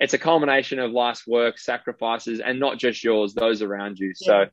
it's 0.00 0.14
a 0.14 0.18
culmination 0.18 0.78
of 0.78 0.90
life's 0.90 1.26
work, 1.26 1.58
sacrifices, 1.58 2.40
and 2.40 2.58
not 2.58 2.78
just 2.78 3.04
yours, 3.04 3.34
those 3.34 3.60
around 3.60 3.98
you. 3.98 4.12
So, 4.14 4.46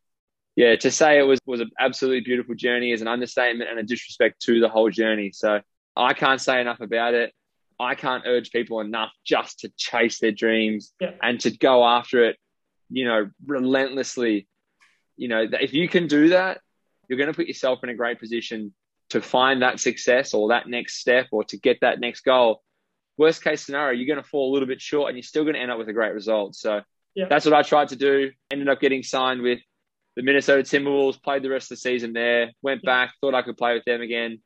yeah, 0.58 0.76
to 0.76 0.92
say 0.92 1.18
it 1.18 1.24
was 1.24 1.40
was 1.46 1.62
an 1.62 1.72
absolutely 1.80 2.22
beautiful 2.22 2.54
journey 2.54 2.92
is 2.92 3.02
an 3.02 3.08
understatement 3.08 3.70
and 3.70 3.80
a 3.80 3.84
disrespect 3.84 4.42
to 4.42 4.60
the 4.60 4.68
whole 4.68 4.90
journey. 4.90 5.32
So 5.32 5.62
I 5.96 6.14
can't 6.14 6.42
say 6.42 6.60
enough 6.60 6.82
about 6.82 7.14
it. 7.14 7.34
I 7.80 7.96
can't 7.96 8.24
urge 8.26 8.52
people 8.52 8.82
enough 8.82 9.12
just 9.26 9.60
to 9.60 9.72
chase 9.78 10.20
their 10.20 10.32
dreams 10.32 10.94
yeah. 11.00 11.12
and 11.22 11.40
to 11.42 11.56
go 11.56 11.86
after 11.86 12.26
it, 12.26 12.38
you 12.90 13.06
know, 13.06 13.30
relentlessly. 13.46 14.48
You 15.16 15.30
know, 15.30 15.48
if 15.62 15.74
you 15.74 15.88
can 15.88 16.08
do 16.08 16.30
that, 16.30 16.60
you're 17.08 17.18
going 17.18 17.32
to 17.32 17.34
put 17.34 17.48
yourself 17.48 17.84
in 17.84 17.90
a 17.90 17.96
great 17.96 18.20
position 18.20 18.74
to 19.12 19.22
find 19.22 19.62
that 19.62 19.80
success 19.80 20.34
or 20.34 20.50
that 20.50 20.68
next 20.68 21.00
step 21.00 21.28
or 21.32 21.44
to 21.46 21.58
get 21.58 21.80
that 21.82 22.00
next 22.00 22.22
goal. 22.22 22.64
Worst 23.18 23.44
case 23.44 23.66
scenario, 23.66 23.98
you're 23.98 24.08
going 24.08 24.24
to 24.24 24.30
fall 24.30 24.52
a 24.52 24.54
little 24.54 24.68
bit 24.68 24.82
short 24.82 25.10
and 25.10 25.18
you're 25.18 25.24
still 25.24 25.44
going 25.44 25.56
to 25.56 25.60
end 25.60 25.72
up 25.72 25.78
with 25.78 25.90
a 25.90 25.94
great 25.94 26.14
result. 26.14 26.56
So 26.56 26.82
yeah. 27.16 27.26
that's 27.30 27.46
what 27.46 27.54
I 27.54 27.64
tried 27.64 27.90
to 27.90 27.96
do. 27.96 28.32
Ended 28.52 28.70
up 28.70 28.80
getting 28.80 29.04
signed 29.04 29.42
with 29.42 29.60
the 30.16 30.24
Minnesota 30.24 30.64
Timberwolves, 30.64 31.22
played 31.22 31.44
the 31.44 31.50
rest 31.50 31.72
of 31.72 31.78
the 31.78 31.82
season 31.82 32.14
there, 32.14 32.52
went 32.62 32.82
yeah. 32.84 32.92
back, 32.92 33.14
thought 33.22 33.34
I 33.34 33.42
could 33.42 33.58
play 33.58 33.74
with 33.74 33.86
them 33.86 34.02
again. 34.02 34.40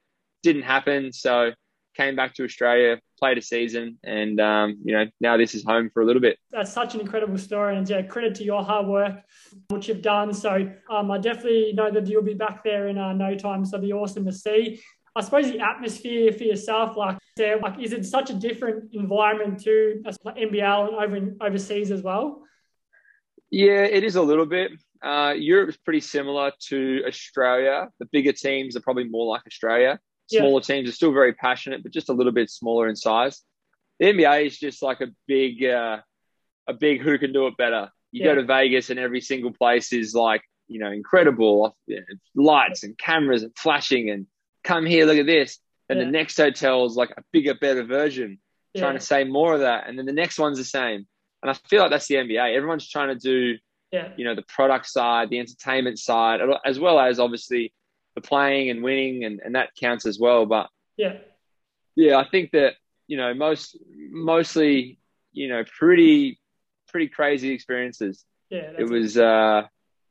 Didn't 0.44 0.64
happen. 0.64 1.14
So 1.14 1.52
came 1.96 2.16
back 2.16 2.34
to 2.36 2.44
Australia, 2.44 3.00
played 3.20 3.38
a 3.38 3.42
season, 3.42 3.98
and 4.04 4.40
um, 4.40 4.78
you 4.84 4.94
know 4.94 5.06
now 5.20 5.38
this 5.38 5.56
is 5.56 5.64
home 5.64 5.90
for 5.94 6.02
a 6.02 6.06
little 6.06 6.22
bit. 6.22 6.38
That's 6.52 6.72
such 6.72 6.96
an 6.96 7.02
incredible 7.02 7.38
story, 7.38 7.78
and 7.78 7.88
yeah, 7.90 8.02
credit 8.04 8.36
to 8.36 8.44
your 8.44 8.64
hard 8.64 8.88
work, 8.88 9.16
which 9.70 9.88
you've 9.88 10.02
done. 10.02 10.34
So 10.34 10.72
um, 10.90 11.12
I 11.12 11.18
definitely 11.18 11.74
know 11.74 11.92
that 11.92 12.08
you'll 12.08 12.24
be 12.24 12.34
back 12.34 12.64
there 12.64 12.88
in 12.88 12.98
uh, 12.98 13.14
no 13.14 13.36
time. 13.36 13.66
So 13.66 13.78
it'll 13.78 13.88
be 13.88 13.94
awesome 13.94 14.26
to 14.26 14.34
see. 14.34 14.82
I 15.16 15.22
suppose 15.22 15.52
the 15.52 15.60
atmosphere 15.60 16.32
for 16.32 16.44
yourself, 16.44 16.96
like, 16.96 17.18
like, 17.38 17.80
is 17.80 17.92
it 17.92 18.06
such 18.06 18.30
a 18.30 18.34
different 18.34 18.94
environment 18.94 19.62
to 19.64 20.02
NBL 20.06 20.88
and 20.88 20.96
over 20.96 21.16
in, 21.16 21.38
overseas 21.42 21.92
as 21.92 22.02
well? 22.02 22.44
Yeah, 23.50 23.84
it 23.84 24.04
is 24.06 24.16
a 24.16 24.22
little 24.22 24.46
bit. 24.46 24.72
Uh, 25.04 25.34
Europe 25.36 25.70
is 25.70 25.78
pretty 25.78 26.00
similar 26.00 26.52
to 26.70 27.04
Australia. 27.06 27.90
The 28.00 28.06
bigger 28.12 28.32
teams 28.32 28.78
are 28.78 28.82
probably 28.82 29.06
more 29.06 29.26
like 29.26 29.42
Australia. 29.46 30.00
Smaller 30.28 30.62
yeah. 30.62 30.76
teams 30.76 30.90
are 30.90 30.94
still 30.94 31.12
very 31.12 31.34
passionate, 31.34 31.84
but 31.84 31.92
just 31.92 32.10
a 32.10 32.14
little 32.14 32.32
bit 32.32 32.50
smaller 32.50 32.88
in 32.88 32.96
size. 32.96 33.42
The 34.00 34.06
NBA 34.14 34.46
is 34.46 34.58
just 34.58 34.82
like 34.82 35.02
a 35.02 35.08
big, 35.28 35.66
uh, 35.66 35.98
a 36.68 36.74
big 36.74 37.02
who 37.02 37.18
can 37.18 37.34
do 37.34 37.48
it 37.48 37.58
better. 37.58 37.90
You 38.14 38.24
yeah. 38.24 38.32
go 38.32 38.36
to 38.36 38.46
Vegas 38.46 38.90
and 38.90 39.00
every 39.00 39.20
single 39.20 39.52
place 39.52 39.92
is 39.92 40.16
like, 40.16 40.42
you 40.68 40.80
know, 40.80 40.92
incredible 40.92 41.76
lights 42.34 42.84
and 42.84 42.98
cameras 42.98 43.44
and 43.44 43.52
flashing 43.58 44.10
and 44.10 44.28
come 44.64 44.86
here, 44.86 45.06
look 45.06 45.18
at 45.18 45.26
this. 45.26 45.60
And 45.90 46.00
yeah. 46.00 46.06
the 46.06 46.12
next 46.12 46.38
hotel 46.38 46.86
is 46.86 46.96
like 46.96 47.12
a 47.12 47.24
bigger, 47.32 47.54
better 47.54 47.84
version, 47.84 48.40
trying 48.78 48.98
to 48.98 49.04
say 49.04 49.24
more 49.24 49.54
of 49.54 49.62
that. 49.62 49.88
And 49.88 49.98
then 49.98 50.06
the 50.06 50.14
next 50.14 50.40
one's 50.40 50.58
the 50.58 50.64
same. 50.64 51.06
And 51.42 51.50
I 51.50 51.54
feel 51.54 51.82
like 51.82 51.92
that's 51.92 52.08
the 52.08 52.16
NBA. 52.16 52.56
Everyone's 52.56 52.88
trying 52.88 53.10
to 53.10 53.16
do, 53.16 53.58
you 54.16 54.26
know, 54.26 54.36
the 54.36 54.44
product 54.44 54.88
side, 54.88 55.30
the 55.30 55.40
entertainment 55.40 56.00
side, 56.00 56.40
as 56.66 56.80
well 56.80 57.00
as 57.00 57.20
obviously 57.20 57.74
the 58.16 58.22
playing 58.22 58.70
and 58.70 58.84
winning, 58.84 59.24
and, 59.24 59.42
and 59.44 59.56
that 59.56 59.76
counts 59.76 60.06
as 60.06 60.20
well. 60.20 60.46
But 60.46 60.70
yeah, 60.98 61.18
yeah, 61.96 62.18
I 62.18 62.28
think 62.28 62.52
that 62.52 62.76
you 63.08 63.18
know 63.18 63.34
most 63.34 63.78
mostly 64.12 65.00
you 65.32 65.50
know 65.50 65.64
pretty 65.78 66.40
pretty 66.90 67.08
crazy 67.08 67.52
experiences. 67.52 68.24
Yeah, 68.50 68.72
it 68.78 68.90
was 68.90 69.18
uh, 69.18 69.64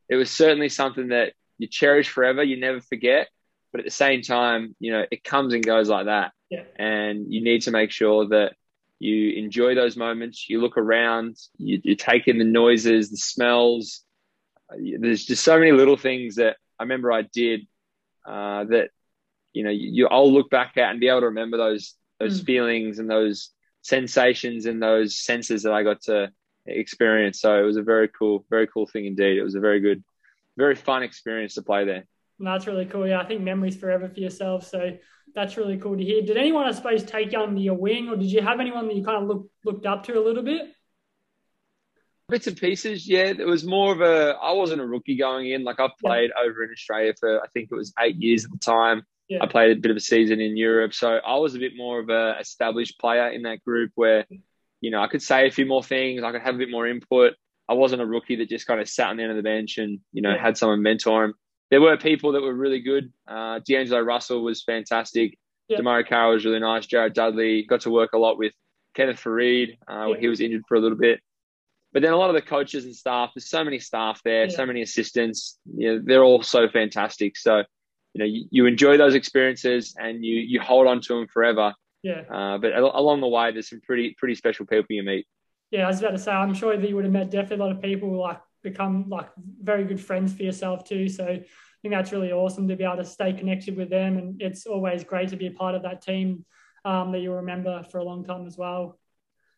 it 0.08 0.16
was 0.16 0.30
certainly 0.30 0.68
something 0.68 1.08
that 1.08 1.34
you 1.58 1.68
cherish 1.68 2.08
forever. 2.08 2.42
You 2.42 2.58
never 2.58 2.80
forget. 2.80 3.28
But 3.72 3.80
at 3.80 3.84
the 3.84 3.90
same 3.90 4.22
time, 4.22 4.74
you 4.80 4.92
know, 4.92 5.04
it 5.10 5.22
comes 5.24 5.54
and 5.54 5.64
goes 5.64 5.88
like 5.88 6.06
that. 6.06 6.32
Yeah. 6.50 6.64
And 6.76 7.32
you 7.32 7.42
need 7.42 7.62
to 7.62 7.70
make 7.70 7.90
sure 7.90 8.28
that 8.28 8.54
you 8.98 9.30
enjoy 9.32 9.74
those 9.74 9.96
moments. 9.96 10.48
You 10.48 10.60
look 10.60 10.76
around, 10.76 11.36
you, 11.56 11.80
you 11.82 11.94
take 11.94 12.28
in 12.28 12.38
the 12.38 12.44
noises, 12.44 13.10
the 13.10 13.16
smells. 13.16 14.02
There's 14.70 15.24
just 15.24 15.44
so 15.44 15.58
many 15.58 15.72
little 15.72 15.96
things 15.96 16.36
that 16.36 16.56
I 16.78 16.82
remember 16.82 17.12
I 17.12 17.22
did 17.22 17.66
uh, 18.26 18.64
that 18.64 18.90
you 19.52 19.64
know 19.64 19.70
you, 19.70 20.06
I'll 20.08 20.32
look 20.32 20.50
back 20.50 20.76
at 20.76 20.90
and 20.90 21.00
be 21.00 21.08
able 21.08 21.20
to 21.20 21.26
remember 21.26 21.56
those 21.56 21.94
those 22.18 22.40
mm. 22.40 22.46
feelings 22.46 22.98
and 22.98 23.10
those 23.10 23.50
sensations 23.82 24.66
and 24.66 24.82
those 24.82 25.16
senses 25.16 25.62
that 25.62 25.72
I 25.72 25.82
got 25.82 26.02
to 26.02 26.30
experience. 26.66 27.40
So 27.40 27.58
it 27.58 27.64
was 27.64 27.76
a 27.76 27.82
very 27.82 28.08
cool, 28.08 28.44
very 28.50 28.66
cool 28.66 28.86
thing 28.86 29.06
indeed. 29.06 29.38
It 29.38 29.42
was 29.42 29.54
a 29.54 29.60
very 29.60 29.80
good, 29.80 30.04
very 30.56 30.74
fun 30.74 31.02
experience 31.02 31.54
to 31.54 31.62
play 31.62 31.84
there. 31.84 32.04
That's 32.40 32.66
really 32.66 32.86
cool. 32.86 33.06
Yeah, 33.06 33.20
I 33.20 33.26
think 33.26 33.42
memories 33.42 33.76
forever 33.76 34.08
for 34.08 34.18
yourself. 34.18 34.66
So 34.66 34.96
that's 35.34 35.56
really 35.56 35.76
cool 35.76 35.96
to 35.96 36.02
hear. 36.02 36.22
Did 36.22 36.36
anyone, 36.36 36.66
I 36.66 36.72
suppose, 36.72 37.04
take 37.04 37.32
you 37.32 37.40
under 37.40 37.60
your 37.60 37.76
wing, 37.76 38.08
or 38.08 38.16
did 38.16 38.32
you 38.32 38.40
have 38.40 38.60
anyone 38.60 38.88
that 38.88 38.96
you 38.96 39.04
kind 39.04 39.22
of 39.22 39.28
look, 39.28 39.50
looked 39.64 39.86
up 39.86 40.04
to 40.04 40.18
a 40.18 40.24
little 40.24 40.42
bit? 40.42 40.68
Bits 42.28 42.46
and 42.46 42.56
pieces, 42.56 43.08
yeah. 43.08 43.24
It 43.24 43.46
was 43.46 43.64
more 43.64 43.92
of 43.92 44.00
a. 44.00 44.36
I 44.40 44.52
wasn't 44.52 44.80
a 44.80 44.86
rookie 44.86 45.16
going 45.16 45.50
in. 45.50 45.64
Like 45.64 45.80
I've 45.80 45.96
played 46.00 46.30
yeah. 46.34 46.48
over 46.48 46.62
in 46.64 46.70
Australia 46.70 47.12
for 47.18 47.40
I 47.40 47.48
think 47.52 47.68
it 47.70 47.74
was 47.74 47.92
eight 48.00 48.16
years 48.16 48.44
at 48.44 48.52
the 48.52 48.58
time. 48.58 49.02
Yeah. 49.28 49.38
I 49.42 49.46
played 49.46 49.76
a 49.76 49.80
bit 49.80 49.90
of 49.90 49.96
a 49.96 50.00
season 50.00 50.40
in 50.40 50.56
Europe, 50.56 50.94
so 50.94 51.08
I 51.08 51.36
was 51.36 51.54
a 51.54 51.58
bit 51.58 51.72
more 51.76 52.00
of 52.00 52.08
a 52.08 52.36
established 52.40 52.98
player 52.98 53.28
in 53.28 53.42
that 53.42 53.62
group 53.64 53.92
where, 53.94 54.26
you 54.80 54.90
know, 54.90 55.00
I 55.00 55.06
could 55.06 55.22
say 55.22 55.46
a 55.46 55.50
few 55.52 55.66
more 55.66 55.84
things. 55.84 56.22
I 56.22 56.32
could 56.32 56.42
have 56.42 56.56
a 56.56 56.58
bit 56.58 56.70
more 56.70 56.86
input. 56.88 57.34
I 57.68 57.74
wasn't 57.74 58.02
a 58.02 58.06
rookie 58.06 58.36
that 58.36 58.48
just 58.48 58.66
kind 58.66 58.80
of 58.80 58.88
sat 58.88 59.08
on 59.08 59.16
the 59.16 59.22
end 59.22 59.30
of 59.30 59.36
the 59.36 59.44
bench 59.44 59.78
and 59.78 60.00
you 60.12 60.22
know 60.22 60.34
yeah. 60.34 60.42
had 60.42 60.56
someone 60.56 60.82
mentor 60.82 61.24
him. 61.24 61.34
There 61.70 61.80
were 61.80 61.96
people 61.96 62.32
that 62.32 62.42
were 62.42 62.54
really 62.54 62.80
good. 62.80 63.12
Uh, 63.28 63.60
D'Angelo 63.64 64.00
Russell 64.00 64.42
was 64.42 64.62
fantastic. 64.62 65.38
Yeah. 65.68 65.78
DeMarre 65.78 66.06
Carroll 66.06 66.34
was 66.34 66.44
really 66.44 66.58
nice. 66.58 66.86
Jared 66.86 67.14
Dudley 67.14 67.64
got 67.64 67.82
to 67.82 67.90
work 67.90 68.12
a 68.12 68.18
lot 68.18 68.38
with 68.38 68.52
Kenneth 68.94 69.22
Faried. 69.22 69.78
Uh, 69.86 70.14
He 70.18 70.28
was 70.28 70.40
injured 70.40 70.62
for 70.66 70.76
a 70.76 70.80
little 70.80 70.98
bit. 70.98 71.20
But 71.92 72.02
then 72.02 72.12
a 72.12 72.16
lot 72.16 72.30
of 72.30 72.34
the 72.34 72.42
coaches 72.42 72.84
and 72.84 72.94
staff, 72.94 73.30
there's 73.34 73.48
so 73.48 73.64
many 73.64 73.78
staff 73.78 74.20
there, 74.24 74.44
yeah. 74.44 74.56
so 74.56 74.64
many 74.64 74.82
assistants. 74.82 75.58
You 75.76 75.94
know, 75.94 76.02
they're 76.04 76.22
all 76.22 76.42
so 76.42 76.68
fantastic. 76.68 77.36
So, 77.36 77.58
you 78.14 78.18
know, 78.18 78.24
you, 78.24 78.46
you, 78.50 78.66
enjoy 78.66 78.96
those 78.96 79.14
experiences 79.14 79.94
and 79.98 80.24
you 80.24 80.36
you 80.36 80.60
hold 80.60 80.86
on 80.86 81.00
to 81.02 81.14
them 81.14 81.26
forever. 81.28 81.74
Yeah. 82.02 82.22
Uh, 82.30 82.58
but 82.58 82.76
along 82.76 83.20
the 83.20 83.28
way, 83.28 83.50
there's 83.52 83.70
some 83.70 83.80
pretty 83.80 84.14
pretty 84.18 84.36
special 84.36 84.66
people 84.66 84.86
you 84.90 85.02
meet. 85.02 85.26
Yeah, 85.70 85.84
I 85.84 85.88
was 85.88 86.00
about 86.00 86.12
to 86.12 86.18
say, 86.18 86.32
I'm 86.32 86.54
sure 86.54 86.76
that 86.76 86.88
you 86.88 86.96
would 86.96 87.04
have 87.04 87.12
met 87.12 87.30
definitely 87.30 87.64
a 87.64 87.68
lot 87.68 87.76
of 87.76 87.82
people 87.82 88.18
like 88.18 88.40
become 88.62 89.08
like 89.08 89.28
very 89.62 89.84
good 89.84 90.00
friends 90.00 90.32
for 90.32 90.42
yourself 90.42 90.84
too. 90.84 91.08
So 91.08 91.24
I 91.24 91.44
think 91.82 91.94
that's 91.94 92.12
really 92.12 92.32
awesome 92.32 92.68
to 92.68 92.76
be 92.76 92.84
able 92.84 92.96
to 92.96 93.04
stay 93.04 93.32
connected 93.32 93.76
with 93.76 93.90
them, 93.90 94.18
and 94.18 94.40
it's 94.42 94.66
always 94.66 95.04
great 95.04 95.28
to 95.30 95.36
be 95.36 95.46
a 95.46 95.52
part 95.52 95.74
of 95.74 95.82
that 95.82 96.02
team 96.02 96.44
um, 96.84 97.12
that 97.12 97.20
you'll 97.20 97.36
remember 97.36 97.82
for 97.90 97.98
a 97.98 98.04
long 98.04 98.24
time 98.24 98.46
as 98.46 98.56
well. 98.56 98.98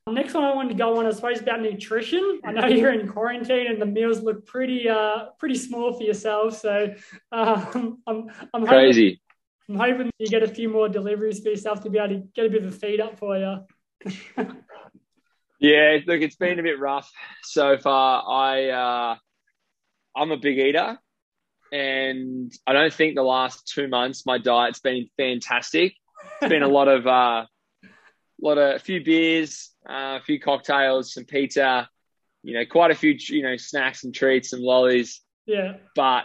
Next 0.08 0.34
one 0.34 0.42
I 0.42 0.52
wanted 0.52 0.70
to 0.70 0.74
go 0.74 0.98
on, 0.98 1.06
I 1.06 1.12
suppose, 1.12 1.40
about 1.40 1.60
nutrition. 1.60 2.40
I 2.44 2.50
know 2.50 2.66
you're 2.66 2.92
in 2.92 3.06
quarantine 3.06 3.68
and 3.68 3.80
the 3.80 3.86
meals 3.86 4.20
look 4.20 4.44
pretty, 4.44 4.88
uh, 4.88 5.26
pretty 5.38 5.54
small 5.54 5.92
for 5.92 6.02
yourself. 6.02 6.58
So 6.58 6.92
um, 7.30 8.02
I'm, 8.08 8.26
I'm 8.52 8.66
crazy. 8.66 9.20
Hoping, 9.68 9.80
I'm 9.80 9.90
hoping 9.90 10.10
you 10.18 10.26
get 10.26 10.42
a 10.42 10.48
few 10.48 10.68
more 10.68 10.88
deliveries 10.88 11.40
for 11.40 11.50
yourself 11.50 11.84
to 11.84 11.90
be 11.90 11.98
able 11.98 12.16
to 12.16 12.22
get 12.34 12.46
a 12.46 12.50
bit 12.50 12.64
of 12.64 12.74
a 12.74 12.76
feed 12.76 13.00
up 13.00 13.16
for 13.16 13.38
you. 13.38 13.58
yeah, 15.62 15.98
look, 16.06 16.20
it's 16.20 16.36
been 16.36 16.58
a 16.58 16.62
bit 16.62 16.80
rough 16.80 17.10
so 17.42 17.78
far. 17.78 18.24
I, 18.28 18.68
uh, 18.68 19.16
I'm 20.16 20.32
a 20.32 20.36
big 20.36 20.58
eater, 20.58 20.98
and 21.72 22.52
I 22.66 22.72
don't 22.72 22.92
think 22.92 23.14
the 23.14 23.22
last 23.22 23.70
two 23.72 23.86
months 23.86 24.26
my 24.26 24.38
diet's 24.38 24.80
been 24.80 25.08
fantastic. 25.16 25.94
It's 26.40 26.50
been 26.50 26.62
a 26.62 26.68
lot 26.68 26.88
of 26.88 27.06
uh, 27.06 27.46
lot 28.40 28.58
of 28.58 28.76
a 28.76 28.78
few 28.80 29.04
beers, 29.04 29.70
uh, 29.88 30.18
a 30.20 30.22
few 30.24 30.40
cocktails, 30.40 31.14
some 31.14 31.24
pizza, 31.24 31.88
you 32.42 32.54
know, 32.54 32.66
quite 32.66 32.90
a 32.90 32.94
few, 32.94 33.16
you 33.28 33.42
know, 33.42 33.56
snacks 33.56 34.04
and 34.04 34.12
treats, 34.12 34.52
and 34.52 34.62
lollies. 34.62 35.20
Yeah. 35.46 35.76
But 35.94 36.24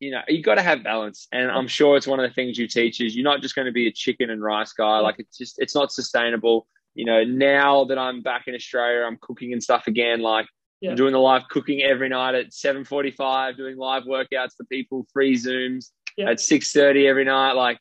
you 0.00 0.10
know, 0.10 0.22
you 0.26 0.42
got 0.42 0.56
to 0.56 0.62
have 0.62 0.82
balance, 0.82 1.28
and 1.30 1.50
I'm 1.50 1.68
sure 1.68 1.96
it's 1.96 2.06
one 2.06 2.20
of 2.20 2.28
the 2.28 2.34
things 2.34 2.58
you 2.58 2.66
teach 2.66 3.00
is 3.00 3.14
you're 3.14 3.22
not 3.22 3.42
just 3.42 3.54
going 3.54 3.66
to 3.66 3.72
be 3.72 3.86
a 3.86 3.92
chicken 3.92 4.30
and 4.30 4.42
rice 4.42 4.72
guy. 4.72 4.98
Like 4.98 5.16
it's 5.18 5.36
just 5.36 5.56
it's 5.58 5.74
not 5.74 5.92
sustainable. 5.92 6.66
You 6.94 7.04
know, 7.04 7.24
now 7.24 7.84
that 7.84 7.98
I'm 7.98 8.22
back 8.22 8.44
in 8.46 8.54
Australia, 8.54 9.04
I'm 9.06 9.18
cooking 9.20 9.52
and 9.52 9.62
stuff 9.62 9.86
again. 9.86 10.20
Like 10.20 10.46
yeah. 10.80 10.90
I'm 10.90 10.96
doing 10.96 11.12
the 11.12 11.18
live 11.18 11.42
cooking 11.50 11.82
every 11.82 12.08
night 12.08 12.34
at 12.34 12.52
7:45, 12.52 13.56
doing 13.56 13.76
live 13.76 14.04
workouts 14.04 14.56
for 14.56 14.64
people, 14.70 15.06
free 15.12 15.36
zooms 15.36 15.90
yeah. 16.16 16.30
at 16.30 16.38
6:30 16.38 17.08
every 17.08 17.24
night. 17.24 17.52
Like 17.52 17.78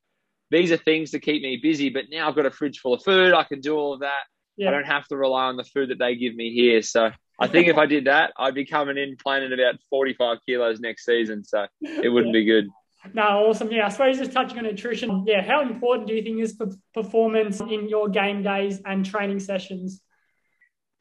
these 0.49 0.71
are 0.71 0.77
things 0.77 1.11
to 1.11 1.19
keep 1.19 1.41
me 1.41 1.59
busy. 1.61 1.89
But 1.89 2.05
now 2.11 2.27
I've 2.27 2.35
got 2.35 2.45
a 2.45 2.51
fridge 2.51 2.79
full 2.79 2.93
of 2.93 3.03
food. 3.03 3.33
I 3.33 3.43
can 3.43 3.59
do 3.59 3.75
all 3.75 3.93
of 3.93 4.01
that. 4.01 4.23
Yeah. 4.57 4.67
I 4.67 4.71
don't 4.71 4.85
have 4.85 5.07
to 5.07 5.17
rely 5.17 5.45
on 5.45 5.57
the 5.57 5.63
food 5.63 5.89
that 5.89 5.99
they 5.99 6.15
give 6.15 6.35
me 6.35 6.53
here. 6.53 6.81
So 6.81 7.11
I 7.39 7.47
think 7.47 7.67
if 7.67 7.77
I 7.77 7.87
did 7.87 8.05
that, 8.05 8.33
I'd 8.37 8.53
be 8.53 8.65
coming 8.65 8.97
in 8.97 9.15
planning 9.17 9.51
about 9.51 9.79
45 9.89 10.37
kilos 10.45 10.79
next 10.79 11.05
season. 11.05 11.43
So 11.43 11.65
it 11.81 12.09
wouldn't 12.09 12.33
be 12.33 12.45
good. 12.45 12.67
No, 13.13 13.47
awesome. 13.47 13.71
Yeah, 13.71 13.87
I 13.87 13.89
suppose 13.89 14.17
just 14.17 14.31
touching 14.31 14.57
on 14.59 14.65
nutrition. 14.65 15.25
Yeah, 15.25 15.41
how 15.41 15.61
important 15.61 16.07
do 16.07 16.13
you 16.13 16.21
think 16.21 16.39
is 16.41 16.55
for 16.55 16.67
performance 16.93 17.59
in 17.59 17.89
your 17.89 18.09
game 18.09 18.43
days 18.43 18.79
and 18.85 19.05
training 19.05 19.39
sessions? 19.39 20.01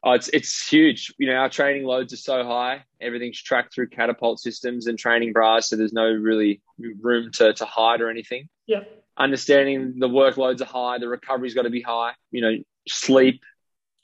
Oh, 0.03 0.13
it's 0.13 0.27
it's 0.29 0.67
huge. 0.67 1.13
You 1.19 1.27
know, 1.27 1.35
our 1.35 1.49
training 1.49 1.83
loads 1.83 2.11
are 2.11 2.17
so 2.17 2.43
high. 2.43 2.85
Everything's 2.99 3.41
tracked 3.41 3.75
through 3.75 3.89
catapult 3.89 4.39
systems 4.39 4.87
and 4.87 4.97
training 4.97 5.31
bras, 5.31 5.69
so 5.69 5.75
there's 5.75 5.93
no 5.93 6.09
really 6.11 6.61
room 6.79 7.31
to 7.33 7.53
to 7.53 7.65
hide 7.65 8.01
or 8.01 8.09
anything. 8.09 8.49
Yeah 8.65 8.79
understanding 9.17 9.99
the 9.99 10.09
workloads 10.09 10.61
are 10.61 10.65
high, 10.65 10.97
the 10.97 11.07
recovery's 11.07 11.53
got 11.53 11.63
to 11.63 11.69
be 11.69 11.81
high. 11.81 12.13
You 12.31 12.41
know, 12.41 12.57
sleep, 12.87 13.41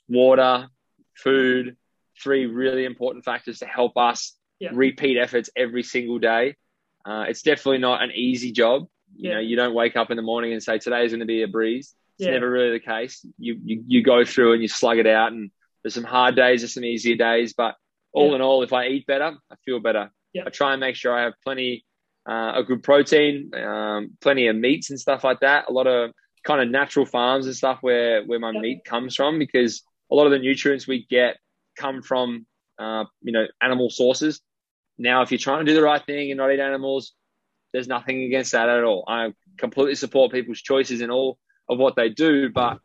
water, 0.08 0.68
food, 1.16 1.76
three 2.22 2.46
really 2.46 2.84
important 2.84 3.24
factors 3.24 3.58
to 3.60 3.66
help 3.66 3.96
us 3.96 4.34
yeah. 4.58 4.70
repeat 4.72 5.18
efforts 5.18 5.50
every 5.56 5.82
single 5.82 6.18
day. 6.18 6.56
Uh, 7.08 7.24
it's 7.28 7.42
definitely 7.42 7.78
not 7.78 8.02
an 8.02 8.10
easy 8.12 8.52
job. 8.52 8.86
You 9.16 9.30
yeah. 9.30 9.34
know, 9.36 9.40
you 9.40 9.56
don't 9.56 9.74
wake 9.74 9.96
up 9.96 10.10
in 10.10 10.16
the 10.16 10.22
morning 10.22 10.52
and 10.52 10.62
say 10.62 10.78
today 10.78 11.04
is 11.04 11.12
going 11.12 11.20
to 11.20 11.26
be 11.26 11.42
a 11.42 11.48
breeze. 11.48 11.94
It's 12.18 12.26
yeah. 12.26 12.32
never 12.32 12.50
really 12.50 12.72
the 12.72 12.80
case. 12.80 13.24
You, 13.38 13.58
you 13.64 13.84
you 13.86 14.02
go 14.02 14.24
through 14.24 14.52
and 14.52 14.62
you 14.62 14.68
slug 14.68 14.98
it 14.98 15.06
out, 15.06 15.32
and 15.32 15.50
there's 15.82 15.94
some 15.94 16.04
hard 16.04 16.36
days, 16.36 16.60
there's 16.60 16.74
some 16.74 16.84
easier 16.84 17.16
days, 17.16 17.54
but 17.54 17.76
all 18.12 18.34
in 18.34 18.40
all, 18.40 18.62
if 18.62 18.72
I 18.72 18.88
eat 18.88 19.06
better, 19.06 19.36
I 19.50 19.54
feel 19.64 19.80
better. 19.80 20.10
I 20.46 20.50
try 20.50 20.72
and 20.72 20.80
make 20.80 20.96
sure 20.96 21.16
I 21.16 21.22
have 21.22 21.34
plenty 21.44 21.84
uh, 22.28 22.52
a 22.56 22.62
good 22.62 22.82
protein, 22.82 23.50
um, 23.54 24.10
plenty 24.20 24.48
of 24.48 24.56
meats 24.56 24.90
and 24.90 25.00
stuff 25.00 25.24
like 25.24 25.40
that. 25.40 25.66
A 25.68 25.72
lot 25.72 25.86
of 25.86 26.10
kind 26.44 26.60
of 26.60 26.68
natural 26.68 27.06
farms 27.06 27.46
and 27.46 27.56
stuff 27.56 27.78
where 27.80 28.24
where 28.24 28.38
my 28.38 28.52
meat 28.52 28.84
comes 28.84 29.14
from 29.14 29.38
because 29.38 29.82
a 30.10 30.14
lot 30.14 30.26
of 30.26 30.32
the 30.32 30.38
nutrients 30.38 30.86
we 30.86 31.06
get 31.08 31.36
come 31.76 32.02
from 32.02 32.46
uh, 32.78 33.04
you 33.22 33.32
know 33.32 33.46
animal 33.62 33.90
sources. 33.90 34.40
Now, 34.98 35.22
if 35.22 35.30
you're 35.30 35.38
trying 35.38 35.64
to 35.64 35.70
do 35.70 35.74
the 35.74 35.82
right 35.82 36.04
thing 36.04 36.30
and 36.30 36.38
not 36.38 36.52
eat 36.52 36.60
animals, 36.60 37.12
there's 37.72 37.88
nothing 37.88 38.24
against 38.24 38.52
that 38.52 38.68
at 38.68 38.84
all. 38.84 39.04
I 39.06 39.32
completely 39.56 39.94
support 39.94 40.32
people's 40.32 40.60
choices 40.60 41.00
in 41.00 41.10
all 41.10 41.38
of 41.68 41.78
what 41.78 41.96
they 41.96 42.08
do, 42.08 42.50
but 42.50 42.78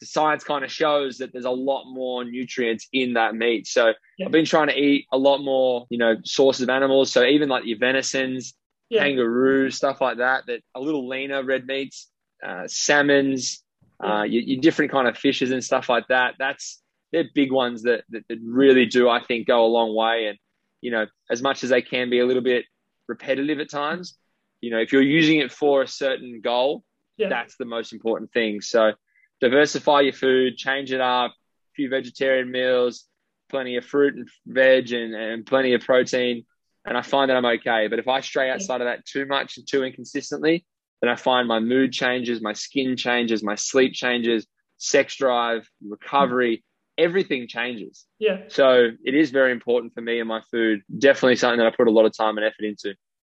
the 0.00 0.06
science 0.06 0.42
kind 0.42 0.64
of 0.64 0.72
shows 0.72 1.18
that 1.18 1.32
there's 1.32 1.44
a 1.44 1.50
lot 1.50 1.84
more 1.86 2.24
nutrients 2.24 2.88
in 2.92 3.12
that 3.12 3.36
meat. 3.36 3.68
So 3.68 3.92
yeah. 4.18 4.26
I've 4.26 4.32
been 4.32 4.44
trying 4.44 4.66
to 4.66 4.76
eat 4.76 5.06
a 5.12 5.16
lot 5.16 5.38
more, 5.38 5.86
you 5.90 5.98
know, 5.98 6.16
sources 6.24 6.62
of 6.62 6.70
animals. 6.70 7.12
So 7.12 7.24
even 7.24 7.48
like 7.48 7.64
your 7.64 7.78
venisons, 7.78 8.52
yeah. 8.90 9.04
kangaroo, 9.04 9.70
stuff 9.70 10.00
like 10.00 10.18
that, 10.18 10.46
that 10.48 10.60
a 10.74 10.80
little 10.80 11.08
leaner 11.08 11.44
red 11.44 11.66
meats, 11.66 12.10
uh, 12.44 12.64
salmons, 12.66 13.62
uh, 14.02 14.24
your, 14.24 14.42
your, 14.42 14.60
different 14.60 14.90
kind 14.90 15.06
of 15.06 15.16
fishes 15.16 15.52
and 15.52 15.62
stuff 15.62 15.88
like 15.88 16.08
that. 16.08 16.34
That's 16.36 16.82
they're 17.12 17.28
big 17.32 17.52
ones 17.52 17.84
that, 17.84 18.02
that, 18.10 18.24
that 18.28 18.38
really 18.42 18.86
do, 18.86 19.08
I 19.08 19.22
think, 19.22 19.46
go 19.46 19.64
a 19.64 19.68
long 19.68 19.94
way. 19.94 20.26
And 20.26 20.38
you 20.82 20.90
know, 20.90 21.06
as 21.30 21.40
much 21.40 21.64
as 21.64 21.70
they 21.70 21.80
can 21.80 22.10
be 22.10 22.18
a 22.18 22.26
little 22.26 22.42
bit 22.42 22.66
repetitive 23.08 23.58
at 23.60 23.70
times, 23.70 24.18
you 24.60 24.70
know, 24.70 24.78
if 24.78 24.92
you're 24.92 25.00
using 25.00 25.38
it 25.38 25.50
for 25.50 25.80
a 25.80 25.88
certain 25.88 26.40
goal, 26.42 26.84
yeah. 27.16 27.30
that's 27.30 27.56
the 27.56 27.64
most 27.64 27.92
important 27.94 28.30
thing. 28.32 28.60
So 28.60 28.92
diversify 29.40 30.00
your 30.02 30.12
food, 30.12 30.56
change 30.56 30.92
it 30.92 31.00
up, 31.00 31.30
a 31.30 31.72
few 31.74 31.88
vegetarian 31.88 32.50
meals, 32.50 33.06
plenty 33.48 33.76
of 33.76 33.84
fruit 33.84 34.14
and 34.14 34.28
veg 34.46 34.92
and, 34.92 35.14
and 35.14 35.46
plenty 35.46 35.72
of 35.72 35.80
protein. 35.80 36.44
And 36.84 36.98
I 36.98 37.02
find 37.02 37.30
that 37.30 37.36
I'm 37.36 37.44
okay. 37.44 37.86
But 37.88 38.00
if 38.00 38.08
I 38.08 38.20
stray 38.20 38.50
outside 38.50 38.80
of 38.80 38.86
that 38.86 39.06
too 39.06 39.24
much 39.26 39.56
and 39.56 39.66
too 39.66 39.84
inconsistently, 39.84 40.66
then 41.00 41.10
I 41.10 41.16
find 41.16 41.46
my 41.46 41.60
mood 41.60 41.92
changes, 41.92 42.40
my 42.40 42.52
skin 42.52 42.96
changes, 42.96 43.42
my 43.42 43.54
sleep 43.54 43.92
changes, 43.94 44.46
sex 44.78 45.16
drive, 45.16 45.68
recovery, 45.86 46.64
everything 46.98 47.48
changes. 47.48 48.06
Yeah. 48.18 48.42
So 48.48 48.90
it 49.04 49.14
is 49.14 49.30
very 49.30 49.52
important 49.52 49.94
for 49.94 50.00
me 50.00 50.20
and 50.20 50.28
my 50.28 50.40
food. 50.50 50.82
Definitely 50.98 51.36
something 51.36 51.58
that 51.58 51.66
I 51.66 51.76
put 51.76 51.88
a 51.88 51.90
lot 51.90 52.04
of 52.04 52.16
time 52.16 52.36
and 52.38 52.46
effort 52.46 52.64
into. 52.64 52.94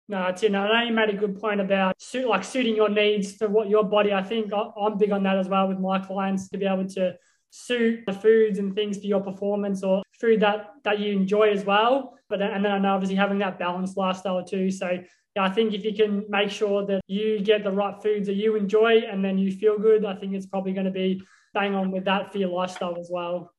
No, 0.10 0.26
it's 0.28 0.44
in. 0.44 0.56
I 0.56 0.68
know 0.68 0.88
you 0.88 0.94
made 0.94 1.10
a 1.10 1.18
good 1.18 1.40
point 1.40 1.60
about 1.60 2.02
suit, 2.02 2.28
like 2.28 2.44
suiting 2.44 2.76
your 2.76 2.90
needs 2.90 3.38
to 3.38 3.48
what 3.48 3.68
your 3.68 3.84
body. 3.84 4.14
I 4.14 4.24
think 4.24 4.52
I'm 4.54 4.98
big 4.98 5.12
on 5.12 5.24
that 5.24 5.38
as 5.38 5.50
well 5.50 5.68
with 5.68 5.80
my 5.80 6.00
clients 6.00 6.48
to 6.50 6.58
be 6.58 6.66
able 6.66 6.88
to 6.90 7.16
suit 7.50 8.06
the 8.06 8.14
foods 8.14 8.60
and 8.60 8.74
things 8.74 8.98
for 8.98 9.06
your 9.06 9.22
performance 9.22 9.84
or 9.84 10.04
food 10.20 10.40
that 10.42 10.72
that 10.86 11.00
you 11.00 11.12
enjoy 11.12 11.50
as 11.50 11.66
well. 11.66 12.14
But 12.30 12.42
and 12.42 12.64
then 12.64 12.72
I 12.72 12.78
know 12.78 12.94
obviously 12.94 13.18
having 13.18 13.40
that 13.40 13.60
balanced 13.60 13.98
lifestyle 13.98 14.44
too. 14.46 14.72
So 14.72 15.00
yeah, 15.36 15.44
I 15.44 15.50
think 15.50 15.74
if 15.74 15.84
you 15.84 15.94
can 15.94 16.24
make 16.30 16.52
sure 16.52 16.86
that 16.86 17.02
you 17.08 17.42
get 17.42 17.64
the 17.64 17.72
right 17.72 18.02
foods 18.02 18.28
that 18.28 18.36
you 18.36 18.56
enjoy 18.56 19.02
and 19.12 19.24
then 19.24 19.38
you 19.38 19.52
feel 19.52 19.78
good, 19.78 20.06
I 20.06 20.16
think 20.16 20.34
it's 20.34 20.46
probably 20.46 20.72
going 20.72 20.86
to 20.86 20.92
be 20.92 21.22
bang 21.54 21.76
on 21.76 21.92
with 21.92 22.06
that 22.06 22.32
for 22.32 22.38
your 22.38 22.50
lifestyle 22.50 22.98
as 23.00 23.10
well. 23.12 23.54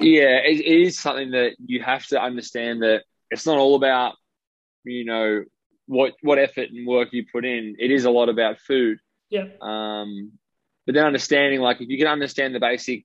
Yeah, 0.00 0.38
it, 0.44 0.60
it 0.60 0.80
is 0.82 0.98
something 0.98 1.30
that 1.32 1.56
you 1.64 1.82
have 1.82 2.06
to 2.08 2.20
understand 2.20 2.82
that 2.82 3.04
it's 3.30 3.46
not 3.46 3.58
all 3.58 3.76
about 3.76 4.14
you 4.84 5.04
know 5.04 5.44
what 5.86 6.14
what 6.22 6.38
effort 6.38 6.70
and 6.70 6.86
work 6.86 7.08
you 7.12 7.24
put 7.30 7.44
in. 7.44 7.76
It 7.78 7.90
is 7.90 8.04
a 8.04 8.10
lot 8.10 8.28
about 8.28 8.58
food. 8.60 8.98
Yeah. 9.30 9.46
Um, 9.60 10.32
but 10.86 10.94
then 10.94 11.06
understanding 11.06 11.60
like 11.60 11.80
if 11.80 11.88
you 11.88 11.98
can 11.98 12.06
understand 12.06 12.54
the 12.54 12.60
basic 12.60 13.04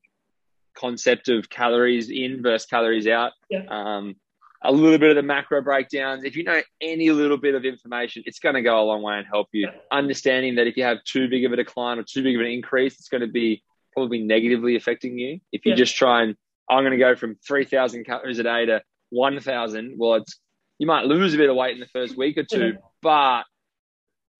concept 0.76 1.30
of 1.30 1.50
calories 1.50 2.10
in 2.10 2.42
versus 2.42 2.68
calories 2.68 3.08
out. 3.08 3.32
Yeah. 3.50 3.64
Um, 3.70 4.16
a 4.62 4.72
little 4.72 4.98
bit 4.98 5.10
of 5.10 5.16
the 5.16 5.24
macro 5.24 5.62
breakdowns. 5.62 6.26
If 6.26 6.36
you 6.36 6.44
know 6.44 6.62
any 6.82 7.12
little 7.12 7.38
bit 7.38 7.56
of 7.56 7.64
information, 7.64 8.24
it's 8.26 8.40
going 8.40 8.56
to 8.56 8.62
go 8.62 8.82
a 8.82 8.84
long 8.84 9.02
way 9.02 9.18
and 9.18 9.26
help 9.26 9.48
you. 9.54 9.68
Yeah. 9.68 9.80
Understanding 9.92 10.56
that 10.56 10.68
if 10.68 10.76
you 10.76 10.84
have 10.84 11.04
too 11.06 11.30
big 11.30 11.46
of 11.46 11.54
a 11.54 11.56
decline 11.56 11.98
or 11.98 12.04
too 12.04 12.24
big 12.24 12.36
of 12.36 12.42
an 12.42 12.48
increase, 12.48 12.96
it's 13.00 13.08
going 13.08 13.22
to 13.22 13.28
be 13.28 13.64
probably 13.94 14.20
negatively 14.20 14.76
affecting 14.76 15.18
you. 15.18 15.40
If 15.52 15.66
you 15.66 15.72
yeah. 15.72 15.78
just 15.78 15.96
try 15.96 16.24
and 16.24 16.36
I'm 16.70 16.84
going 16.84 16.92
to 16.92 16.98
go 16.98 17.16
from 17.16 17.36
3,000 17.48 18.06
calories 18.06 18.40
a 18.40 18.44
day 18.44 18.66
to 18.68 18.82
1,000, 19.10 19.96
well, 19.98 20.16
it's 20.16 20.40
you 20.78 20.88
might 20.88 21.06
lose 21.06 21.34
a 21.34 21.38
bit 21.38 21.50
of 21.50 21.56
weight 21.56 21.74
in 21.74 21.80
the 21.80 21.88
first 21.88 22.18
week 22.18 22.38
or 22.38 22.44
two, 22.44 22.78
but 23.02 23.44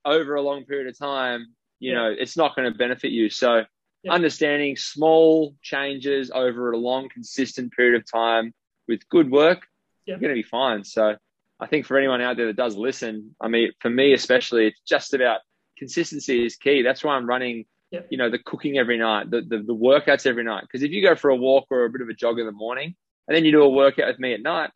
over 0.06 0.36
a 0.36 0.42
long 0.42 0.64
period 0.66 0.88
of 0.88 0.98
time, 0.98 1.48
you 1.80 1.94
know, 1.94 2.14
it's 2.18 2.38
not 2.38 2.56
going 2.56 2.72
to 2.72 2.78
benefit 2.78 3.12
you. 3.12 3.30
So 3.30 3.64
yeah. 4.04 4.12
understanding 4.12 4.76
small 4.76 5.56
changes 5.62 6.32
over 6.34 6.72
a 6.72 6.78
long, 6.78 7.10
consistent 7.10 7.74
period 7.74 8.00
of 8.00 8.10
time 8.10 8.54
with 8.88 9.08
good 9.10 9.30
work, 9.30 9.66
yeah. 10.06 10.14
you're 10.14 10.20
going 10.20 10.36
to 10.36 10.42
be 10.42 10.48
fine. 10.48 10.84
So 10.84 11.16
I 11.60 11.68
think 11.68 11.86
for 11.86 11.98
anyone 11.98 12.22
out 12.22 12.38
there 12.38 12.48
that 12.48 12.56
does 12.56 12.76
listen, 12.76 13.36
I 13.42 13.50
mean, 13.50 13.72
for 13.80 13.90
me 13.90 14.14
especially, 14.14 14.68
it's 14.68 14.82
just 14.88 15.14
about 15.14 15.42
consistency 15.78 16.46
is 16.46 16.56
key. 16.56 16.82
That's 16.82 17.04
why 17.04 17.16
I'm 17.16 17.28
running, 17.28 17.66
yeah. 17.92 18.02
you 18.10 18.18
know, 18.18 18.30
the 18.30 18.40
cooking 18.40 18.78
every 18.78 18.98
night, 18.98 19.30
the, 19.32 19.42
the, 19.42 19.60
the 19.60 19.76
workouts 19.76 20.26
every 20.26 20.44
night. 20.44 20.62
Because 20.62 20.84
if 20.84 20.92
you 20.92 21.02
go 21.02 21.16
for 21.16 21.30
a 21.30 21.36
walk 21.36 21.68
or 21.70 21.86
a 21.86 21.90
bit 21.90 22.02
of 22.02 22.10
a 22.10 22.14
jog 22.14 22.40
in 22.40 22.46
the 22.46 22.52
morning, 22.52 22.96
and 23.28 23.36
then 23.36 23.46
you 23.46 23.52
do 23.52 23.64
a 23.64 23.70
workout 23.70 24.08
with 24.08 24.20
me 24.20 24.34
at 24.34 24.42
night, 24.42 24.72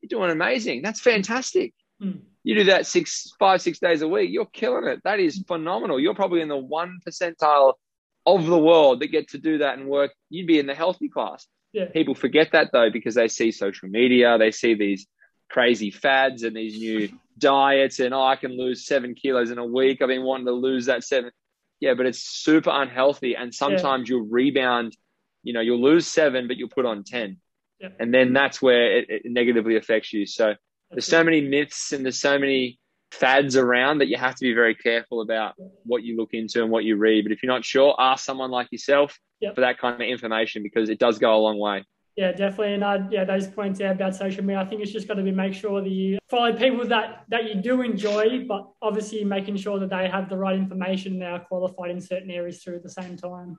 you're 0.00 0.18
doing 0.18 0.30
amazing. 0.30 0.82
That's 0.82 1.00
fantastic. 1.00 1.74
Mm. 2.02 2.20
You 2.44 2.54
do 2.54 2.64
that 2.64 2.86
six, 2.86 3.32
five, 3.38 3.60
six 3.60 3.78
days 3.78 4.02
a 4.02 4.08
week, 4.08 4.30
you're 4.30 4.46
killing 4.46 4.86
it. 4.86 5.00
That 5.04 5.20
is 5.20 5.44
phenomenal. 5.46 6.00
You're 6.00 6.14
probably 6.14 6.40
in 6.40 6.48
the 6.48 6.56
one 6.56 6.98
percentile 7.06 7.74
of 8.24 8.46
the 8.46 8.58
world 8.58 9.00
that 9.00 9.08
get 9.08 9.28
to 9.30 9.38
do 9.38 9.58
that 9.58 9.78
and 9.78 9.88
work. 9.88 10.12
You'd 10.30 10.46
be 10.46 10.58
in 10.58 10.66
the 10.66 10.74
healthy 10.74 11.08
class. 11.08 11.46
Yeah. 11.72 11.86
People 11.86 12.14
forget 12.14 12.52
that 12.52 12.70
though 12.72 12.90
because 12.90 13.14
they 13.14 13.28
see 13.28 13.52
social 13.52 13.88
media, 13.88 14.38
they 14.38 14.50
see 14.50 14.74
these 14.74 15.06
crazy 15.50 15.90
fads 15.90 16.42
and 16.42 16.56
these 16.56 16.78
new 16.78 17.08
diets, 17.38 18.00
and 18.00 18.14
oh, 18.14 18.22
I 18.22 18.36
can 18.36 18.56
lose 18.56 18.86
seven 18.86 19.14
kilos 19.14 19.50
in 19.50 19.58
a 19.58 19.66
week. 19.66 20.00
I've 20.00 20.08
been 20.08 20.24
wanting 20.24 20.46
to 20.46 20.52
lose 20.52 20.86
that 20.86 21.04
seven. 21.04 21.30
Yeah, 21.80 21.94
but 21.94 22.06
it's 22.06 22.20
super 22.20 22.70
unhealthy, 22.72 23.36
and 23.36 23.54
sometimes 23.54 24.08
yeah. 24.08 24.16
you'll 24.16 24.26
rebound. 24.26 24.96
You 25.42 25.52
know, 25.52 25.60
you'll 25.60 25.82
lose 25.82 26.06
seven, 26.06 26.48
but 26.48 26.56
you'll 26.56 26.68
put 26.68 26.86
on 26.86 27.04
ten. 27.04 27.38
And 28.00 28.12
then 28.12 28.32
that's 28.32 28.60
where 28.60 28.98
it, 28.98 29.06
it, 29.08 29.22
negatively 29.24 29.76
affects 29.76 30.12
you. 30.12 30.26
So 30.26 30.54
there's 30.90 31.06
so 31.06 31.22
many 31.22 31.40
myths 31.40 31.92
and 31.92 32.04
there's 32.04 32.20
so 32.20 32.38
many 32.38 32.78
fads 33.12 33.56
around 33.56 33.98
that 33.98 34.08
you 34.08 34.16
have 34.16 34.34
to 34.34 34.44
be 34.44 34.52
very 34.52 34.74
careful 34.74 35.20
about 35.20 35.54
what 35.84 36.02
you 36.02 36.16
look 36.16 36.30
into 36.32 36.62
and 36.62 36.70
what 36.70 36.84
you 36.84 36.96
read. 36.96 37.24
But 37.24 37.32
if 37.32 37.42
you're 37.42 37.52
not 37.52 37.64
sure, 37.64 37.94
ask 37.98 38.24
someone 38.24 38.50
like 38.50 38.68
yourself 38.72 39.18
yep. 39.40 39.54
for 39.54 39.60
that 39.60 39.78
kind 39.78 39.94
of 40.02 40.08
information 40.08 40.62
because 40.62 40.88
it 40.88 40.98
does 40.98 41.18
go 41.18 41.34
a 41.34 41.38
long 41.38 41.58
way. 41.58 41.84
Yeah, 42.18 42.32
definitely. 42.32 42.74
And 42.74 42.84
I, 42.84 43.06
yeah, 43.12 43.22
those 43.22 43.46
points 43.46 43.80
out 43.80 43.94
about 43.94 44.12
social 44.12 44.42
media, 44.42 44.60
I 44.60 44.64
think 44.64 44.82
it's 44.82 44.90
just 44.90 45.06
got 45.06 45.14
to 45.14 45.22
be 45.22 45.30
make 45.30 45.54
sure 45.54 45.80
that 45.80 45.88
you 45.88 46.18
follow 46.28 46.52
people 46.52 46.84
that, 46.88 47.22
that 47.28 47.44
you 47.44 47.62
do 47.62 47.80
enjoy, 47.82 48.44
but 48.44 48.68
obviously 48.82 49.22
making 49.22 49.54
sure 49.54 49.78
that 49.78 49.90
they 49.90 50.08
have 50.08 50.28
the 50.28 50.36
right 50.36 50.56
information 50.56 51.12
and 51.12 51.22
they 51.22 51.26
are 51.26 51.38
qualified 51.38 51.92
in 51.92 52.00
certain 52.00 52.32
areas 52.32 52.60
too 52.60 52.74
at 52.74 52.82
the 52.82 52.90
same 52.90 53.16
time. 53.16 53.56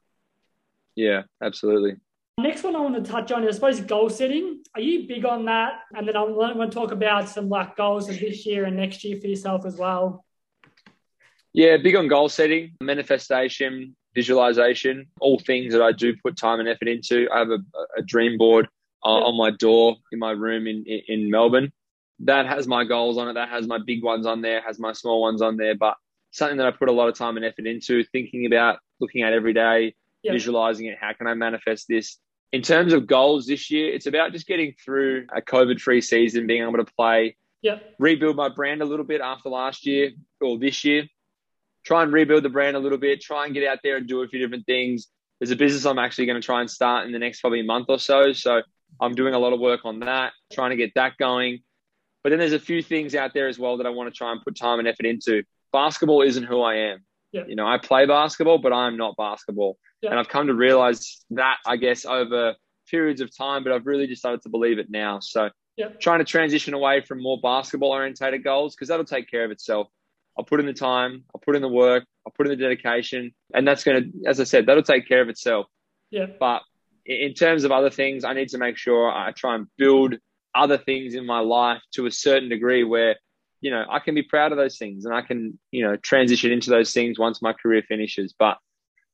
Yeah, 0.95 1.21
absolutely. 1.41 2.01
Next 2.37 2.63
one 2.63 2.75
I 2.75 2.81
want 2.81 3.01
to 3.01 3.09
touch 3.09 3.31
on 3.31 3.45
is, 3.45 3.55
I 3.55 3.71
suppose, 3.71 3.79
goal 3.79 4.09
setting. 4.09 4.61
Are 4.75 4.81
you 4.81 5.07
big 5.07 5.23
on 5.23 5.45
that? 5.45 5.79
And 5.95 6.05
then 6.05 6.17
I 6.17 6.23
want 6.23 6.69
to 6.69 6.77
talk 6.77 6.91
about 6.91 7.29
some 7.29 7.47
like 7.47 7.77
goals 7.77 8.09
of 8.09 8.19
this 8.19 8.45
year 8.45 8.65
and 8.65 8.75
next 8.75 9.05
year 9.05 9.21
for 9.21 9.27
yourself 9.27 9.65
as 9.65 9.77
well. 9.77 10.25
Yeah, 11.53 11.77
big 11.77 11.95
on 11.95 12.09
goal 12.09 12.27
setting, 12.27 12.73
manifestation, 12.83 13.95
visualization, 14.15 15.07
all 15.19 15.39
things 15.39 15.73
that 15.73 15.81
I 15.81 15.91
do 15.91 16.15
put 16.23 16.37
time 16.37 16.59
and 16.59 16.67
effort 16.67 16.87
into. 16.87 17.27
I 17.33 17.39
have 17.39 17.49
a, 17.49 17.59
a 17.97 18.01
dream 18.01 18.37
board 18.37 18.67
uh, 19.03 19.07
on 19.09 19.37
my 19.37 19.51
door 19.51 19.95
in 20.11 20.19
my 20.19 20.31
room 20.31 20.67
in, 20.67 20.83
in, 20.85 21.01
in 21.07 21.31
Melbourne. 21.31 21.71
That 22.19 22.47
has 22.47 22.67
my 22.67 22.83
goals 22.83 23.17
on 23.17 23.29
it. 23.29 23.33
That 23.33 23.49
has 23.49 23.67
my 23.67 23.79
big 23.85 24.03
ones 24.03 24.25
on 24.25 24.41
there, 24.41 24.61
has 24.61 24.79
my 24.79 24.93
small 24.93 25.21
ones 25.21 25.41
on 25.41 25.57
there. 25.57 25.75
But 25.75 25.95
something 26.31 26.57
that 26.57 26.67
I 26.67 26.71
put 26.71 26.89
a 26.89 26.91
lot 26.91 27.07
of 27.07 27.15
time 27.15 27.37
and 27.37 27.45
effort 27.45 27.65
into, 27.65 28.03
thinking 28.03 28.45
about, 28.45 28.79
looking 28.99 29.21
at 29.21 29.33
every 29.33 29.53
day, 29.53 29.95
visualizing 30.33 30.87
it. 30.87 30.97
How 30.99 31.13
can 31.13 31.27
I 31.27 31.33
manifest 31.33 31.87
this? 31.87 32.17
in 32.51 32.61
terms 32.61 32.93
of 32.93 33.07
goals 33.07 33.45
this 33.45 33.69
year, 33.69 33.93
it's 33.93 34.07
about 34.07 34.31
just 34.31 34.47
getting 34.47 34.73
through 34.83 35.27
a 35.35 35.41
COVID 35.41 35.79
free 35.79 36.01
season, 36.01 36.47
being 36.47 36.63
able 36.63 36.83
to 36.83 36.91
play, 36.97 37.35
rebuild 37.99 38.35
my 38.35 38.49
brand 38.49 38.81
a 38.81 38.85
little 38.85 39.05
bit 39.05 39.21
after 39.21 39.49
last 39.49 39.85
year 39.85 40.11
or 40.41 40.57
this 40.57 40.83
year, 40.83 41.03
try 41.85 42.03
and 42.03 42.11
rebuild 42.11 42.43
the 42.43 42.49
brand 42.49 42.75
a 42.75 42.79
little 42.79 42.97
bit, 42.97 43.21
try 43.21 43.45
and 43.45 43.53
get 43.53 43.67
out 43.67 43.79
there 43.83 43.97
and 43.97 44.07
do 44.07 44.21
a 44.21 44.27
few 44.27 44.39
different 44.39 44.65
things. 44.65 45.07
There's 45.39 45.51
a 45.51 45.55
business 45.55 45.85
I'm 45.85 45.99
actually 45.99 46.25
going 46.25 46.41
to 46.41 46.45
try 46.45 46.61
and 46.61 46.69
start 46.69 47.05
in 47.05 47.11
the 47.11 47.19
next 47.19 47.41
probably 47.41 47.61
month 47.61 47.85
or 47.89 47.99
so. 47.99 48.33
So 48.33 48.61
I'm 48.99 49.15
doing 49.15 49.33
a 49.33 49.39
lot 49.39 49.53
of 49.53 49.59
work 49.59 49.81
on 49.85 49.99
that, 50.01 50.33
trying 50.51 50.71
to 50.71 50.75
get 50.75 50.93
that 50.95 51.17
going. 51.17 51.59
But 52.23 52.31
then 52.31 52.39
there's 52.39 52.53
a 52.53 52.59
few 52.59 52.81
things 52.81 53.15
out 53.15 53.33
there 53.33 53.47
as 53.47 53.57
well 53.57 53.77
that 53.77 53.85
I 53.85 53.89
want 53.91 54.13
to 54.13 54.17
try 54.17 54.31
and 54.31 54.41
put 54.41 54.57
time 54.57 54.79
and 54.79 54.87
effort 54.87 55.05
into. 55.05 55.43
Basketball 55.71 56.21
isn't 56.21 56.43
who 56.43 56.61
I 56.61 56.75
am. 56.75 56.99
Yeah. 57.31 57.43
You 57.47 57.55
know, 57.55 57.67
I 57.67 57.77
play 57.77 58.05
basketball, 58.05 58.57
but 58.57 58.73
I'm 58.73 58.97
not 58.97 59.15
basketball. 59.15 59.77
Yeah. 60.01 60.11
And 60.11 60.19
I've 60.19 60.27
come 60.27 60.47
to 60.47 60.53
realize 60.53 61.23
that, 61.31 61.57
I 61.65 61.77
guess, 61.77 62.05
over 62.05 62.55
periods 62.89 63.21
of 63.21 63.35
time, 63.35 63.63
but 63.63 63.71
I've 63.71 63.85
really 63.85 64.07
just 64.07 64.19
started 64.19 64.41
to 64.41 64.49
believe 64.49 64.79
it 64.79 64.89
now. 64.89 65.19
So 65.19 65.49
yeah. 65.77 65.89
trying 66.01 66.19
to 66.19 66.25
transition 66.25 66.73
away 66.73 67.01
from 67.01 67.21
more 67.21 67.39
basketball 67.41 67.91
orientated 67.91 68.43
goals 68.43 68.75
because 68.75 68.89
that'll 68.89 69.05
take 69.05 69.29
care 69.29 69.45
of 69.45 69.51
itself. 69.51 69.87
I'll 70.39 70.45
put 70.45 70.61
in 70.61 70.65
the 70.65 70.73
time, 70.73 71.25
I'll 71.35 71.41
put 71.41 71.55
in 71.57 71.61
the 71.61 71.67
work, 71.67 72.05
I'll 72.25 72.31
put 72.31 72.47
in 72.47 72.57
the 72.57 72.63
dedication, 72.63 73.33
and 73.53 73.67
that's 73.67 73.83
going 73.83 74.03
to, 74.03 74.29
as 74.29 74.39
I 74.39 74.45
said, 74.45 74.65
that'll 74.65 74.83
take 74.83 75.07
care 75.07 75.21
of 75.21 75.27
itself. 75.27 75.65
Yeah. 76.09 76.27
But 76.39 76.61
in 77.05 77.33
terms 77.33 77.65
of 77.65 77.71
other 77.71 77.89
things, 77.89 78.23
I 78.23 78.33
need 78.33 78.49
to 78.49 78.57
make 78.57 78.77
sure 78.77 79.11
I 79.11 79.33
try 79.33 79.55
and 79.55 79.67
build 79.77 80.15
other 80.55 80.77
things 80.77 81.13
in 81.13 81.25
my 81.25 81.39
life 81.39 81.81
to 81.95 82.05
a 82.05 82.11
certain 82.11 82.49
degree 82.49 82.83
where 82.83 83.17
you 83.61 83.71
know, 83.71 83.85
I 83.89 83.99
can 83.99 84.15
be 84.15 84.23
proud 84.23 84.51
of 84.51 84.57
those 84.57 84.77
things 84.77 85.05
and 85.05 85.13
I 85.13 85.21
can, 85.21 85.59
you 85.71 85.85
know, 85.85 85.97
transition 85.97 86.51
into 86.51 86.69
those 86.69 86.93
things 86.93 87.19
once 87.19 87.41
my 87.41 87.53
career 87.53 87.83
finishes. 87.87 88.33
But 88.37 88.57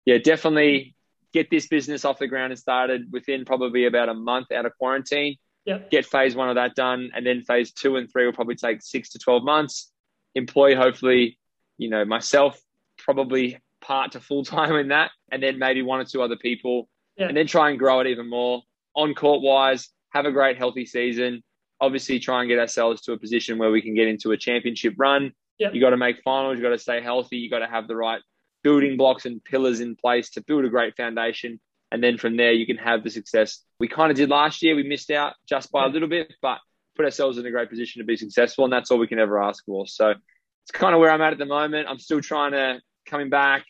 yeah, 0.06 0.18
definitely 0.20 0.96
get 1.34 1.50
this 1.50 1.68
business 1.68 2.06
off 2.06 2.20
the 2.20 2.28
ground 2.28 2.52
and 2.52 2.60
started 2.60 3.12
within 3.12 3.46
probably 3.46 3.86
about 3.86 4.10
a 4.10 4.14
month 4.14 4.52
out 4.52 4.66
of 4.66 4.78
quarantine. 4.78 5.38
Yep. 5.66 5.90
Get 5.90 6.06
phase 6.06 6.36
one 6.36 6.50
of 6.50 6.56
that 6.56 6.76
done. 6.76 7.10
And 7.16 7.26
then 7.26 7.42
phase 7.42 7.72
two 7.72 7.96
and 7.96 8.10
three 8.12 8.26
will 8.26 8.34
probably 8.34 8.56
take 8.56 8.84
six 8.84 9.10
to 9.10 9.20
12 9.20 9.44
months. 9.44 9.92
Employ, 10.36 10.76
hopefully, 10.76 11.40
you 11.78 11.90
know, 11.90 12.06
myself, 12.06 12.60
probably 12.98 13.60
part 13.82 14.14
to 14.14 14.20
full 14.20 14.44
time 14.44 14.76
in 14.76 14.90
that. 14.90 15.12
And 15.32 15.42
then 15.42 15.58
maybe 15.58 15.82
one 15.82 16.00
or 16.00 16.06
two 16.06 16.22
other 16.22 16.38
people. 16.38 16.88
Yeah. 17.18 17.28
And 17.28 17.38
then 17.38 17.48
try 17.48 17.70
and 17.70 17.80
grow 17.80 18.02
it 18.02 18.08
even 18.08 18.30
more 18.30 18.62
on 18.96 19.14
court 19.16 19.42
wise. 19.42 19.90
Have 20.10 20.26
a 20.26 20.32
great, 20.32 20.58
healthy 20.58 20.86
season 20.86 21.44
obviously 21.82 22.20
try 22.20 22.42
and 22.42 22.50
get 22.50 22.60
ourselves 22.60 23.02
to 23.02 23.14
a 23.14 23.18
position 23.18 23.58
where 23.58 23.72
we 23.72 23.82
can 23.82 23.96
get 23.96 24.08
into 24.08 24.32
a 24.32 24.38
championship 24.38 24.94
run. 24.98 25.32
Yep. 25.60 25.74
You 25.74 25.82
got 25.82 25.92
to 25.92 25.98
make 25.98 26.22
finals. 26.24 26.58
You 26.58 26.64
got 26.64 26.70
to 26.70 26.78
stay 26.78 27.02
healthy. 27.02 27.38
You 27.38 27.50
got 27.50 27.60
to 27.60 27.68
have 27.68 27.88
the 27.88 27.96
right 27.96 28.22
building 28.64 28.98
blocks 28.98 29.26
and 29.26 29.44
pillars 29.44 29.80
in 29.80 29.96
place 29.96 30.32
to 30.32 30.42
build 30.42 30.66
a 30.66 30.70
great 30.70 30.96
foundation. 30.96 31.60
And 31.92 32.04
then 32.04 32.18
from 32.18 32.36
there, 32.36 32.52
you 32.52 32.66
can 32.66 32.78
have 32.78 33.04
the 33.04 33.10
success 33.10 33.64
we 33.80 33.88
kind 33.88 34.12
of 34.12 34.18
did 34.18 34.30
last 34.30 34.64
year. 34.64 34.76
We 34.76 34.84
missed 34.84 35.12
out 35.12 35.34
just 35.48 35.72
by 35.72 35.86
a 35.86 35.90
little 35.90 36.08
bit, 36.08 36.34
but 36.42 36.58
put 36.96 37.06
ourselves 37.06 37.38
in 37.38 37.46
a 37.46 37.52
great 37.52 37.70
position 37.70 38.02
to 38.02 38.06
be 38.06 38.18
successful. 38.18 38.64
And 38.64 38.74
that's 38.74 38.92
all 38.92 38.98
we 38.98 39.08
can 39.08 39.20
ever 39.20 39.42
ask 39.42 39.64
for. 39.66 39.88
So 39.88 40.10
it's 40.10 40.72
kind 40.72 40.94
of 40.94 41.00
where 41.00 41.12
I'm 41.12 41.22
at 41.22 41.34
at 41.34 41.40
the 41.40 41.46
moment. 41.46 41.88
I'm 41.90 42.00
still 42.00 42.22
trying 42.22 42.52
to 42.52 42.80
coming 43.06 43.30
back. 43.30 43.66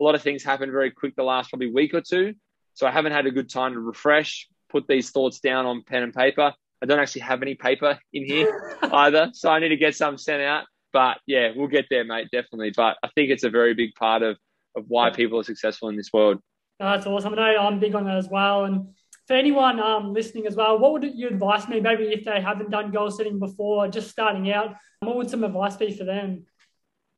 A 0.00 0.04
lot 0.04 0.14
of 0.14 0.22
things 0.22 0.44
happened 0.44 0.72
very 0.72 0.90
quick 0.90 1.16
the 1.16 1.22
last 1.22 1.50
probably 1.50 1.70
week 1.70 1.94
or 1.94 2.00
two. 2.00 2.34
So 2.74 2.86
I 2.86 2.90
haven't 2.90 3.12
had 3.12 3.26
a 3.26 3.30
good 3.30 3.48
time 3.48 3.72
to 3.72 3.80
refresh, 3.80 4.48
put 4.68 4.86
these 4.86 5.10
thoughts 5.10 5.40
down 5.40 5.64
on 5.64 5.82
pen 5.82 6.02
and 6.02 6.14
paper. 6.14 6.52
I 6.82 6.86
don't 6.86 6.98
actually 6.98 7.22
have 7.22 7.40
any 7.40 7.54
paper 7.54 7.98
in 8.12 8.26
here 8.26 8.78
either, 8.82 9.30
so 9.32 9.48
I 9.48 9.60
need 9.60 9.70
to 9.70 9.78
get 9.78 9.96
some 9.96 10.18
sent 10.18 10.42
out. 10.42 10.64
But 10.92 11.18
yeah, 11.26 11.52
we'll 11.56 11.68
get 11.68 11.86
there, 11.88 12.04
mate, 12.04 12.28
definitely. 12.30 12.72
But 12.76 12.98
I 13.02 13.08
think 13.14 13.30
it's 13.30 13.44
a 13.44 13.50
very 13.50 13.72
big 13.74 13.94
part 13.94 14.22
of 14.22 14.36
of 14.76 14.84
why 14.88 15.10
people 15.10 15.40
are 15.40 15.44
successful 15.44 15.88
in 15.88 15.96
this 15.96 16.12
world. 16.12 16.38
Oh, 16.78 16.90
that's 16.90 17.06
awesome. 17.06 17.32
I 17.32 17.54
know 17.54 17.60
I'm 17.60 17.80
big 17.80 17.94
on 17.94 18.04
that 18.04 18.18
as 18.18 18.28
well. 18.28 18.64
And 18.64 18.88
for 19.26 19.34
anyone 19.34 19.80
um, 19.80 20.12
listening 20.12 20.46
as 20.46 20.54
well, 20.54 20.78
what 20.78 20.92
would 20.92 21.04
you 21.04 21.28
advise 21.28 21.68
me? 21.68 21.80
Maybe 21.80 22.04
if 22.04 22.24
they 22.24 22.40
haven't 22.40 22.70
done 22.70 22.92
goal 22.92 23.10
setting 23.10 23.38
before, 23.38 23.88
just 23.88 24.10
starting 24.10 24.52
out, 24.52 24.76
what 25.00 25.16
would 25.16 25.30
some 25.30 25.44
advice 25.44 25.76
be 25.76 25.92
for 25.92 26.04
them? 26.04 26.46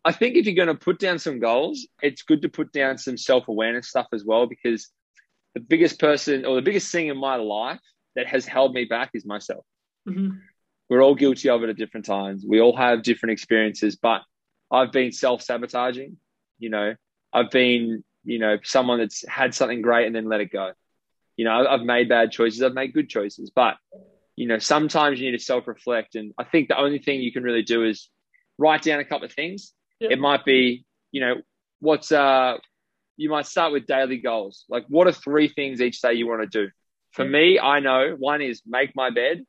I 0.04 0.12
think 0.12 0.36
if 0.36 0.46
you're 0.46 0.54
going 0.54 0.68
to 0.68 0.74
put 0.74 0.98
down 0.98 1.18
some 1.18 1.38
goals, 1.38 1.86
it's 2.02 2.22
good 2.22 2.42
to 2.42 2.48
put 2.48 2.72
down 2.72 2.96
some 2.96 3.16
self 3.18 3.48
awareness 3.48 3.88
stuff 3.88 4.06
as 4.12 4.24
well, 4.24 4.46
because 4.46 4.88
the 5.54 5.60
biggest 5.60 5.98
person 5.98 6.44
or 6.46 6.54
the 6.56 6.62
biggest 6.62 6.90
thing 6.90 7.08
in 7.08 7.18
my 7.18 7.36
life 7.36 7.80
that 8.16 8.26
has 8.26 8.46
held 8.46 8.72
me 8.72 8.84
back 8.84 9.10
is 9.14 9.26
myself. 9.26 9.64
Mm-hmm. 10.08 10.36
We're 10.88 11.02
all 11.02 11.14
guilty 11.14 11.50
of 11.50 11.62
it 11.62 11.68
at 11.68 11.76
different 11.76 12.06
times. 12.06 12.44
We 12.46 12.60
all 12.60 12.76
have 12.76 13.02
different 13.02 13.32
experiences, 13.32 13.96
but 13.96 14.22
I've 14.70 14.92
been 14.92 15.12
self 15.12 15.42
sabotaging. 15.42 16.16
You 16.58 16.70
know, 16.70 16.94
I've 17.32 17.50
been, 17.50 18.02
you 18.24 18.38
know, 18.38 18.56
someone 18.62 18.98
that's 18.98 19.26
had 19.28 19.54
something 19.54 19.82
great 19.82 20.06
and 20.06 20.16
then 20.16 20.26
let 20.26 20.40
it 20.40 20.50
go. 20.50 20.72
You 21.38 21.44
know, 21.44 21.66
I've 21.66 21.82
made 21.82 22.08
bad 22.08 22.32
choices. 22.32 22.62
I've 22.62 22.74
made 22.74 22.92
good 22.92 23.08
choices, 23.08 23.50
but 23.54 23.76
you 24.38 24.46
know, 24.46 24.58
sometimes 24.58 25.20
you 25.20 25.30
need 25.30 25.38
to 25.38 25.42
self 25.42 25.66
reflect. 25.66 26.14
And 26.16 26.34
I 26.36 26.44
think 26.44 26.68
the 26.68 26.78
only 26.78 26.98
thing 26.98 27.20
you 27.20 27.32
can 27.32 27.42
really 27.42 27.62
do 27.62 27.84
is 27.84 28.10
write 28.58 28.82
down 28.82 29.00
a 29.00 29.04
couple 29.04 29.24
of 29.26 29.32
things. 29.32 29.72
Yep. 30.00 30.12
It 30.12 30.18
might 30.18 30.44
be, 30.44 30.84
you 31.10 31.20
know, 31.20 31.36
what's, 31.80 32.12
uh, 32.12 32.56
you 33.16 33.30
might 33.30 33.46
start 33.46 33.72
with 33.72 33.86
daily 33.86 34.18
goals. 34.18 34.64
Like, 34.68 34.84
what 34.88 35.08
are 35.08 35.12
three 35.12 35.48
things 35.48 35.80
each 35.80 36.00
day 36.00 36.14
you 36.14 36.28
want 36.28 36.42
to 36.42 36.66
do? 36.66 36.70
For 37.10 37.24
me, 37.24 37.58
I 37.58 37.80
know 37.80 38.14
one 38.16 38.42
is 38.42 38.62
make 38.64 38.94
my 38.94 39.10
bed. 39.10 39.44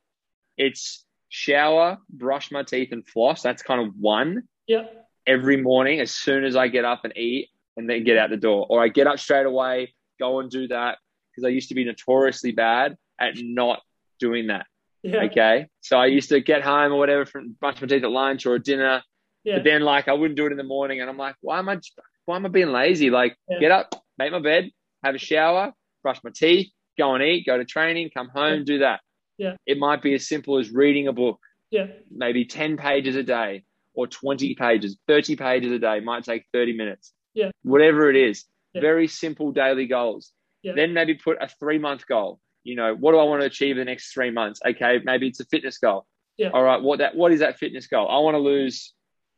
It's 0.56 1.04
shower, 1.28 1.98
brush 2.08 2.50
my 2.50 2.64
teeth, 2.64 2.90
and 2.90 3.06
floss. 3.06 3.42
That's 3.42 3.62
kind 3.62 3.86
of 3.86 3.94
one. 3.96 4.44
Yep. 4.66 5.06
Every 5.24 5.56
morning, 5.56 6.00
as 6.00 6.10
soon 6.10 6.44
as 6.44 6.56
I 6.56 6.66
get 6.66 6.84
up 6.84 7.04
and 7.04 7.16
eat, 7.16 7.48
and 7.76 7.88
then 7.88 8.02
get 8.02 8.18
out 8.18 8.30
the 8.30 8.36
door, 8.36 8.66
or 8.68 8.82
I 8.82 8.88
get 8.88 9.06
up 9.06 9.20
straight 9.20 9.46
away, 9.46 9.94
go 10.18 10.40
and 10.40 10.50
do 10.50 10.66
that 10.68 10.98
because 11.40 11.48
I 11.48 11.54
used 11.54 11.68
to 11.70 11.74
be 11.74 11.84
notoriously 11.84 12.52
bad 12.52 12.96
at 13.18 13.34
not 13.38 13.80
doing 14.18 14.48
that. 14.48 14.66
Yeah. 15.02 15.22
Okay, 15.24 15.66
so 15.80 15.96
I 15.96 16.06
used 16.06 16.28
to 16.28 16.40
get 16.40 16.62
home 16.62 16.92
or 16.92 16.98
whatever 16.98 17.24
from 17.24 17.56
brush 17.58 17.80
my 17.80 17.86
teeth 17.86 18.04
at 18.04 18.10
lunch 18.10 18.44
or 18.46 18.58
dinner, 18.58 19.02
Yeah. 19.44 19.56
but 19.56 19.64
then 19.64 19.80
like 19.82 20.08
I 20.08 20.12
wouldn't 20.12 20.36
do 20.36 20.46
it 20.46 20.52
in 20.52 20.58
the 20.58 20.64
morning, 20.64 21.00
and 21.00 21.08
I'm 21.08 21.16
like, 21.16 21.36
why 21.40 21.58
am 21.58 21.68
I? 21.68 21.78
Why 22.26 22.36
am 22.36 22.44
I 22.46 22.48
being 22.50 22.68
lazy? 22.70 23.08
Like, 23.10 23.36
Yeah. 23.48 23.58
get 23.60 23.70
up, 23.72 23.94
make 24.18 24.30
my 24.30 24.40
bed, 24.40 24.70
have 25.02 25.14
a 25.14 25.18
shower, 25.18 25.72
brush 26.02 26.22
my 26.22 26.30
teeth, 26.34 26.70
go 26.98 27.14
and 27.14 27.24
eat, 27.24 27.46
go 27.46 27.56
to 27.56 27.64
training, 27.64 28.10
come 28.12 28.28
home, 28.28 28.64
do 28.64 28.78
that. 28.78 29.00
Yeah. 29.38 29.56
It 29.66 29.78
might 29.78 30.02
be 30.02 30.14
as 30.14 30.28
simple 30.28 30.58
as 30.58 30.70
reading 30.70 31.08
a 31.08 31.12
book, 31.14 31.40
Yeah. 31.70 31.86
maybe 32.10 32.44
10 32.44 32.76
pages 32.76 33.16
a 33.16 33.22
day 33.22 33.64
or 33.94 34.06
20 34.06 34.54
pages, 34.54 34.98
30 35.08 35.34
pages 35.36 35.72
a 35.72 35.78
day, 35.78 36.00
might 36.00 36.24
take 36.24 36.44
30 36.52 36.74
minutes. 36.74 37.12
Yeah. 37.34 37.50
Whatever 37.62 38.10
it 38.10 38.16
is. 38.16 38.44
Yeah. 38.74 38.82
Very 38.82 39.08
simple 39.08 39.50
daily 39.50 39.86
goals. 39.86 40.32
Yeah. 40.62 40.72
Then 40.76 40.92
maybe 40.92 41.14
put 41.14 41.38
a 41.40 41.48
three 41.48 41.78
month 41.78 42.06
goal. 42.06 42.40
You 42.62 42.76
know, 42.76 42.94
what 42.94 43.12
do 43.12 43.18
I 43.18 43.24
want 43.24 43.40
to 43.40 43.46
achieve 43.46 43.72
in 43.72 43.78
the 43.78 43.84
next 43.84 44.12
three 44.12 44.30
months? 44.30 44.60
Okay, 44.64 44.98
maybe 45.02 45.28
it's 45.28 45.40
a 45.40 45.46
fitness 45.46 45.78
goal. 45.78 46.06
Yeah. 46.36 46.50
All 46.50 46.62
right, 46.62 46.80
what 46.80 46.98
that 46.98 47.14
what 47.14 47.32
is 47.32 47.40
that 47.40 47.58
fitness 47.58 47.86
goal? 47.86 48.08
I 48.08 48.18
want 48.18 48.34
to 48.34 48.38
lose 48.38 48.92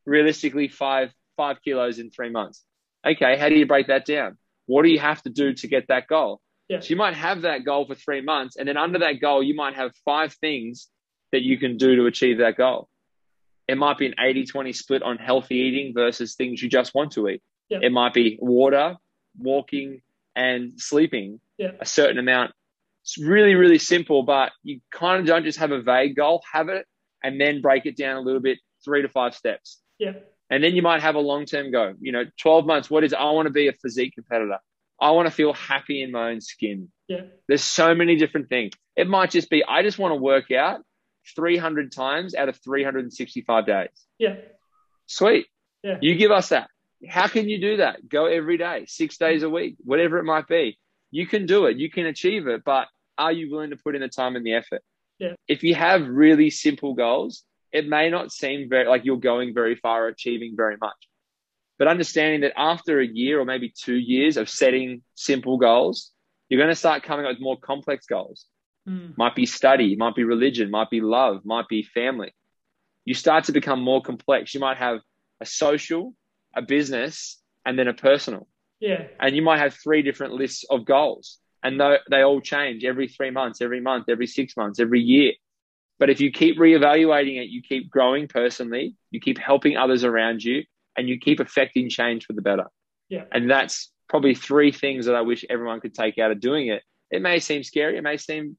realistically 0.04 0.68
five 0.68 1.12
five 1.36 1.62
kilos 1.62 1.98
in 1.98 2.10
three 2.10 2.30
months. 2.30 2.64
Okay, 3.06 3.36
how 3.36 3.48
do 3.48 3.56
you 3.56 3.66
break 3.66 3.88
that 3.88 4.04
down? 4.04 4.38
What 4.66 4.82
do 4.82 4.88
you 4.88 4.98
have 4.98 5.22
to 5.22 5.30
do 5.30 5.52
to 5.54 5.66
get 5.66 5.88
that 5.88 6.06
goal? 6.06 6.40
Yeah. 6.68 6.80
So 6.80 6.90
you 6.90 6.96
might 6.96 7.14
have 7.14 7.42
that 7.42 7.64
goal 7.64 7.86
for 7.86 7.94
three 7.94 8.20
months, 8.20 8.56
and 8.56 8.66
then 8.66 8.76
under 8.76 9.00
that 9.00 9.20
goal, 9.20 9.42
you 9.42 9.54
might 9.54 9.74
have 9.74 9.92
five 10.04 10.32
things 10.34 10.88
that 11.32 11.42
you 11.42 11.58
can 11.58 11.76
do 11.76 11.96
to 11.96 12.06
achieve 12.06 12.38
that 12.38 12.56
goal. 12.56 12.88
It 13.68 13.78
might 13.78 13.98
be 13.98 14.06
an 14.06 14.14
80 14.20 14.46
20 14.46 14.72
split 14.72 15.02
on 15.02 15.18
healthy 15.18 15.56
eating 15.56 15.94
versus 15.94 16.34
things 16.34 16.62
you 16.62 16.68
just 16.68 16.94
want 16.94 17.12
to 17.12 17.28
eat. 17.28 17.42
Yeah. 17.68 17.78
It 17.82 17.92
might 17.92 18.12
be 18.12 18.38
water, 18.40 18.96
walking, 19.38 20.02
and 20.36 20.72
sleeping 20.80 21.40
Yeah. 21.58 21.72
a 21.80 21.86
certain 21.86 22.18
amount. 22.18 22.52
It's 23.02 23.18
really, 23.18 23.54
really 23.54 23.78
simple, 23.78 24.22
but 24.22 24.52
you 24.62 24.80
kind 24.92 25.20
of 25.20 25.26
don't 25.26 25.44
just 25.44 25.58
have 25.58 25.72
a 25.72 25.82
vague 25.82 26.14
goal, 26.16 26.42
have 26.52 26.68
it, 26.68 26.86
and 27.22 27.40
then 27.40 27.60
break 27.60 27.86
it 27.86 27.96
down 27.96 28.16
a 28.16 28.20
little 28.20 28.40
bit, 28.40 28.58
three 28.84 29.02
to 29.02 29.08
five 29.08 29.34
steps. 29.34 29.80
Yeah. 29.98 30.12
And 30.50 30.62
then 30.62 30.74
you 30.74 30.82
might 30.82 31.02
have 31.02 31.14
a 31.14 31.20
long 31.20 31.46
term 31.46 31.70
goal. 31.72 31.94
You 32.00 32.12
know, 32.12 32.24
12 32.40 32.66
months, 32.66 32.90
what 32.90 33.04
is? 33.04 33.12
I 33.14 33.30
want 33.30 33.46
to 33.46 33.52
be 33.52 33.68
a 33.68 33.72
physique 33.72 34.14
competitor. 34.14 34.58
I 35.00 35.10
want 35.10 35.26
to 35.26 35.32
feel 35.34 35.52
happy 35.52 36.02
in 36.02 36.12
my 36.12 36.30
own 36.30 36.40
skin. 36.40 36.90
Yeah. 37.08 37.22
There's 37.48 37.64
so 37.64 37.94
many 37.94 38.16
different 38.16 38.48
things. 38.48 38.72
It 38.94 39.08
might 39.08 39.30
just 39.30 39.50
be, 39.50 39.64
I 39.64 39.82
just 39.82 39.98
want 39.98 40.12
to 40.12 40.16
work 40.16 40.50
out 40.52 40.80
300 41.34 41.90
times 41.90 42.34
out 42.34 42.48
of 42.48 42.56
365 42.62 43.66
days. 43.66 43.88
Yeah. 44.18 44.36
Sweet. 45.06 45.46
Yeah. 45.82 45.98
You 46.00 46.14
give 46.14 46.30
us 46.30 46.50
that. 46.50 46.68
How 47.08 47.26
can 47.26 47.48
you 47.48 47.60
do 47.60 47.78
that? 47.78 48.08
Go 48.08 48.26
every 48.26 48.58
day, 48.58 48.84
six 48.86 49.16
days 49.16 49.42
a 49.42 49.50
week, 49.50 49.76
whatever 49.78 50.18
it 50.18 50.24
might 50.24 50.46
be. 50.46 50.78
You 51.10 51.26
can 51.26 51.46
do 51.46 51.66
it. 51.66 51.76
You 51.76 51.90
can 51.90 52.06
achieve 52.06 52.46
it, 52.46 52.62
but 52.64 52.88
are 53.18 53.32
you 53.32 53.50
willing 53.50 53.70
to 53.70 53.76
put 53.76 53.94
in 53.94 54.00
the 54.00 54.08
time 54.08 54.36
and 54.36 54.46
the 54.46 54.54
effort? 54.54 54.82
Yeah. 55.18 55.34
If 55.46 55.62
you 55.62 55.74
have 55.74 56.08
really 56.08 56.50
simple 56.50 56.94
goals, 56.94 57.44
it 57.70 57.88
may 57.88 58.10
not 58.10 58.32
seem 58.32 58.68
very 58.68 58.88
like 58.88 59.04
you're 59.04 59.18
going 59.18 59.54
very 59.54 59.76
far 59.76 60.08
achieving 60.08 60.54
very 60.56 60.76
much. 60.80 60.96
But 61.78 61.88
understanding 61.88 62.42
that 62.42 62.52
after 62.56 63.00
a 63.00 63.06
year 63.06 63.40
or 63.40 63.44
maybe 63.44 63.72
two 63.76 63.96
years 63.96 64.36
of 64.36 64.48
setting 64.48 65.02
simple 65.14 65.58
goals, 65.58 66.12
you're 66.48 66.60
going 66.60 66.70
to 66.70 66.76
start 66.76 67.02
coming 67.02 67.26
up 67.26 67.32
with 67.32 67.40
more 67.40 67.58
complex 67.58 68.06
goals. 68.06 68.46
Mm. 68.88 69.16
Might 69.16 69.34
be 69.34 69.46
study, 69.46 69.96
might 69.96 70.14
be 70.14 70.24
religion, 70.24 70.70
might 70.70 70.90
be 70.90 71.00
love, 71.00 71.44
might 71.44 71.68
be 71.68 71.82
family. 71.82 72.34
You 73.04 73.14
start 73.14 73.44
to 73.44 73.52
become 73.52 73.80
more 73.80 74.02
complex. 74.02 74.54
You 74.54 74.60
might 74.60 74.76
have 74.76 75.00
a 75.40 75.46
social, 75.46 76.14
a 76.54 76.62
business, 76.62 77.40
and 77.64 77.78
then 77.78 77.88
a 77.88 77.94
personal. 77.94 78.48
Yeah. 78.80 79.06
And 79.20 79.36
you 79.36 79.42
might 79.42 79.60
have 79.60 79.74
three 79.74 80.02
different 80.02 80.34
lists 80.34 80.64
of 80.68 80.84
goals. 80.84 81.38
And 81.62 81.80
they 82.10 82.22
all 82.22 82.40
change 82.40 82.84
every 82.84 83.06
three 83.06 83.30
months, 83.30 83.60
every 83.60 83.80
month, 83.80 84.06
every 84.08 84.26
six 84.26 84.56
months, 84.56 84.80
every 84.80 85.00
year. 85.00 85.32
But 86.00 86.10
if 86.10 86.20
you 86.20 86.32
keep 86.32 86.58
reevaluating 86.58 87.40
it, 87.40 87.48
you 87.48 87.62
keep 87.62 87.88
growing 87.88 88.26
personally, 88.26 88.96
you 89.12 89.20
keep 89.20 89.38
helping 89.38 89.76
others 89.76 90.02
around 90.02 90.42
you, 90.42 90.64
and 90.96 91.08
you 91.08 91.18
keep 91.18 91.38
affecting 91.38 91.88
change 91.88 92.26
for 92.26 92.32
the 92.32 92.42
better. 92.42 92.64
Yeah. 93.08 93.24
And 93.30 93.48
that's 93.48 93.92
probably 94.08 94.34
three 94.34 94.72
things 94.72 95.06
that 95.06 95.14
I 95.14 95.20
wish 95.20 95.44
everyone 95.48 95.80
could 95.80 95.94
take 95.94 96.18
out 96.18 96.32
of 96.32 96.40
doing 96.40 96.66
it. 96.68 96.82
It 97.10 97.22
may 97.22 97.38
seem 97.38 97.62
scary, 97.62 97.96
it 97.96 98.02
may 98.02 98.16
seem 98.16 98.56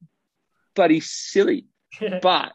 bloody 0.74 1.02
silly, 1.02 1.66
but 2.22 2.54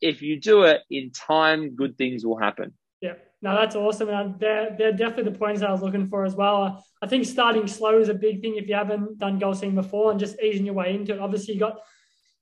if 0.00 0.22
you 0.22 0.40
do 0.40 0.62
it 0.62 0.82
in 0.88 1.10
time, 1.10 1.74
good 1.74 1.98
things 1.98 2.24
will 2.24 2.38
happen. 2.38 2.74
Yeah, 3.00 3.14
no, 3.40 3.54
that's 3.54 3.76
awesome. 3.76 4.08
And 4.08 4.38
they're, 4.40 4.74
they're 4.76 4.92
definitely 4.92 5.30
the 5.32 5.38
points 5.38 5.62
I 5.62 5.70
was 5.70 5.82
looking 5.82 6.06
for 6.06 6.24
as 6.24 6.34
well. 6.34 6.84
I 7.00 7.06
think 7.06 7.24
starting 7.24 7.66
slow 7.66 8.00
is 8.00 8.08
a 8.08 8.14
big 8.14 8.40
thing 8.40 8.56
if 8.56 8.68
you 8.68 8.74
haven't 8.74 9.18
done 9.18 9.38
goal 9.38 9.54
setting 9.54 9.74
before 9.74 10.10
and 10.10 10.18
just 10.18 10.40
easing 10.40 10.66
your 10.66 10.74
way 10.74 10.94
into 10.94 11.14
it. 11.14 11.20
Obviously, 11.20 11.54
you 11.54 11.60
got 11.60 11.78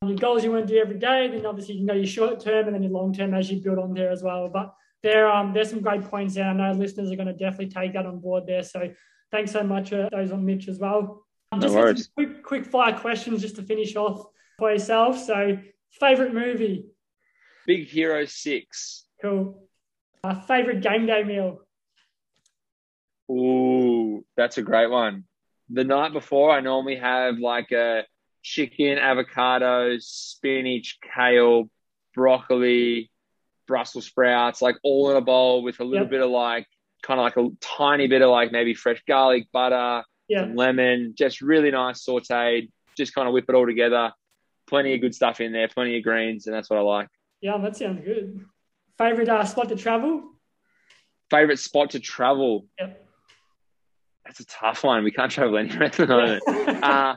your 0.02 0.16
goals 0.16 0.42
you 0.42 0.52
want 0.52 0.66
to 0.66 0.72
do 0.72 0.80
every 0.80 0.98
day, 0.98 1.28
then 1.28 1.44
obviously 1.44 1.74
you 1.74 1.80
can 1.80 1.86
go 1.86 1.94
your 1.94 2.06
short 2.06 2.40
term 2.40 2.66
and 2.66 2.74
then 2.74 2.82
your 2.82 2.92
long 2.92 3.12
term 3.12 3.34
as 3.34 3.50
you 3.50 3.62
build 3.62 3.78
on 3.78 3.92
there 3.92 4.10
as 4.10 4.22
well. 4.22 4.48
But 4.48 4.74
there, 5.02 5.30
um, 5.30 5.52
there's 5.52 5.70
some 5.70 5.80
great 5.80 6.04
points 6.04 6.34
there. 6.34 6.44
I 6.44 6.52
know 6.52 6.72
listeners 6.72 7.10
are 7.10 7.16
going 7.16 7.28
to 7.28 7.34
definitely 7.34 7.68
take 7.68 7.92
that 7.92 8.06
on 8.06 8.18
board 8.18 8.46
there. 8.46 8.62
So 8.62 8.90
thanks 9.30 9.52
so 9.52 9.62
much 9.62 9.90
for 9.90 10.08
those 10.10 10.32
on 10.32 10.44
Mitch 10.44 10.68
as 10.68 10.78
well. 10.78 11.26
No 11.52 11.60
just 11.60 11.74
worries. 11.74 12.04
some 12.04 12.12
quick, 12.14 12.42
quick 12.42 12.66
fire 12.66 12.98
questions 12.98 13.42
just 13.42 13.56
to 13.56 13.62
finish 13.62 13.96
off 13.96 14.26
for 14.58 14.72
yourself. 14.72 15.18
So, 15.18 15.58
favorite 15.92 16.34
movie? 16.34 16.86
Big 17.66 17.86
Hero 17.86 18.24
6. 18.24 19.04
Cool. 19.22 19.65
My 20.26 20.34
favorite 20.40 20.80
game 20.82 21.06
day 21.06 21.22
meal. 21.22 21.60
Ooh, 23.30 24.24
that's 24.36 24.58
a 24.58 24.62
great 24.62 24.90
one. 24.90 25.22
The 25.70 25.84
night 25.84 26.12
before, 26.12 26.50
I 26.50 26.58
normally 26.58 26.96
have 26.96 27.38
like 27.38 27.70
a 27.70 28.02
chicken, 28.42 28.98
avocado, 28.98 29.98
spinach, 30.00 30.98
kale, 31.14 31.70
broccoli, 32.12 33.08
Brussels 33.68 34.06
sprouts, 34.06 34.60
like 34.60 34.74
all 34.82 35.12
in 35.12 35.16
a 35.16 35.20
bowl 35.20 35.62
with 35.62 35.78
a 35.78 35.84
little 35.84 36.06
Yep. 36.06 36.10
bit 36.10 36.22
of 36.22 36.30
like 36.30 36.66
kind 37.04 37.20
of 37.20 37.24
like 37.24 37.36
a 37.36 37.48
tiny 37.60 38.08
bit 38.08 38.22
of 38.22 38.30
like 38.30 38.50
maybe 38.50 38.74
fresh 38.74 39.00
garlic, 39.06 39.46
butter, 39.52 40.02
Yeah. 40.26 40.40
some 40.40 40.56
lemon, 40.56 41.14
just 41.16 41.40
really 41.40 41.70
nice 41.70 42.04
sauteed. 42.04 42.72
Just 42.96 43.14
kind 43.14 43.28
of 43.28 43.34
whip 43.34 43.44
it 43.48 43.54
all 43.54 43.66
together. 43.66 44.12
Plenty 44.66 44.92
of 44.94 45.00
good 45.00 45.14
stuff 45.14 45.40
in 45.40 45.52
there, 45.52 45.68
plenty 45.68 45.96
of 45.98 46.02
greens, 46.02 46.48
and 46.48 46.54
that's 46.56 46.68
what 46.68 46.80
I 46.80 46.82
like. 46.82 47.08
Yeah, 47.40 47.58
that 47.58 47.76
sounds 47.76 48.04
good. 48.04 48.44
Favorite 48.98 49.28
uh, 49.28 49.44
spot 49.44 49.68
to 49.68 49.76
travel? 49.76 50.22
Favorite 51.30 51.58
spot 51.58 51.90
to 51.90 52.00
travel? 52.00 52.66
Yep. 52.80 53.02
That's 54.24 54.40
a 54.40 54.46
tough 54.46 54.84
one. 54.84 55.04
We 55.04 55.10
can't 55.12 55.30
travel 55.30 55.56
anywhere 55.58 55.84
at 55.84 55.92
the 55.92 56.06
moment. 56.06 56.42
uh, 56.82 57.16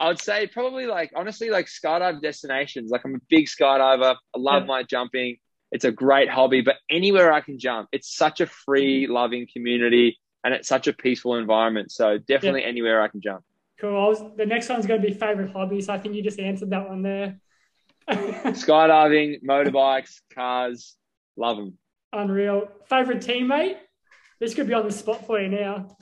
I 0.00 0.08
would 0.08 0.20
say 0.20 0.46
probably 0.46 0.86
like 0.86 1.12
honestly 1.14 1.50
like 1.50 1.66
skydive 1.66 2.22
destinations. 2.22 2.90
Like 2.90 3.02
I'm 3.04 3.14
a 3.16 3.20
big 3.28 3.46
skydiver. 3.46 4.14
I 4.34 4.38
love 4.38 4.62
Yeah. 4.62 4.66
my 4.66 4.82
jumping. 4.82 5.36
It's 5.72 5.84
a 5.84 5.92
great 5.92 6.28
hobby, 6.28 6.62
but 6.62 6.76
anywhere 6.90 7.32
I 7.32 7.40
can 7.42 7.58
jump, 7.58 7.88
it's 7.92 8.12
such 8.16 8.40
a 8.40 8.46
free, 8.46 9.06
loving 9.06 9.46
community, 9.52 10.18
and 10.42 10.52
it's 10.52 10.66
such 10.66 10.88
a 10.88 10.92
peaceful 10.92 11.36
environment. 11.36 11.92
So 11.92 12.18
definitely 12.18 12.64
anywhere 12.64 13.00
I 13.02 13.06
can 13.08 13.20
jump. 13.20 13.44
cool. 13.80 13.96
I 13.96 14.08
was, 14.08 14.20
the 14.36 14.46
next 14.46 14.68
one's 14.68 14.86
going 14.86 15.00
to 15.00 15.06
be 15.06 15.14
favorite 15.14 15.52
hobby, 15.52 15.80
so 15.80 15.92
I 15.92 15.98
think 15.98 16.16
you 16.16 16.22
just 16.22 16.40
answered 16.40 16.70
that 16.70 16.88
one 16.88 17.02
there. 17.02 17.38
Skydiving, 18.10 19.44
motorbikes, 19.44 20.20
cars, 20.34 20.96
love 21.40 21.56
them. 21.56 21.78
Unreal. 22.12 22.68
Favorite 22.88 23.18
teammate? 23.20 23.76
This 24.38 24.54
could 24.54 24.66
be 24.66 24.74
on 24.74 24.84
the 24.86 24.92
spot 24.92 25.26
for 25.26 25.40
you 25.40 25.48
now. 25.48 25.96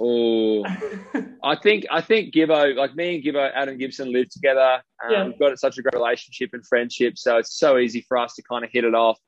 Oh, 0.00 0.64
I 1.44 1.56
think 1.56 1.84
I 1.90 2.00
think 2.00 2.34
Gibbo, 2.34 2.74
like 2.74 2.94
me 2.94 3.16
and 3.16 3.24
Gibbo, 3.24 3.50
Adam 3.54 3.76
Gibson 3.78 4.12
live 4.12 4.28
together. 4.30 4.82
Um, 5.04 5.10
Yeah. 5.12 5.24
We've 5.26 5.38
got 5.38 5.58
such 5.58 5.78
a 5.78 5.82
great 5.82 5.94
relationship 5.94 6.50
and 6.52 6.66
friendship, 6.66 7.18
so 7.18 7.36
it's 7.38 7.54
so 7.58 7.78
easy 7.78 8.04
for 8.08 8.16
us 8.18 8.34
to 8.34 8.42
kind 8.42 8.64
of 8.64 8.70
hit 8.72 8.84
it 8.84 8.94
off. 8.94 9.18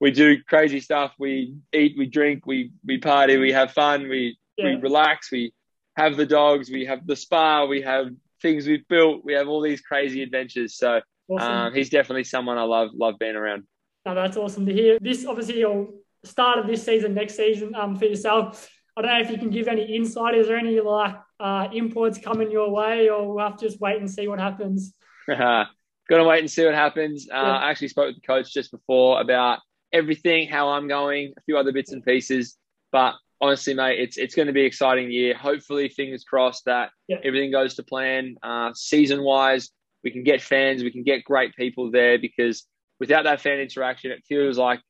We 0.00 0.10
do 0.10 0.42
crazy 0.42 0.80
stuff. 0.80 1.12
We 1.18 1.54
eat, 1.74 1.94
we 1.98 2.06
drink, 2.06 2.46
we 2.46 2.72
we 2.84 2.98
party, 2.98 3.36
we 3.36 3.52
have 3.52 3.72
fun, 3.72 4.08
we 4.08 4.38
we 4.62 4.74
relax, 4.76 5.30
we 5.30 5.52
have 5.96 6.16
the 6.16 6.26
dogs, 6.26 6.70
we 6.70 6.86
have 6.86 7.06
the 7.06 7.16
spa, 7.16 7.64
we 7.66 7.82
have 7.82 8.06
things 8.42 8.66
we've 8.66 8.86
built, 8.88 9.24
we 9.24 9.34
have 9.34 9.48
all 9.48 9.60
these 9.62 9.80
crazy 9.82 10.22
adventures. 10.22 10.76
So 10.76 11.00
Awesome. 11.28 11.52
um, 11.52 11.74
he's 11.74 11.90
definitely 11.90 12.24
someone 12.24 12.58
I 12.58 12.62
love 12.62 12.90
love 12.94 13.18
being 13.18 13.36
around. 13.36 13.64
No, 14.06 14.14
that's 14.14 14.36
awesome 14.36 14.66
to 14.66 14.72
hear. 14.72 14.98
This 15.00 15.26
obviously 15.26 15.58
your 15.58 15.88
start 16.24 16.58
of 16.58 16.66
this 16.66 16.84
season, 16.84 17.14
next 17.14 17.36
season 17.36 17.74
um, 17.74 17.96
for 17.96 18.06
yourself. 18.06 18.68
I 18.96 19.02
don't 19.02 19.10
know 19.12 19.20
if 19.20 19.30
you 19.30 19.38
can 19.38 19.50
give 19.50 19.68
any 19.68 19.94
insight. 19.94 20.34
Is 20.34 20.48
there 20.48 20.56
any 20.56 20.80
like 20.80 21.16
uh, 21.38 21.68
imports 21.72 22.18
coming 22.18 22.50
your 22.50 22.70
way, 22.70 23.08
or 23.08 23.34
we'll 23.34 23.44
have 23.44 23.56
to 23.58 23.66
just 23.68 23.80
wait 23.80 23.98
and 23.98 24.10
see 24.10 24.26
what 24.28 24.38
happens? 24.38 24.94
Gonna 25.28 26.24
wait 26.24 26.40
and 26.40 26.50
see 26.50 26.64
what 26.64 26.74
happens. 26.74 27.28
Uh, 27.30 27.36
Yeah. 27.36 27.56
I 27.58 27.70
actually 27.70 27.88
spoke 27.88 28.06
with 28.08 28.16
the 28.16 28.26
coach 28.26 28.52
just 28.52 28.72
before 28.72 29.20
about 29.20 29.60
everything, 29.92 30.48
how 30.48 30.70
I'm 30.70 30.88
going, 30.88 31.32
a 31.36 31.40
few 31.42 31.56
other 31.56 31.72
bits 31.72 31.92
and 31.92 32.04
pieces. 32.04 32.56
But 32.90 33.14
honestly, 33.40 33.74
mate, 33.74 34.00
it's 34.00 34.16
it's 34.16 34.34
going 34.34 34.46
to 34.48 34.52
be 34.52 34.60
an 34.62 34.66
exciting 34.66 35.10
year. 35.12 35.34
Hopefully, 35.34 35.88
fingers 35.88 36.24
crossed 36.24 36.64
that 36.64 36.90
Yeah. 37.06 37.18
everything 37.22 37.52
goes 37.52 37.74
to 37.76 37.82
plan. 37.84 38.36
Uh, 38.42 38.72
season 38.74 39.22
wise, 39.22 39.70
we 40.02 40.10
can 40.10 40.24
get 40.24 40.42
fans, 40.42 40.82
we 40.82 40.90
can 40.90 41.04
get 41.04 41.22
great 41.24 41.54
people 41.54 41.90
there 41.92 42.18
because 42.18 42.64
without 43.00 43.24
that 43.24 43.40
fan 43.40 43.58
interaction, 43.58 44.10
it 44.12 44.22
feels 44.28 44.58
like 44.58 44.80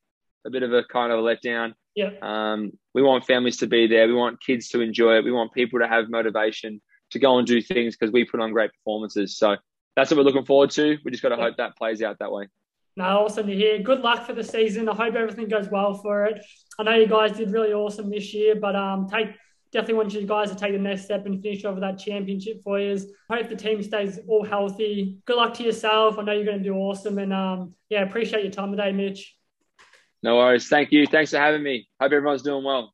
a 0.47 0.51
bit 0.51 0.63
of 0.63 0.73
a 0.73 0.83
kind 0.85 1.13
of 1.13 1.21
a 1.21 1.23
letdown. 1.23 1.73
Yeah. 1.95 2.11
Um, 2.23 2.73
we 2.95 3.03
want 3.03 3.25
families 3.25 3.59
to 3.59 3.67
be 3.67 3.87
there. 3.87 4.07
We 4.07 4.15
want 4.15 4.41
kids 4.43 4.69
to 4.71 4.81
enjoy 4.81 5.17
it. 5.17 5.25
We 5.25 5.33
want 5.33 5.53
people 5.53 5.81
to 5.81 5.89
have 5.89 6.09
motivation 6.11 6.81
to 7.11 7.19
go 7.19 7.39
and 7.39 7.47
do 7.47 7.61
things 7.61 7.97
because 7.97 8.13
we 8.13 8.25
put 8.25 8.41
on 8.41 8.53
great 8.53 8.71
performances. 8.73 9.37
So 9.39 9.57
that's 9.97 10.11
what 10.11 10.19
we're 10.19 10.23
looking 10.25 10.45
forward 10.45 10.71
to. 10.73 10.97
We 11.05 11.11
just 11.11 11.23
got 11.23 11.31
to 11.31 11.37
Yeah. 11.37 11.43
hope 11.43 11.57
that 11.57 11.77
plays 11.77 12.03
out 12.03 12.19
that 12.21 12.31
way. 12.31 12.47
No, 12.97 13.05
awesome 13.25 13.47
to 13.47 13.55
hear. 13.55 13.79
Good 13.81 14.01
luck 14.01 14.27
for 14.27 14.33
the 14.33 14.45
season. 14.45 14.89
I 14.89 14.95
hope 14.95 15.15
everything 15.15 15.49
goes 15.49 15.69
well 15.69 15.95
for 15.95 16.27
it. 16.27 16.45
I 16.79 16.83
know 16.83 16.95
you 16.95 17.07
guys 17.07 17.33
did 17.33 17.51
really 17.51 17.73
awesome 17.73 18.11
this 18.11 18.33
year, 18.35 18.55
but 18.57 18.77
um, 18.77 19.09
take 19.09 19.29
definitely 19.73 19.95
want 19.95 20.15
you 20.15 20.27
guys 20.27 20.51
to 20.51 20.57
take 20.57 20.73
the 20.73 20.79
next 20.79 21.05
step 21.05 21.27
and 21.27 21.43
finish 21.43 21.65
over 21.65 21.81
that 21.81 21.99
championship 21.99 22.63
for 22.63 22.79
you. 22.79 22.99
Hope 23.31 23.49
the 23.49 23.57
team 23.57 23.83
stays 23.83 24.19
all 24.29 24.45
healthy. 24.45 25.19
Good 25.27 25.37
luck 25.37 25.55
to 25.55 25.63
yourself. 25.63 26.19
I 26.19 26.23
know 26.23 26.33
you're 26.33 26.45
going 26.45 26.59
to 26.59 26.65
do 26.65 26.75
awesome, 26.75 27.19
and 27.19 27.33
um, 27.33 27.75
yeah, 27.89 28.03
appreciate 28.03 28.43
your 28.43 28.53
time 28.53 28.71
today, 28.71 28.93
Mitch. 28.93 29.37
No 30.23 30.37
worries. 30.37 30.69
Thank 30.69 30.93
you. 30.93 31.07
Thanks 31.07 31.31
for 31.31 31.39
having 31.39 31.63
me. 31.63 31.89
Hope 32.01 32.13
everyone's 32.13 32.43
doing 32.43 32.65
well. 32.65 32.93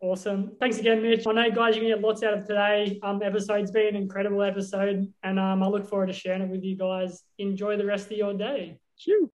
Awesome. 0.00 0.52
Thanks 0.60 0.78
again, 0.78 1.02
Mitch. 1.02 1.26
I 1.26 1.32
know, 1.32 1.50
guys, 1.50 1.76
you're 1.76 1.84
going 1.84 1.94
to 1.94 1.96
get 1.96 2.00
lots 2.00 2.22
out 2.22 2.34
of 2.34 2.46
today. 2.46 2.98
Um, 3.02 3.22
episode's 3.22 3.70
been 3.70 3.88
an 3.88 3.96
incredible 3.96 4.42
episode, 4.42 5.12
and 5.22 5.38
um, 5.38 5.62
I 5.62 5.66
look 5.66 5.88
forward 5.88 6.06
to 6.06 6.12
sharing 6.12 6.42
it 6.42 6.48
with 6.48 6.62
you 6.62 6.76
guys. 6.76 7.22
Enjoy 7.38 7.76
the 7.76 7.86
rest 7.86 8.10
of 8.10 8.18
your 8.18 8.34
day. 8.34 8.78
Shoo. 8.98 9.30